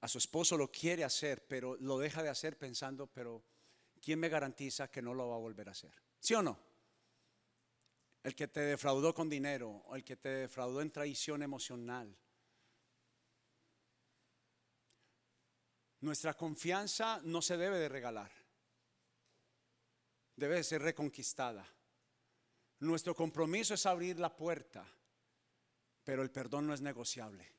a 0.00 0.08
su 0.08 0.18
esposo 0.18 0.56
lo 0.56 0.70
quiere 0.70 1.04
hacer, 1.04 1.46
pero 1.46 1.76
lo 1.76 1.98
deja 1.98 2.22
de 2.22 2.28
hacer 2.28 2.58
pensando, 2.58 3.06
pero 3.06 3.42
¿quién 4.00 4.18
me 4.18 4.28
garantiza 4.28 4.90
que 4.90 5.02
no 5.02 5.14
lo 5.14 5.28
va 5.28 5.36
a 5.36 5.40
volver 5.40 5.68
a 5.68 5.72
hacer? 5.72 5.92
¿Sí 6.18 6.34
o 6.34 6.42
no? 6.42 6.58
El 8.22 8.34
que 8.34 8.48
te 8.48 8.60
defraudó 8.60 9.14
con 9.14 9.28
dinero, 9.28 9.70
o 9.86 9.96
el 9.96 10.04
que 10.04 10.16
te 10.16 10.28
defraudó 10.28 10.80
en 10.80 10.90
traición 10.90 11.42
emocional, 11.42 12.16
Nuestra 16.00 16.34
confianza 16.34 17.20
no 17.24 17.40
se 17.40 17.56
debe 17.56 17.78
de 17.78 17.88
regalar, 17.88 18.30
debe 20.36 20.56
de 20.56 20.64
ser 20.64 20.82
reconquistada. 20.82 21.66
Nuestro 22.80 23.14
compromiso 23.14 23.74
es 23.74 23.86
abrir 23.86 24.18
la 24.18 24.36
puerta, 24.36 24.86
pero 26.04 26.22
el 26.22 26.30
perdón 26.30 26.66
no 26.66 26.74
es 26.74 26.82
negociable. 26.82 27.55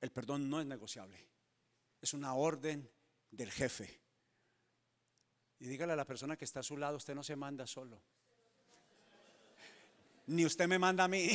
El 0.00 0.10
perdón 0.10 0.48
no 0.48 0.60
es 0.60 0.66
negociable, 0.66 1.26
es 2.00 2.14
una 2.14 2.34
orden 2.34 2.90
del 3.30 3.50
jefe. 3.50 4.00
Y 5.58 5.66
dígale 5.66 5.92
a 5.92 5.96
la 5.96 6.06
persona 6.06 6.36
que 6.36 6.44
está 6.44 6.60
a 6.60 6.62
su 6.62 6.76
lado, 6.76 6.96
usted 6.96 7.14
no 7.14 7.22
se 7.22 7.36
manda 7.36 7.66
solo 7.66 8.02
ni 10.30 10.46
usted 10.46 10.68
me 10.68 10.78
manda 10.78 11.04
a 11.04 11.08
mí. 11.08 11.28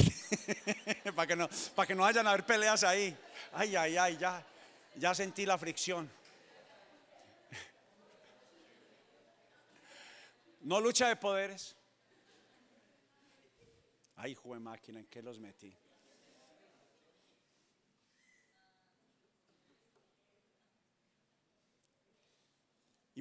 para, 1.16 1.28
que 1.28 1.36
no, 1.36 1.49
para 1.76 1.88
que 1.88 1.95
no 1.95 2.03
vayan 2.03 2.26
a 2.28 2.32
haber 2.32 2.45
peleas 2.45 2.84
ahí. 2.84 3.16
Ay, 3.51 3.76
ay, 3.76 3.97
ay, 3.97 4.18
ya, 4.18 4.45
ya 4.95 5.13
sentí 5.13 5.45
la 5.45 5.57
fricción. 5.57 6.09
No 10.61 10.80
lucha 10.80 11.09
de 11.09 11.18
poderes. 11.18 11.76
Ay, 14.16 14.34
juez 14.34 14.61
máquina, 14.61 14.99
¿en 14.99 15.07
qué 15.07 15.22
los 15.22 15.39
metí? 15.39 15.76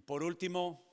Por 0.06 0.22
último, 0.22 0.84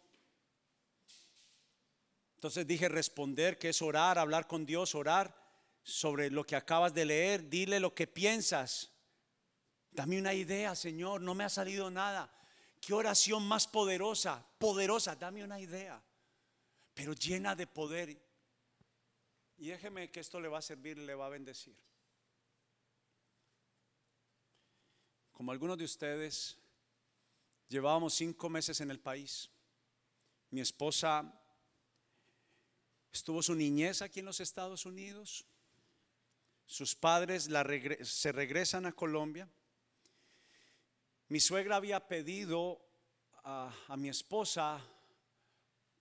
entonces 2.35 2.65
dije 2.65 2.89
responder, 2.89 3.59
que 3.59 3.69
es 3.69 3.81
orar, 3.81 4.17
hablar 4.17 4.47
con 4.47 4.65
Dios, 4.65 4.95
orar 4.95 5.35
sobre 5.83 6.31
lo 6.31 6.43
que 6.43 6.55
acabas 6.55 6.93
de 6.93 7.05
leer, 7.05 7.49
dile 7.49 7.79
lo 7.79 7.93
que 7.93 8.07
piensas. 8.07 8.91
Dame 9.91 10.17
una 10.17 10.33
idea, 10.33 10.75
Señor, 10.75 11.21
no 11.21 11.35
me 11.35 11.43
ha 11.43 11.49
salido 11.49 11.91
nada. 11.91 12.31
Qué 12.79 12.93
oración 12.93 13.47
más 13.47 13.67
poderosa, 13.67 14.43
poderosa, 14.57 15.15
dame 15.15 15.43
una 15.43 15.59
idea, 15.59 16.01
pero 16.93 17.13
llena 17.13 17.55
de 17.55 17.67
poder. 17.67 18.17
Y 19.57 19.67
déjeme 19.67 20.09
que 20.09 20.19
esto 20.19 20.39
le 20.39 20.47
va 20.47 20.57
a 20.57 20.63
servir, 20.63 20.97
le 20.97 21.13
va 21.13 21.27
a 21.27 21.29
bendecir. 21.29 21.75
Como 25.31 25.51
algunos 25.51 25.77
de 25.77 25.85
ustedes, 25.85 26.57
llevábamos 27.71 28.13
cinco 28.13 28.49
meses 28.49 28.81
en 28.81 28.91
el 28.91 28.99
país. 28.99 29.49
Mi 30.51 30.61
esposa 30.61 31.41
Estuvo 33.11 33.43
su 33.43 33.55
niñez 33.55 34.01
aquí 34.01 34.21
en 34.21 34.25
los 34.25 34.39
Estados 34.39 34.85
Unidos. 34.85 35.45
Sus 36.65 36.95
padres 36.95 37.49
se 38.03 38.31
regresan 38.31 38.85
a 38.85 38.93
Colombia. 38.93 39.49
Mi 41.27 41.41
suegra 41.41 41.75
había 41.75 42.07
pedido 42.07 42.81
a, 43.43 43.73
a 43.87 43.97
mi 43.97 44.07
esposa 44.07 44.81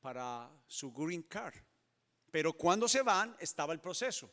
para 0.01 0.49
su 0.69 0.93
green 0.93 1.25
card. 1.25 1.57
Pero 2.31 2.53
cuando 2.53 2.87
se 2.87 3.03
van 3.03 3.37
estaba 3.41 3.73
el 3.73 3.81
proceso. 3.81 4.33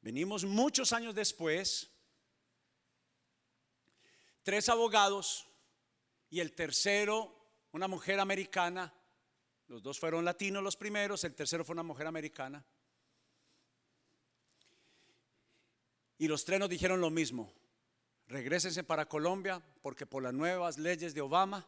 Venimos 0.00 0.44
muchos 0.44 0.92
años 0.92 1.14
después, 1.14 1.90
tres 4.44 4.68
abogados 4.68 5.48
y 6.32 6.40
el 6.40 6.54
tercero, 6.54 7.30
una 7.72 7.88
mujer 7.88 8.18
americana, 8.18 8.90
los 9.68 9.82
dos 9.82 10.00
fueron 10.00 10.24
latinos 10.24 10.62
los 10.62 10.78
primeros, 10.78 11.24
el 11.24 11.34
tercero 11.34 11.62
fue 11.62 11.74
una 11.74 11.82
mujer 11.82 12.06
americana. 12.06 12.64
Y 16.16 16.26
los 16.28 16.42
tres 16.46 16.58
nos 16.58 16.70
dijeron 16.70 17.02
lo 17.02 17.10
mismo. 17.10 17.52
Regrésense 18.28 18.82
para 18.82 19.06
Colombia 19.10 19.62
porque 19.82 20.06
por 20.06 20.22
las 20.22 20.32
nuevas 20.32 20.78
leyes 20.78 21.12
de 21.12 21.20
Obama 21.20 21.66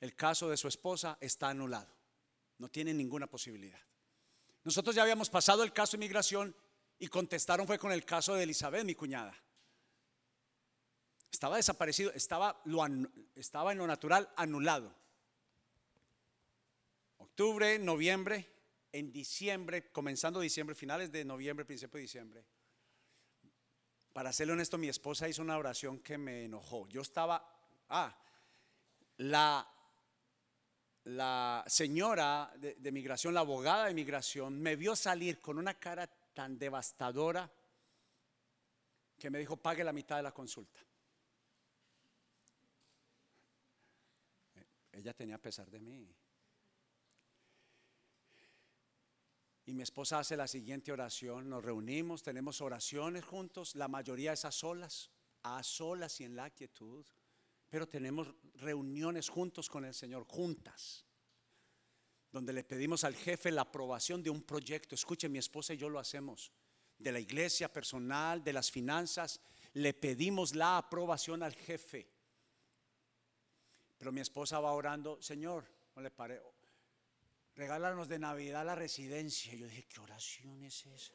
el 0.00 0.14
caso 0.14 0.50
de 0.50 0.58
su 0.58 0.68
esposa 0.68 1.16
está 1.18 1.48
anulado. 1.48 1.88
No 2.58 2.68
tiene 2.68 2.92
ninguna 2.92 3.26
posibilidad. 3.26 3.80
Nosotros 4.64 4.94
ya 4.94 5.00
habíamos 5.00 5.30
pasado 5.30 5.64
el 5.64 5.72
caso 5.72 5.92
de 5.92 6.04
inmigración 6.04 6.54
y 6.98 7.08
contestaron 7.08 7.66
fue 7.66 7.78
con 7.78 7.90
el 7.92 8.04
caso 8.04 8.34
de 8.34 8.42
Elizabeth, 8.42 8.84
mi 8.84 8.94
cuñada. 8.94 9.34
Estaba 11.30 11.56
desaparecido, 11.56 12.12
estaba, 12.12 12.60
lo, 12.64 12.84
estaba 13.36 13.72
en 13.72 13.78
lo 13.78 13.86
natural 13.86 14.28
anulado 14.36 14.94
octubre, 17.38 17.78
noviembre, 17.78 18.44
en 18.90 19.12
diciembre, 19.12 19.92
comenzando 19.92 20.40
diciembre, 20.40 20.74
finales 20.74 21.12
de 21.12 21.24
noviembre, 21.24 21.64
principio 21.64 21.98
de 21.98 22.02
diciembre. 22.02 22.44
Para 24.12 24.32
serle 24.32 24.54
honesto, 24.54 24.76
mi 24.76 24.88
esposa 24.88 25.28
hizo 25.28 25.42
una 25.42 25.56
oración 25.56 26.00
que 26.00 26.18
me 26.18 26.46
enojó. 26.46 26.88
Yo 26.88 27.00
estaba, 27.00 27.48
ah, 27.90 28.12
la, 29.18 29.64
la 31.04 31.62
señora 31.68 32.52
de, 32.56 32.74
de 32.74 32.90
migración, 32.90 33.34
la 33.34 33.40
abogada 33.40 33.86
de 33.86 33.94
migración, 33.94 34.60
me 34.60 34.74
vio 34.74 34.96
salir 34.96 35.40
con 35.40 35.58
una 35.58 35.74
cara 35.74 36.08
tan 36.34 36.58
devastadora 36.58 37.48
que 39.16 39.30
me 39.30 39.38
dijo, 39.38 39.56
pague 39.56 39.84
la 39.84 39.92
mitad 39.92 40.16
de 40.16 40.24
la 40.24 40.32
consulta. 40.32 40.80
Ella 45.08 45.16
tenía 45.16 45.38
pesar 45.38 45.70
de 45.70 45.80
mí. 45.80 46.14
Y 49.64 49.72
mi 49.72 49.82
esposa 49.82 50.18
hace 50.18 50.36
la 50.36 50.46
siguiente 50.46 50.92
oración, 50.92 51.48
nos 51.48 51.64
reunimos, 51.64 52.22
tenemos 52.22 52.60
oraciones 52.60 53.24
juntos, 53.24 53.74
la 53.74 53.88
mayoría 53.88 54.34
es 54.34 54.44
a 54.44 54.52
solas, 54.52 55.10
a 55.44 55.62
solas 55.62 56.20
y 56.20 56.24
en 56.24 56.36
la 56.36 56.50
quietud, 56.50 57.06
pero 57.70 57.88
tenemos 57.88 58.34
reuniones 58.56 59.30
juntos 59.30 59.70
con 59.70 59.86
el 59.86 59.94
Señor, 59.94 60.26
juntas, 60.26 61.06
donde 62.30 62.52
le 62.52 62.64
pedimos 62.64 63.02
al 63.02 63.14
jefe 63.14 63.50
la 63.50 63.62
aprobación 63.62 64.22
de 64.22 64.28
un 64.28 64.42
proyecto. 64.42 64.94
Escuche, 64.94 65.30
mi 65.30 65.38
esposa 65.38 65.72
y 65.72 65.78
yo 65.78 65.88
lo 65.88 65.98
hacemos, 65.98 66.52
de 66.98 67.12
la 67.12 67.20
iglesia 67.20 67.72
personal, 67.72 68.44
de 68.44 68.52
las 68.52 68.70
finanzas, 68.70 69.40
le 69.72 69.94
pedimos 69.94 70.54
la 70.54 70.76
aprobación 70.76 71.42
al 71.42 71.54
jefe. 71.54 72.17
Pero 73.98 74.12
mi 74.12 74.20
esposa 74.20 74.60
va 74.60 74.72
orando, 74.72 75.20
Señor, 75.20 75.64
no 75.96 76.02
le 76.02 76.10
pare, 76.10 76.40
regálanos 77.56 78.08
de 78.08 78.18
Navidad 78.18 78.64
la 78.64 78.76
residencia. 78.76 79.52
Yo 79.54 79.66
dije, 79.66 79.84
¿qué 79.84 80.00
oración 80.00 80.62
es 80.62 80.86
esa? 80.86 81.14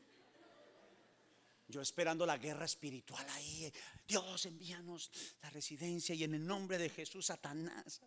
Yo 1.70 1.82
esperando 1.82 2.26
la 2.26 2.38
guerra 2.38 2.66
espiritual 2.66 3.26
ahí. 3.32 3.72
Dios, 4.06 4.46
envíanos 4.46 5.10
la 5.42 5.50
residencia 5.50 6.14
y 6.14 6.26
en 6.26 6.36
el 6.36 6.46
nombre 6.46 6.78
de 6.78 6.90
Jesús, 6.90 7.28
Satanás. 7.28 8.02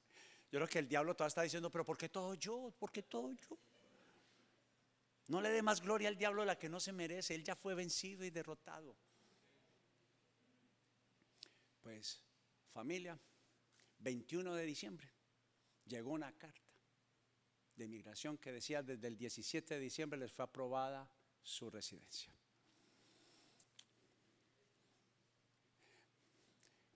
Yo 0.52 0.58
creo 0.58 0.68
que 0.68 0.78
el 0.78 0.88
diablo 0.88 1.14
todavía 1.14 1.28
está 1.28 1.42
diciendo, 1.42 1.70
pero 1.70 1.84
¿por 1.84 1.96
qué 1.96 2.08
todo 2.08 2.34
yo? 2.34 2.72
¿Por 2.78 2.92
qué 2.92 3.02
todo 3.02 3.32
yo? 3.32 3.58
No 5.28 5.40
le 5.40 5.50
dé 5.50 5.62
más 5.62 5.80
gloria 5.80 6.08
al 6.08 6.16
diablo 6.16 6.44
la 6.44 6.58
que 6.58 6.68
no 6.68 6.78
se 6.78 6.92
merece. 6.92 7.34
Él 7.34 7.42
ya 7.42 7.56
fue 7.56 7.74
vencido 7.74 8.24
y 8.24 8.30
derrotado. 8.30 8.94
Pues, 11.82 12.20
familia, 12.72 13.18
21 13.98 14.54
de 14.54 14.64
diciembre 14.64 15.10
llegó 15.86 16.10
una 16.10 16.32
carta 16.32 16.60
de 17.76 17.88
migración 17.88 18.38
que 18.38 18.52
decía 18.52 18.82
desde 18.82 19.06
el 19.06 19.16
17 19.16 19.74
de 19.74 19.80
diciembre 19.80 20.18
les 20.18 20.32
fue 20.32 20.44
aprobada 20.44 21.08
su 21.42 21.70
residencia. 21.70 22.32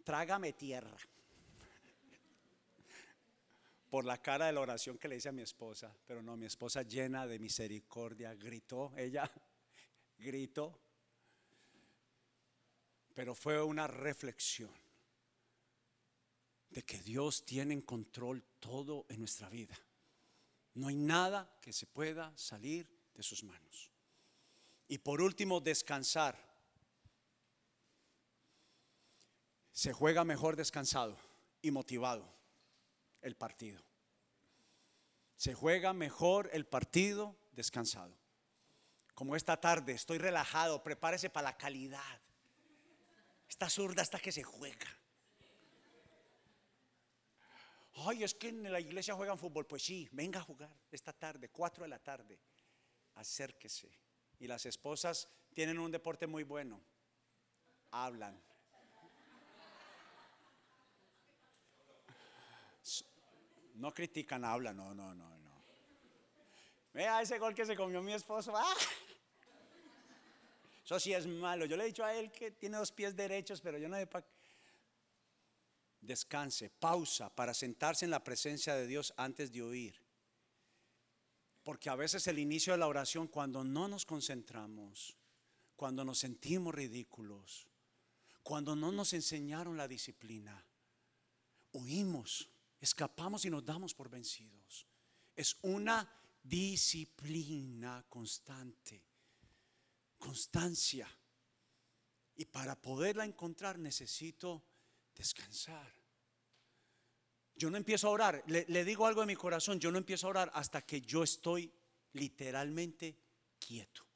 Trágame 0.03 0.55
tierra 0.55 0.97
por 3.91 4.05
la 4.05 4.21
cara 4.21 4.47
de 4.47 4.53
la 4.53 4.61
oración 4.61 4.99
que 4.99 5.09
le 5.09 5.17
hice 5.17 5.29
a 5.29 5.33
mi 5.33 5.43
esposa, 5.43 5.95
pero 6.07 6.23
no, 6.23 6.37
mi 6.37 6.47
esposa 6.47 6.83
llena 6.83 7.27
de 7.27 7.39
misericordia 7.39 8.35
gritó, 8.35 8.93
ella 8.97 9.31
gritó, 10.19 10.81
pero 13.15 13.35
fue 13.35 13.63
una 13.63 13.87
reflexión 13.87 14.73
de 16.71 16.85
que 16.85 17.01
Dios 17.03 17.45
tiene 17.45 17.75
en 17.75 17.83
control 17.83 18.45
todo 18.61 19.07
en 19.09 19.19
nuestra 19.19 19.49
vida. 19.49 19.79
No 20.75 20.89
hay 20.89 20.95
nada 20.95 21.59
que 21.61 21.73
se 21.73 21.87
pueda 21.87 22.33
salir 22.37 22.89
de 23.15 23.23
sus 23.23 23.43
manos. 23.43 23.91
Y 24.89 24.99
por 24.99 25.21
último, 25.21 25.61
descansar. 25.61 26.39
Se 29.73 29.93
juega 29.93 30.25
mejor 30.25 30.57
descansado 30.57 31.17
y 31.61 31.71
motivado 31.71 32.33
el 33.21 33.37
partido. 33.37 33.83
Se 35.37 35.55
juega 35.55 35.93
mejor 35.93 36.51
el 36.53 36.67
partido 36.67 37.37
descansado. 37.53 38.15
Como 39.15 39.37
esta 39.37 39.61
tarde, 39.61 39.93
estoy 39.93 40.19
relajado, 40.19 40.83
prepárese 40.83 41.31
para 41.31 41.51
la 41.51 41.57
calidad. 41.57 42.21
Está 43.49 43.69
zurda 43.69 44.03
hasta 44.03 44.19
que 44.19 44.33
se 44.33 44.43
juega. 44.43 45.00
Ay, 48.07 48.25
es 48.25 48.35
que 48.35 48.49
en 48.49 48.71
la 48.71 48.81
iglesia 48.81 49.15
juegan 49.15 49.39
fútbol. 49.39 49.67
Pues 49.67 49.83
sí, 49.83 50.09
venga 50.13 50.41
a 50.41 50.43
jugar 50.43 50.71
esta 50.91 51.13
tarde, 51.13 51.51
4 51.51 51.85
de 51.85 51.89
la 51.89 51.99
tarde. 51.99 52.39
Acérquese. 53.17 53.91
Y 54.39 54.47
las 54.47 54.65
esposas 54.67 55.29
tienen 55.53 55.79
un 55.79 55.91
deporte 55.91 56.27
muy 56.27 56.45
bueno. 56.45 56.81
Hablan. 57.91 58.41
No 63.75 63.93
critican, 63.93 64.45
hablan. 64.45 64.77
No, 64.77 64.95
no, 64.95 65.15
no, 65.15 65.39
no. 65.39 65.51
Vea 66.93 67.23
ese 67.23 67.39
gol 67.39 67.55
que 67.55 67.67
se 67.67 67.77
comió 67.77 68.03
mi 68.03 68.13
esposo. 68.13 68.53
¡Ah! 68.57 68.75
Eso 70.85 70.99
sí 70.99 71.13
es 71.13 71.27
malo. 71.27 71.67
Yo 71.67 71.77
le 71.77 71.85
he 71.85 71.87
dicho 71.87 72.05
a 72.05 72.15
él 72.15 72.33
que 72.33 72.51
tiene 72.53 72.79
dos 72.79 72.91
pies 72.91 73.15
derechos, 73.15 73.61
pero 73.61 73.79
yo 73.79 73.89
no 73.89 73.97
sé 73.97 74.07
para 74.07 74.27
descanse, 76.01 76.71
pausa 76.71 77.35
para 77.35 77.55
sentarse 77.55 78.05
en 78.05 78.11
la 78.11 78.25
presencia 78.25 78.75
de 78.75 78.87
Dios 78.87 79.13
antes 79.17 79.53
de 79.53 79.63
oír. 79.63 80.01
Porque 81.63 81.91
a 81.91 81.97
veces 81.97 82.27
el 82.27 82.39
inicio 82.39 82.73
de 82.73 82.79
la 82.79 82.89
oración, 82.89 83.29
cuando 83.29 83.65
no 83.65 83.87
nos 83.87 84.07
concentramos, 84.07 85.17
cuando 85.77 86.05
nos 86.05 86.19
sentimos 86.19 86.75
ridículos, 86.75 87.67
cuando 88.43 88.75
no 88.75 88.91
nos 88.93 89.13
enseñaron 89.13 89.77
la 89.77 89.87
disciplina, 89.87 90.65
huimos, 91.73 92.49
escapamos 92.81 93.45
y 93.45 93.51
nos 93.51 93.65
damos 93.65 93.95
por 93.95 94.09
vencidos. 94.09 94.87
Es 95.37 95.57
una 95.63 96.11
disciplina 96.43 98.05
constante, 98.09 99.03
constancia. 100.19 101.09
Y 102.37 102.47
para 102.47 102.81
poderla 102.81 103.25
encontrar 103.25 103.79
necesito 103.79 104.65
descansar. 105.15 105.93
Yo 107.55 107.71
no 107.71 107.77
empiezo 107.77 108.09
a 108.09 108.11
orar, 108.13 108.43
le, 108.47 108.85
digo 108.85 109.07
algo 109.07 109.21
de 109.21 109.27
mi 109.27 109.37
corazón, 109.37 109.79
yo 109.79 109.91
no 109.91 109.99
empiezo 109.99 110.27
a 110.27 110.31
orar 110.31 110.51
hasta 110.55 110.81
que 110.83 111.03
yo 111.03 111.23
estoy 111.23 111.71
literalmente 112.15 113.17
quieto. 113.59 114.07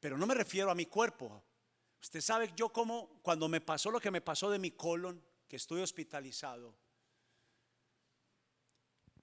Pero 0.00 0.16
no 0.16 0.26
me 0.26 0.34
refiero 0.34 0.70
a 0.70 0.74
mi 0.74 0.86
cuerpo. 0.86 1.44
Usted 2.00 2.20
sabe 2.20 2.52
yo 2.56 2.72
como 2.72 3.20
cuando 3.22 3.48
me 3.48 3.60
pasó 3.60 3.90
lo 3.90 4.00
que 4.00 4.10
me 4.10 4.22
pasó 4.22 4.50
de 4.50 4.58
mi 4.58 4.70
colon, 4.70 5.22
que 5.46 5.56
estoy 5.56 5.82
hospitalizado. 5.82 6.78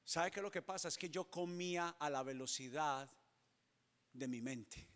¿Sabe 0.04 0.32
qué 0.32 0.42
lo 0.42 0.52
que 0.52 0.62
pasa? 0.62 0.88
Es 0.88 0.98
que 0.98 1.10
yo 1.10 1.30
comía 1.30 1.96
a 2.00 2.10
la 2.10 2.24
velocidad 2.24 3.10
de 4.12 4.28
mi 4.28 4.42
mente. 4.42 4.88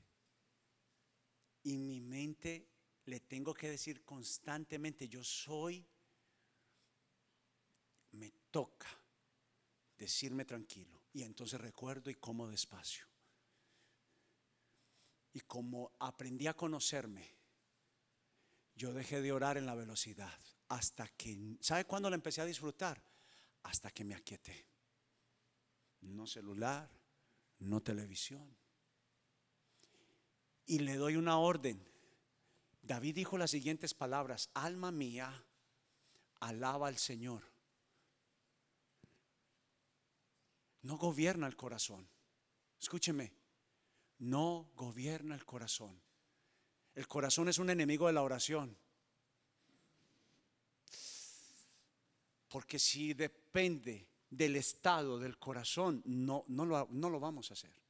Y 1.64 1.78
mi 1.78 2.02
mente 2.02 2.68
le 3.08 3.22
tengo 3.22 3.54
que 3.54 3.70
decir 3.70 4.04
constantemente, 4.04 5.08
yo 5.08 5.24
soy, 5.24 5.86
me 8.12 8.32
toca 8.52 8.88
decirme 9.98 10.44
tranquilo. 10.44 11.02
Y 11.14 11.24
entonces 11.24 11.60
recuerdo 11.60 12.10
y 12.10 12.16
como 12.16 12.50
despacio. 12.50 13.06
Y 15.32 15.40
como 15.40 15.94
aprendí 16.00 16.48
a 16.48 16.56
conocerme, 16.56 17.34
yo 18.76 18.94
dejé 18.94 19.22
de 19.22 19.32
orar 19.32 19.58
en 19.58 19.66
la 19.66 19.76
velocidad 19.76 20.38
hasta 20.68 21.08
que, 21.08 21.58
¿sabe 21.62 21.86
cuándo 21.86 22.10
lo 22.10 22.16
empecé 22.16 22.42
a 22.42 22.46
disfrutar? 22.46 23.02
Hasta 23.64 23.90
que 23.90 24.04
me 24.04 24.16
aquieté. 24.16 24.66
No 26.02 26.28
celular, 26.28 26.90
no 27.60 27.82
televisión. 27.82 28.54
Y 30.66 30.80
le 30.80 30.96
doy 30.96 31.16
una 31.16 31.38
orden 31.40 31.82
David 32.88 33.16
dijo 33.16 33.38
las 33.38 33.52
siguientes 33.52 33.94
palabras, 33.94 34.50
alma 34.54 34.92
mía, 34.92 35.44
alaba 36.40 36.88
al 36.88 36.98
Señor. 36.98 37.44
No 40.84 40.98
gobierna 40.98 41.48
el 41.48 41.58
corazón. 41.58 42.08
Escúcheme, 42.80 43.34
no 44.20 44.72
gobierna 44.76 45.36
el 45.36 45.44
corazón. 45.44 46.00
El 46.96 47.08
corazón 47.10 47.50
es 47.50 47.58
un 47.58 47.70
enemigo 47.70 48.08
de 48.08 48.14
la 48.14 48.24
oración. 48.24 48.78
Porque 52.48 52.80
si 52.80 53.14
depende 53.14 54.08
del 54.30 54.56
estado 54.56 55.20
del 55.20 55.38
corazón, 55.38 56.02
no, 56.06 56.46
no, 56.48 56.66
lo, 56.66 56.88
no 56.90 57.10
lo 57.10 57.20
vamos 57.20 57.52
a 57.52 57.54
hacer. 57.54 57.87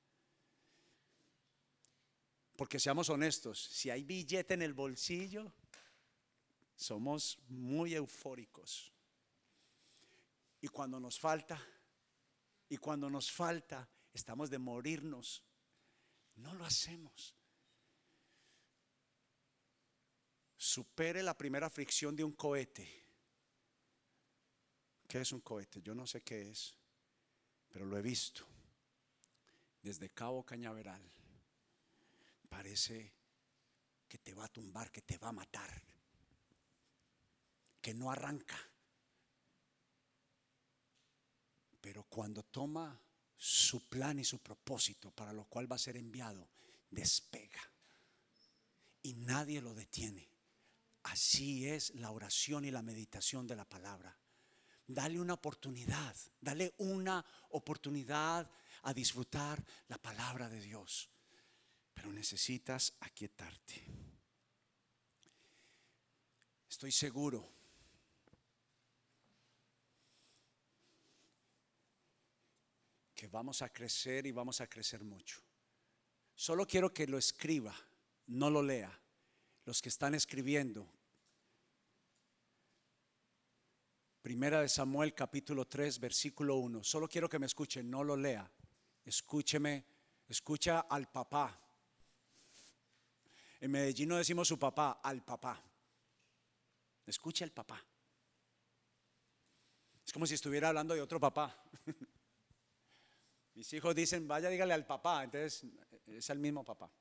Porque 2.58 2.80
seamos 2.80 3.08
honestos, 3.10 3.62
si 3.62 3.91
hay 3.91 4.03
billete 4.03 4.55
en 4.55 4.64
el 4.64 4.74
bolsillo, 4.74 5.53
somos 6.76 7.38
muy 7.49 7.93
eufóricos. 7.93 8.91
Y 10.60 10.68
cuando 10.68 10.99
nos 10.99 11.20
falta, 11.20 11.64
y 12.68 12.78
cuando 12.78 13.12
nos 13.12 13.32
falta, 13.32 13.88
estamos 14.12 14.49
de 14.49 14.58
morirnos. 14.58 15.43
No 16.38 16.55
lo 16.55 16.66
hacemos. 16.66 17.36
Supere 20.58 21.22
la 21.22 21.38
primera 21.38 21.70
fricción 21.70 22.16
de 22.16 22.24
un 22.24 22.32
cohete. 22.32 22.89
¿Qué 25.08 25.22
es 25.22 25.32
un 25.32 25.41
cohete? 25.41 25.84
Yo 25.84 25.93
no 25.93 26.08
sé 26.08 26.24
qué 26.24 26.49
es, 26.49 26.76
pero 27.70 27.86
lo 27.86 27.95
he 27.99 28.01
visto 28.01 28.47
desde 29.84 30.10
Cabo 30.10 30.43
Cañaveral 30.43 31.08
parece 32.48 33.14
que 34.08 34.18
te 34.18 34.34
va 34.34 34.45
a 34.45 34.50
tumbar, 34.50 34.91
que 34.91 35.02
te 35.02 35.18
va 35.18 35.30
a 35.30 35.34
matar, 35.34 35.70
que 37.82 37.93
no 37.93 38.10
arranca. 38.10 38.58
Pero 41.82 42.04
cuando 42.04 42.43
toma 42.43 43.00
su 43.36 43.88
plan 43.88 44.20
y 44.20 44.24
su 44.24 44.39
propósito 44.39 45.12
para 45.12 45.34
lo 45.34 45.45
cual 45.45 45.72
va 45.72 45.76
a 45.76 45.80
ser 45.80 45.98
enviado, 45.98 46.50
despega. 46.89 47.62
Y 49.04 49.14
nadie 49.14 49.62
lo 49.62 49.74
detiene. 49.74 50.30
Así 51.04 51.68
es 51.68 51.95
la 51.95 52.12
oración 52.12 52.66
y 52.66 52.72
la 52.72 52.82
meditación 52.82 53.48
de 53.48 53.56
la 53.56 53.64
palabra. 53.64 54.18
Dale 54.88 55.20
una 55.20 55.36
oportunidad, 55.36 56.16
dale 56.41 56.74
una 56.78 57.24
oportunidad 57.50 58.50
a 58.84 58.93
disfrutar 58.93 59.64
la 59.88 59.98
palabra 59.98 60.50
de 60.50 60.62
Dios 60.62 61.10
pero 61.98 62.12
necesitas 62.12 62.93
aquietarte. 63.00 63.84
Estoy 66.70 66.91
seguro 66.91 67.43
que 73.16 73.28
vamos 73.28 73.64
a 73.64 73.70
crecer 73.70 74.28
y 74.28 74.32
vamos 74.32 74.62
a 74.62 74.68
crecer 74.68 75.04
mucho. 75.04 75.41
Solo 76.36 76.68
quiero 76.68 76.93
que 76.93 77.08
lo 77.08 77.18
escriba, 77.18 77.76
no 78.28 78.52
lo 78.52 78.62
lea. 78.62 78.95
Los 79.66 79.82
que 79.82 79.89
están 79.89 80.14
escribiendo. 80.14 80.88
Primera 84.22 84.62
de 84.62 84.70
Samuel 84.70 85.16
capítulo 85.16 85.66
3 85.66 86.00
versículo 86.00 86.58
1. 86.58 86.84
Solo 86.84 87.08
quiero 87.08 87.28
que 87.28 87.39
me 87.39 87.48
escuchen, 87.48 87.89
no 87.89 88.04
lo 88.04 88.16
lea. 88.16 88.50
Escúcheme, 89.04 89.84
escucha 90.28 90.82
al 90.82 91.10
papá. 91.10 91.66
En 93.60 93.72
Medellín 93.72 94.10
no 94.10 94.18
decimos 94.18 94.47
su 94.47 94.60
papá, 94.60 94.99
al 95.03 95.24
papá. 95.24 95.62
Escucha 97.05 97.45
al 97.45 97.51
papá. 97.51 97.84
Es 100.05 100.14
como 100.14 100.26
si 100.26 100.36
estuviera 100.36 100.70
hablando 100.70 100.93
de 100.93 101.01
otro 101.01 101.20
papá. 101.20 101.64
Mis 103.55 103.74
hijos 103.74 103.95
dicen, 103.95 104.28
vaya, 104.28 104.49
dígale 104.49 104.74
al 104.74 104.86
papá. 104.86 105.24
Entonces 105.24 105.66
es 106.05 106.30
el 106.30 106.39
mismo 106.39 106.64
papá. 106.64 106.91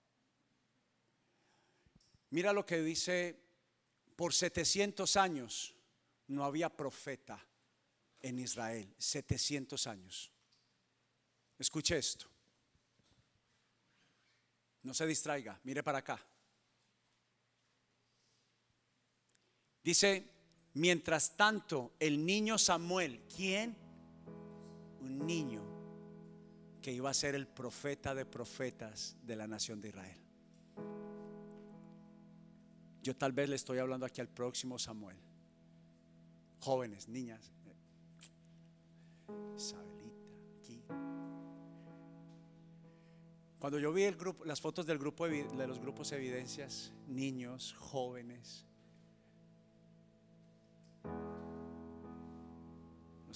Mira 2.30 2.52
lo 2.52 2.64
que 2.64 2.80
dice, 2.82 3.38
por 4.16 4.32
700 4.32 5.16
años 5.16 5.74
no 6.28 6.44
había 6.44 6.68
profeta 6.74 7.38
en 8.20 8.38
Israel. 8.38 8.94
700 8.98 9.86
años. 9.86 10.32
Escuche 11.59 11.98
esto. 11.98 12.26
No 14.82 14.94
se 14.94 15.07
distraiga, 15.07 15.61
mire 15.64 15.82
para 15.82 15.98
acá. 15.98 16.24
Dice, 19.87 20.28
mientras 20.74 21.37
tanto, 21.37 21.93
el 22.01 22.26
niño 22.26 22.59
Samuel, 22.59 23.20
¿quién? 23.37 23.76
Un 25.01 25.24
niño 25.24 25.62
que 26.82 26.91
iba 26.91 27.09
a 27.09 27.14
ser 27.14 27.37
el 27.37 27.47
profeta 27.47 28.12
de 28.12 28.26
profetas 28.26 29.16
de 29.22 29.37
la 29.37 29.47
nación 29.47 29.80
de 29.80 29.91
Israel. 29.91 30.18
Yo 33.01 33.16
tal 33.16 33.30
vez 33.30 33.49
le 33.49 33.55
estoy 33.55 33.78
hablando 33.78 34.05
aquí 34.05 34.20
al 34.20 34.28
próximo 34.28 34.76
Samuel. 34.76 35.18
Jóvenes, 36.59 37.07
niñas. 37.07 37.53
Isabelita, 39.57 40.24
aquí. 40.59 40.82
Cuando 43.61 43.78
yo 43.78 43.93
vi 43.93 44.03
el 44.03 44.16
grupo, 44.16 44.45
las 44.45 44.61
fotos 44.61 44.84
del 44.84 44.99
grupo 44.99 45.28
de 45.28 45.66
los 45.68 45.78
grupos 45.78 46.11
evidencias, 46.11 46.93
niños, 47.07 47.72
jóvenes, 47.78 48.66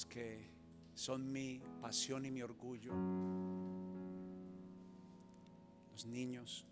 que 0.06 0.50
son 0.94 1.32
mi 1.32 1.62
pasión 1.80 2.24
y 2.24 2.30
mi 2.30 2.42
orgullo, 2.42 2.92
los 5.92 6.06
niños. 6.06 6.66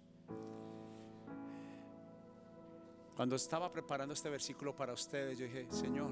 Cuando 3.17 3.37
estaba 3.37 3.73
preparando 3.73 4.15
este 4.15 4.31
versículo 4.31 4.77
para 4.77 4.93
ustedes, 4.93 5.39
yo 5.39 5.47
dije, 5.47 5.67
Señor, 5.71 6.11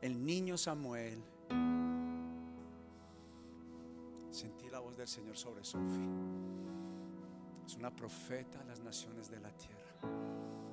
el 0.00 0.24
niño 0.24 0.56
Samuel, 0.56 1.22
sentí 4.30 4.68
la 4.70 4.80
voz 4.80 4.96
del 4.96 5.08
Señor 5.08 5.36
sobre 5.36 5.64
Sofía. 5.64 6.10
Es 7.66 7.74
una 7.76 7.94
profeta 7.94 8.60
a 8.60 8.64
las 8.64 8.80
naciones 8.80 9.30
de 9.30 9.40
la 9.40 9.50
tierra. 9.50 10.63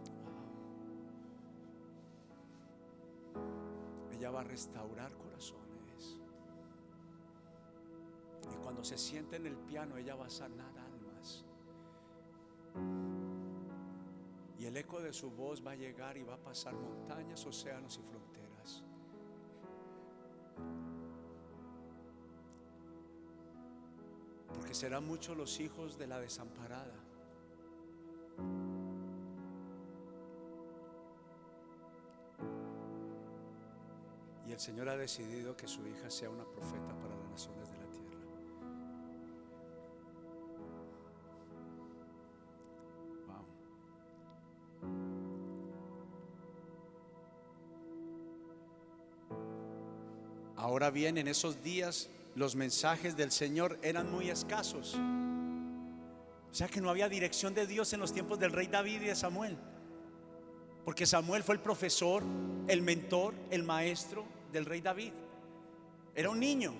Va 4.33 4.41
a 4.41 4.43
restaurar 4.43 5.11
corazones. 5.17 6.17
Y 8.49 8.55
cuando 8.63 8.83
se 8.83 8.97
siente 8.97 9.35
en 9.35 9.45
el 9.45 9.57
piano, 9.57 9.97
ella 9.97 10.15
va 10.15 10.27
a 10.27 10.29
sanar 10.29 10.71
almas. 10.77 11.45
Y 14.57 14.65
el 14.65 14.77
eco 14.77 15.01
de 15.01 15.11
su 15.11 15.31
voz 15.31 15.65
va 15.65 15.71
a 15.71 15.75
llegar 15.75 16.17
y 16.17 16.23
va 16.23 16.35
a 16.35 16.37
pasar 16.37 16.73
montañas, 16.73 17.45
océanos 17.45 17.97
y 17.97 18.03
fronteras. 18.03 18.85
Porque 24.47 24.73
serán 24.73 25.05
muchos 25.05 25.35
los 25.35 25.59
hijos 25.59 25.97
de 25.97 26.07
la 26.07 26.19
desamparada. 26.19 27.10
Señor 34.61 34.89
ha 34.89 34.95
decidido 34.95 35.57
que 35.57 35.67
su 35.67 35.87
hija 35.87 36.07
sea 36.11 36.29
una 36.29 36.43
profeta 36.45 36.95
para 37.01 37.15
las 37.15 37.29
naciones 37.31 37.67
de 37.71 37.77
la 37.79 37.87
tierra. 37.89 38.17
Ahora 50.57 50.91
bien, 50.91 51.17
en 51.17 51.27
esos 51.27 51.63
días 51.63 52.11
los 52.35 52.55
mensajes 52.55 53.17
del 53.17 53.31
Señor 53.31 53.79
eran 53.81 54.11
muy 54.11 54.29
escasos. 54.29 54.93
O 54.93 56.53
sea 56.53 56.67
que 56.67 56.81
no 56.81 56.91
había 56.91 57.09
dirección 57.09 57.55
de 57.55 57.65
Dios 57.65 57.93
en 57.93 57.99
los 57.99 58.13
tiempos 58.13 58.37
del 58.37 58.51
rey 58.51 58.67
David 58.67 59.01
y 59.01 59.05
de 59.07 59.15
Samuel. 59.15 59.57
Porque 60.85 61.07
Samuel 61.07 61.41
fue 61.41 61.55
el 61.55 61.61
profesor, 61.61 62.21
el 62.67 62.83
mentor, 62.83 63.33
el 63.49 63.63
maestro 63.63 64.39
del 64.51 64.65
rey 64.65 64.81
David. 64.81 65.13
Era 66.15 66.29
un 66.29 66.39
niño. 66.39 66.73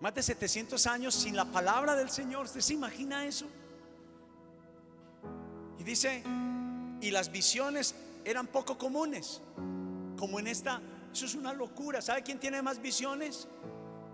Más 0.00 0.14
de 0.14 0.22
700 0.22 0.86
años 0.86 1.14
sin 1.14 1.36
la 1.36 1.44
palabra 1.44 1.94
del 1.94 2.10
Señor. 2.10 2.46
¿Usted 2.46 2.60
se 2.60 2.74
imagina 2.74 3.26
eso? 3.26 3.46
Y 5.78 5.82
dice, 5.82 6.22
y 7.00 7.10
las 7.10 7.30
visiones 7.30 7.94
eran 8.24 8.46
poco 8.46 8.78
comunes. 8.78 9.42
Como 10.16 10.38
en 10.38 10.46
esta, 10.46 10.80
eso 11.12 11.26
es 11.26 11.34
una 11.34 11.52
locura. 11.52 12.00
¿Sabe 12.00 12.22
quién 12.22 12.38
tiene 12.38 12.62
más 12.62 12.80
visiones? 12.80 13.46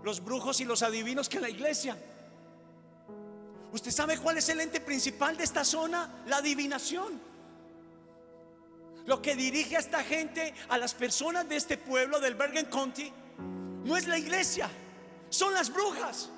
Los 0.03 0.23
brujos 0.23 0.59
y 0.59 0.65
los 0.65 0.83
adivinos 0.83 1.29
que 1.29 1.39
la 1.39 1.49
iglesia. 1.49 1.97
¿Usted 3.71 3.91
sabe 3.91 4.17
cuál 4.17 4.37
es 4.37 4.47
el 4.49 4.59
ente 4.61 4.79
principal 4.79 5.37
de 5.37 5.43
esta 5.43 5.63
zona? 5.63 6.23
La 6.27 6.37
adivinación. 6.37 7.26
Lo 9.07 9.21
que 9.21 9.37
dirige 9.37 9.77
a 9.77 9.79
esta 9.79 10.03
gente, 10.03 10.53
a 10.67 10.77
las 10.77 10.93
personas 10.93 11.47
de 11.47 11.55
este 11.55 11.77
pueblo 11.77 12.19
del 12.19 12.35
Bergen 12.35 12.65
County, 12.65 13.11
no 13.85 13.95
es 13.95 14.05
la 14.05 14.17
iglesia, 14.17 14.69
son 15.29 15.53
las 15.53 15.71
brujas. 15.73 16.29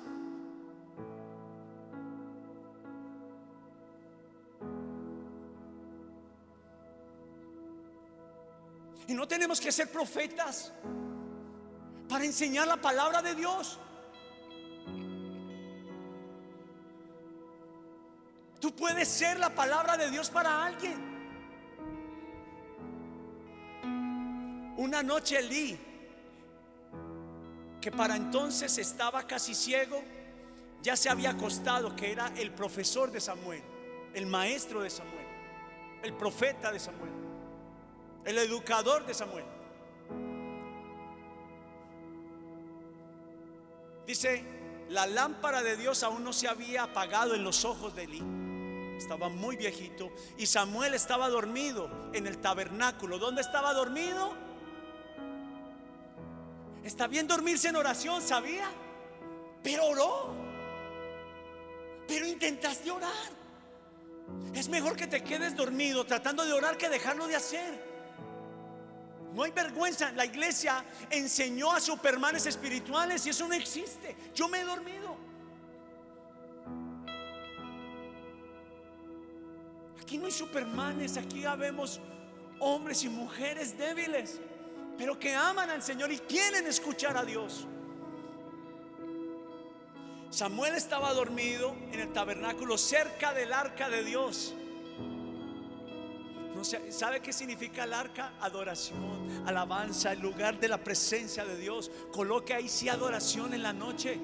Y 9.08 9.14
no 9.14 9.26
tenemos 9.26 9.60
que 9.60 9.72
ser 9.72 9.90
profetas 9.90 10.72
para 12.08 12.24
enseñar 12.24 12.68
la 12.68 12.76
palabra 12.76 13.20
de 13.20 13.34
Dios. 13.34 13.80
Tú 18.60 18.72
puedes 18.76 19.08
ser 19.08 19.40
la 19.40 19.52
palabra 19.52 19.96
de 19.96 20.08
Dios 20.08 20.30
para 20.30 20.64
alguien. 20.64 21.19
Una 24.80 25.02
noche 25.02 25.42
Lee, 25.42 25.78
que 27.82 27.92
para 27.92 28.16
entonces 28.16 28.78
estaba 28.78 29.26
casi 29.26 29.54
ciego, 29.54 30.02
ya 30.80 30.96
se 30.96 31.10
había 31.10 31.32
acostado, 31.32 31.94
que 31.94 32.10
era 32.10 32.32
el 32.34 32.50
profesor 32.52 33.10
de 33.10 33.20
Samuel, 33.20 33.62
el 34.14 34.24
maestro 34.24 34.80
de 34.80 34.88
Samuel, 34.88 35.26
el 36.02 36.14
profeta 36.14 36.72
de 36.72 36.78
Samuel, 36.78 37.12
el 38.24 38.38
educador 38.38 39.04
de 39.04 39.12
Samuel. 39.12 39.44
Dice, 44.06 44.42
la 44.88 45.06
lámpara 45.06 45.62
de 45.62 45.76
Dios 45.76 46.02
aún 46.04 46.24
no 46.24 46.32
se 46.32 46.48
había 46.48 46.84
apagado 46.84 47.34
en 47.34 47.44
los 47.44 47.66
ojos 47.66 47.94
de 47.94 48.04
Elí. 48.04 48.22
Estaba 48.96 49.28
muy 49.28 49.56
viejito 49.56 50.10
y 50.38 50.46
Samuel 50.46 50.94
estaba 50.94 51.28
dormido 51.28 51.90
en 52.14 52.26
el 52.26 52.38
tabernáculo. 52.38 53.18
¿Dónde 53.18 53.42
estaba 53.42 53.74
dormido? 53.74 54.48
Está 56.84 57.06
bien 57.06 57.26
dormirse 57.26 57.68
en 57.68 57.76
oración, 57.76 58.22
¿sabía? 58.22 58.70
Pero 59.62 59.86
oró. 59.86 60.34
Pero 62.08 62.26
intentaste 62.26 62.90
orar. 62.90 63.40
Es 64.54 64.68
mejor 64.68 64.96
que 64.96 65.06
te 65.06 65.22
quedes 65.22 65.54
dormido 65.54 66.04
tratando 66.04 66.44
de 66.44 66.52
orar 66.52 66.76
que 66.76 66.88
dejarlo 66.88 67.26
de 67.26 67.36
hacer. 67.36 67.90
No 69.34 69.44
hay 69.44 69.52
vergüenza. 69.52 70.10
La 70.12 70.24
iglesia 70.24 70.84
enseñó 71.10 71.72
a 71.72 71.80
supermanes 71.80 72.46
espirituales 72.46 73.24
y 73.26 73.30
eso 73.30 73.46
no 73.46 73.54
existe. 73.54 74.16
Yo 74.34 74.48
me 74.48 74.60
he 74.60 74.64
dormido. 74.64 75.16
Aquí 80.00 80.18
no 80.18 80.26
hay 80.26 80.32
supermanes, 80.32 81.16
aquí 81.16 81.44
habemos 81.44 82.00
hombres 82.58 83.04
y 83.04 83.08
mujeres 83.08 83.78
débiles. 83.78 84.40
Pero 85.00 85.18
que 85.18 85.34
aman 85.34 85.70
al 85.70 85.82
Señor 85.82 86.12
y 86.12 86.18
quieren 86.18 86.66
escuchar 86.66 87.16
a 87.16 87.24
Dios. 87.24 87.66
Samuel 90.28 90.74
estaba 90.74 91.14
dormido 91.14 91.74
en 91.90 92.00
el 92.00 92.12
tabernáculo 92.12 92.76
cerca 92.76 93.32
del 93.32 93.50
arca 93.54 93.88
de 93.88 94.04
Dios. 94.04 94.54
No 96.54 96.62
¿Sabe 96.92 97.20
qué 97.20 97.32
significa 97.32 97.84
el 97.84 97.94
arca? 97.94 98.34
Adoración, 98.42 99.48
alabanza, 99.48 100.12
el 100.12 100.20
lugar 100.20 100.60
de 100.60 100.68
la 100.68 100.84
presencia 100.84 101.46
de 101.46 101.56
Dios. 101.56 101.90
Coloque 102.12 102.52
ahí 102.52 102.68
sí 102.68 102.90
adoración 102.90 103.54
en 103.54 103.62
la 103.62 103.72
noche. 103.72 104.20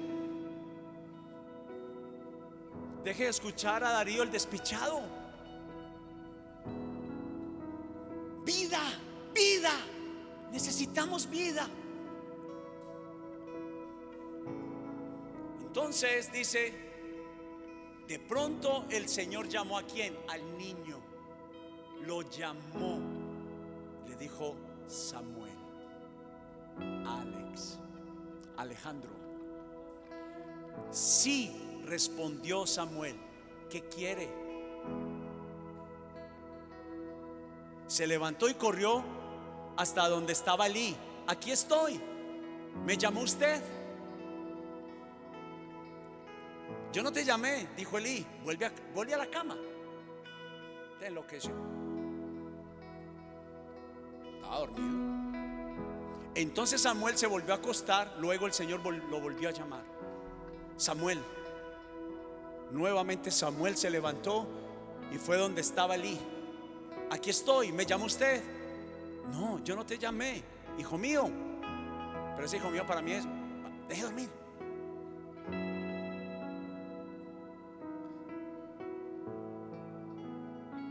Deje 3.03 3.23
de 3.23 3.29
escuchar 3.29 3.83
a 3.83 3.93
Darío 3.93 4.21
el 4.21 4.29
despichado. 4.29 5.01
Necesitamos 10.57 11.29
vida. 11.29 11.67
Entonces 15.61 16.31
dice, 16.31 16.73
de 18.07 18.17
pronto 18.17 18.85
el 18.89 19.07
Señor 19.07 19.47
llamó 19.47 19.77
a 19.77 19.83
quién? 19.83 20.17
Al 20.27 20.57
niño. 20.57 20.99
Lo 22.07 22.23
llamó. 22.23 22.99
Le 24.07 24.15
dijo 24.15 24.55
Samuel. 24.87 25.59
Alex. 27.05 27.77
Alejandro. 28.57 29.11
Sí, 30.89 31.51
respondió 31.85 32.65
Samuel. 32.65 33.15
¿Qué 33.69 33.83
quiere? 33.83 34.27
Se 37.85 38.07
levantó 38.07 38.49
y 38.49 38.55
corrió 38.55 39.16
hasta 39.77 40.09
donde 40.09 40.33
estaba 40.33 40.67
Elí. 40.67 40.95
Aquí 41.27 41.51
estoy. 41.51 42.01
¿Me 42.85 42.97
llamó 42.97 43.21
usted? 43.21 43.61
Yo 46.91 47.03
no 47.03 47.11
te 47.11 47.23
llamé, 47.23 47.67
dijo 47.77 47.97
Elí. 47.97 48.25
Vuelve 48.43 48.65
a, 48.65 48.71
vuelve 48.93 49.13
a 49.13 49.17
la 49.17 49.27
cama. 49.27 49.55
Te 50.99 51.07
enloqueció. 51.07 51.51
Estaba 54.35 54.59
dormido. 54.59 55.07
Entonces 56.33 56.81
Samuel 56.81 57.17
se 57.17 57.27
volvió 57.27 57.53
a 57.53 57.57
acostar. 57.57 58.15
Luego 58.19 58.47
el 58.47 58.53
Señor 58.53 58.81
lo 58.83 59.21
volvió 59.21 59.49
a 59.49 59.51
llamar. 59.51 59.83
Samuel. 60.75 61.19
Nuevamente 62.71 63.31
Samuel 63.31 63.77
se 63.77 63.89
levantó 63.89 64.47
y 65.11 65.17
fue 65.17 65.37
donde 65.37 65.61
estaba 65.61 65.95
Elí. 65.95 66.19
Aquí 67.09 67.29
estoy, 67.29 67.71
me 67.71 67.85
llama 67.85 68.05
usted. 68.05 68.56
No, 69.31 69.63
yo 69.63 69.75
no 69.75 69.85
te 69.85 69.97
llamé, 69.97 70.43
hijo 70.77 70.97
mío. 70.97 71.29
Pero 72.35 72.45
ese 72.45 72.57
hijo 72.57 72.69
mío 72.69 72.85
para 72.85 73.01
mí 73.01 73.11
es, 73.13 73.25
deje 73.87 74.03
dormir. 74.03 74.29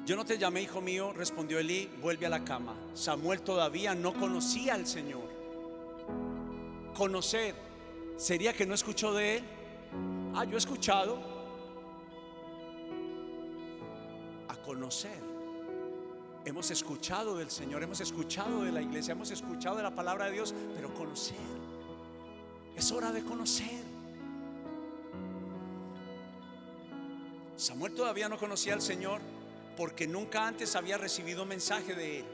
Yo 0.06 0.14
no 0.14 0.24
te 0.24 0.38
llamé, 0.38 0.62
hijo 0.62 0.80
mío, 0.80 1.12
respondió 1.12 1.58
Elí, 1.58 1.90
vuelve 2.00 2.26
a 2.26 2.28
la 2.28 2.44
cama. 2.44 2.76
Samuel 2.94 3.42
todavía 3.42 3.92
no 3.94 4.12
conocía 4.14 4.74
al 4.74 4.86
Señor. 4.86 5.28
Conocer, 6.96 7.56
¿sería 8.16 8.52
que 8.52 8.66
no 8.66 8.74
escuchó 8.74 9.12
de 9.12 9.38
él? 9.38 9.44
Ah, 10.34 10.44
yo 10.44 10.54
he 10.54 10.58
escuchado. 10.58 11.18
A 14.48 14.56
conocer. 14.62 15.35
Hemos 16.46 16.70
escuchado 16.70 17.36
del 17.36 17.50
Señor, 17.50 17.82
hemos 17.82 18.00
escuchado 18.00 18.62
de 18.62 18.70
la 18.70 18.80
iglesia, 18.80 19.10
hemos 19.10 19.32
escuchado 19.32 19.78
de 19.78 19.82
la 19.82 19.92
palabra 19.92 20.26
de 20.26 20.32
Dios, 20.34 20.54
pero 20.76 20.94
conocer. 20.94 21.36
Es 22.76 22.92
hora 22.92 23.10
de 23.10 23.24
conocer. 23.24 23.82
Samuel 27.56 27.94
todavía 27.94 28.28
no 28.28 28.38
conocía 28.38 28.74
al 28.74 28.80
Señor 28.80 29.20
porque 29.76 30.06
nunca 30.06 30.46
antes 30.46 30.76
había 30.76 30.96
recibido 30.96 31.44
mensaje 31.44 31.96
de 31.96 32.20
él. 32.20 32.24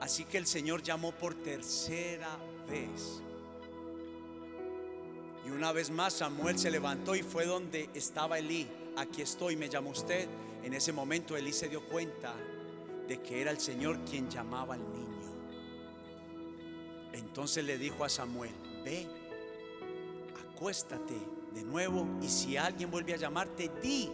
Así 0.00 0.24
que 0.24 0.38
el 0.38 0.48
Señor 0.48 0.82
llamó 0.82 1.12
por 1.12 1.36
tercera 1.36 2.36
vez. 2.68 3.22
Y 5.46 5.50
una 5.50 5.70
vez 5.70 5.90
más 5.90 6.14
Samuel 6.14 6.58
se 6.58 6.72
levantó 6.72 7.14
y 7.14 7.22
fue 7.22 7.46
donde 7.46 7.88
estaba 7.94 8.40
Elí. 8.40 8.66
Aquí 8.96 9.22
estoy, 9.22 9.54
me 9.54 9.68
llamó 9.68 9.90
usted. 9.90 10.28
En 10.64 10.74
ese 10.74 10.92
momento 10.92 11.36
Elí 11.36 11.52
se 11.52 11.68
dio 11.68 11.86
cuenta 11.86 12.34
de 13.10 13.20
que 13.20 13.40
era 13.40 13.50
el 13.50 13.58
Señor 13.58 13.98
quien 14.08 14.30
llamaba 14.30 14.74
al 14.74 14.92
niño. 14.92 15.32
Entonces 17.12 17.64
le 17.64 17.76
dijo 17.76 18.04
a 18.04 18.08
Samuel, 18.08 18.52
ve, 18.84 19.04
acuéstate 20.54 21.18
de 21.52 21.64
nuevo 21.64 22.06
y 22.22 22.28
si 22.28 22.56
alguien 22.56 22.88
vuelve 22.88 23.14
a 23.14 23.16
llamarte, 23.16 23.68
di, 23.82 24.08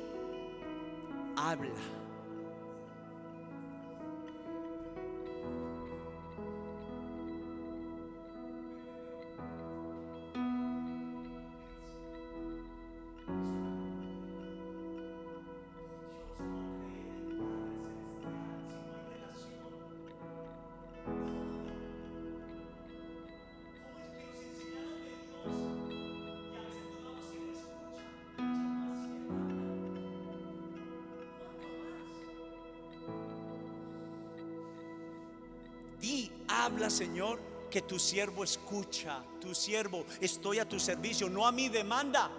habla. 1.37 2.06
Señor, 36.97 37.41
que 37.71 37.83
tu 37.83 37.99
siervo 37.99 38.43
escucha, 38.43 39.23
tu 39.41 39.55
siervo, 39.55 40.07
estoy 40.21 40.61
a 40.61 40.69
tu 40.69 40.81
servicio, 40.81 41.29
no 41.29 41.47
a 41.47 41.53
mi 41.53 41.69
demanda. 41.69 42.31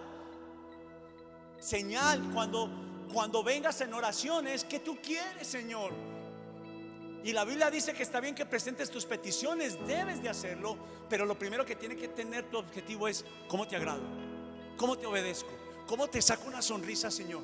Señal 1.59 2.31
cuando 2.33 2.69
cuando 3.13 3.43
vengas 3.43 3.79
en 3.81 3.93
oraciones, 3.93 4.63
que 4.63 4.79
tú 4.79 4.97
quieres, 5.01 5.47
Señor? 5.47 5.93
Y 7.23 7.31
la 7.33 7.45
Biblia 7.45 7.71
dice 7.71 7.93
que 7.93 8.03
está 8.03 8.19
bien 8.19 8.35
que 8.35 8.45
presentes 8.45 8.89
tus 8.89 9.05
peticiones, 9.05 9.77
debes 9.87 10.21
de 10.21 10.29
hacerlo, 10.29 10.77
pero 11.09 11.25
lo 11.25 11.37
primero 11.37 11.65
que 11.65 11.75
tiene 11.75 11.95
que 11.95 12.07
tener 12.07 12.49
tu 12.49 12.57
objetivo 12.57 13.07
es 13.07 13.25
cómo 13.47 13.67
te 13.67 13.75
agrado, 13.75 14.01
cómo 14.77 14.97
te 14.97 15.05
obedezco, 15.05 15.49
cómo 15.87 16.07
te 16.07 16.21
saco 16.21 16.47
una 16.47 16.61
sonrisa, 16.61 17.09
Señor. 17.09 17.43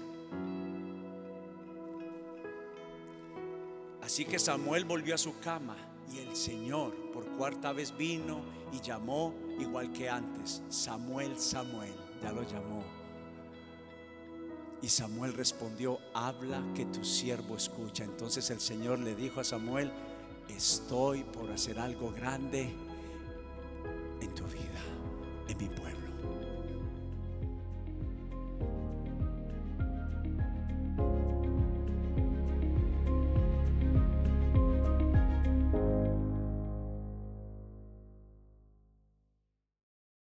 Así 4.01 4.25
que 4.25 4.37
Samuel 4.37 4.85
volvió 4.85 5.15
a 5.15 5.17
su 5.17 5.39
cama 5.39 5.92
y 6.11 6.19
el 6.19 6.35
Señor 6.35 6.93
por 7.11 7.25
cuarta 7.37 7.73
vez 7.73 7.95
vino 7.95 8.41
y 8.71 8.81
llamó 8.81 9.33
igual 9.59 9.91
que 9.91 10.09
antes, 10.09 10.63
Samuel, 10.69 11.37
Samuel, 11.37 11.93
ya 12.21 12.31
lo 12.31 12.43
llamó. 12.43 12.83
Y 14.81 14.89
Samuel 14.89 15.33
respondió, 15.33 15.99
habla 16.13 16.61
que 16.75 16.85
tu 16.85 17.05
siervo 17.05 17.55
escucha. 17.55 18.03
Entonces 18.03 18.49
el 18.49 18.59
Señor 18.59 18.99
le 18.99 19.15
dijo 19.15 19.39
a 19.39 19.43
Samuel, 19.43 19.91
estoy 20.49 21.23
por 21.23 21.49
hacer 21.51 21.79
algo 21.79 22.11
grande 22.11 22.73
en 24.19 24.35
tu 24.35 24.43
vida, 24.45 24.83
en 25.47 25.57
mi 25.57 25.69
pueblo. 25.69 26.02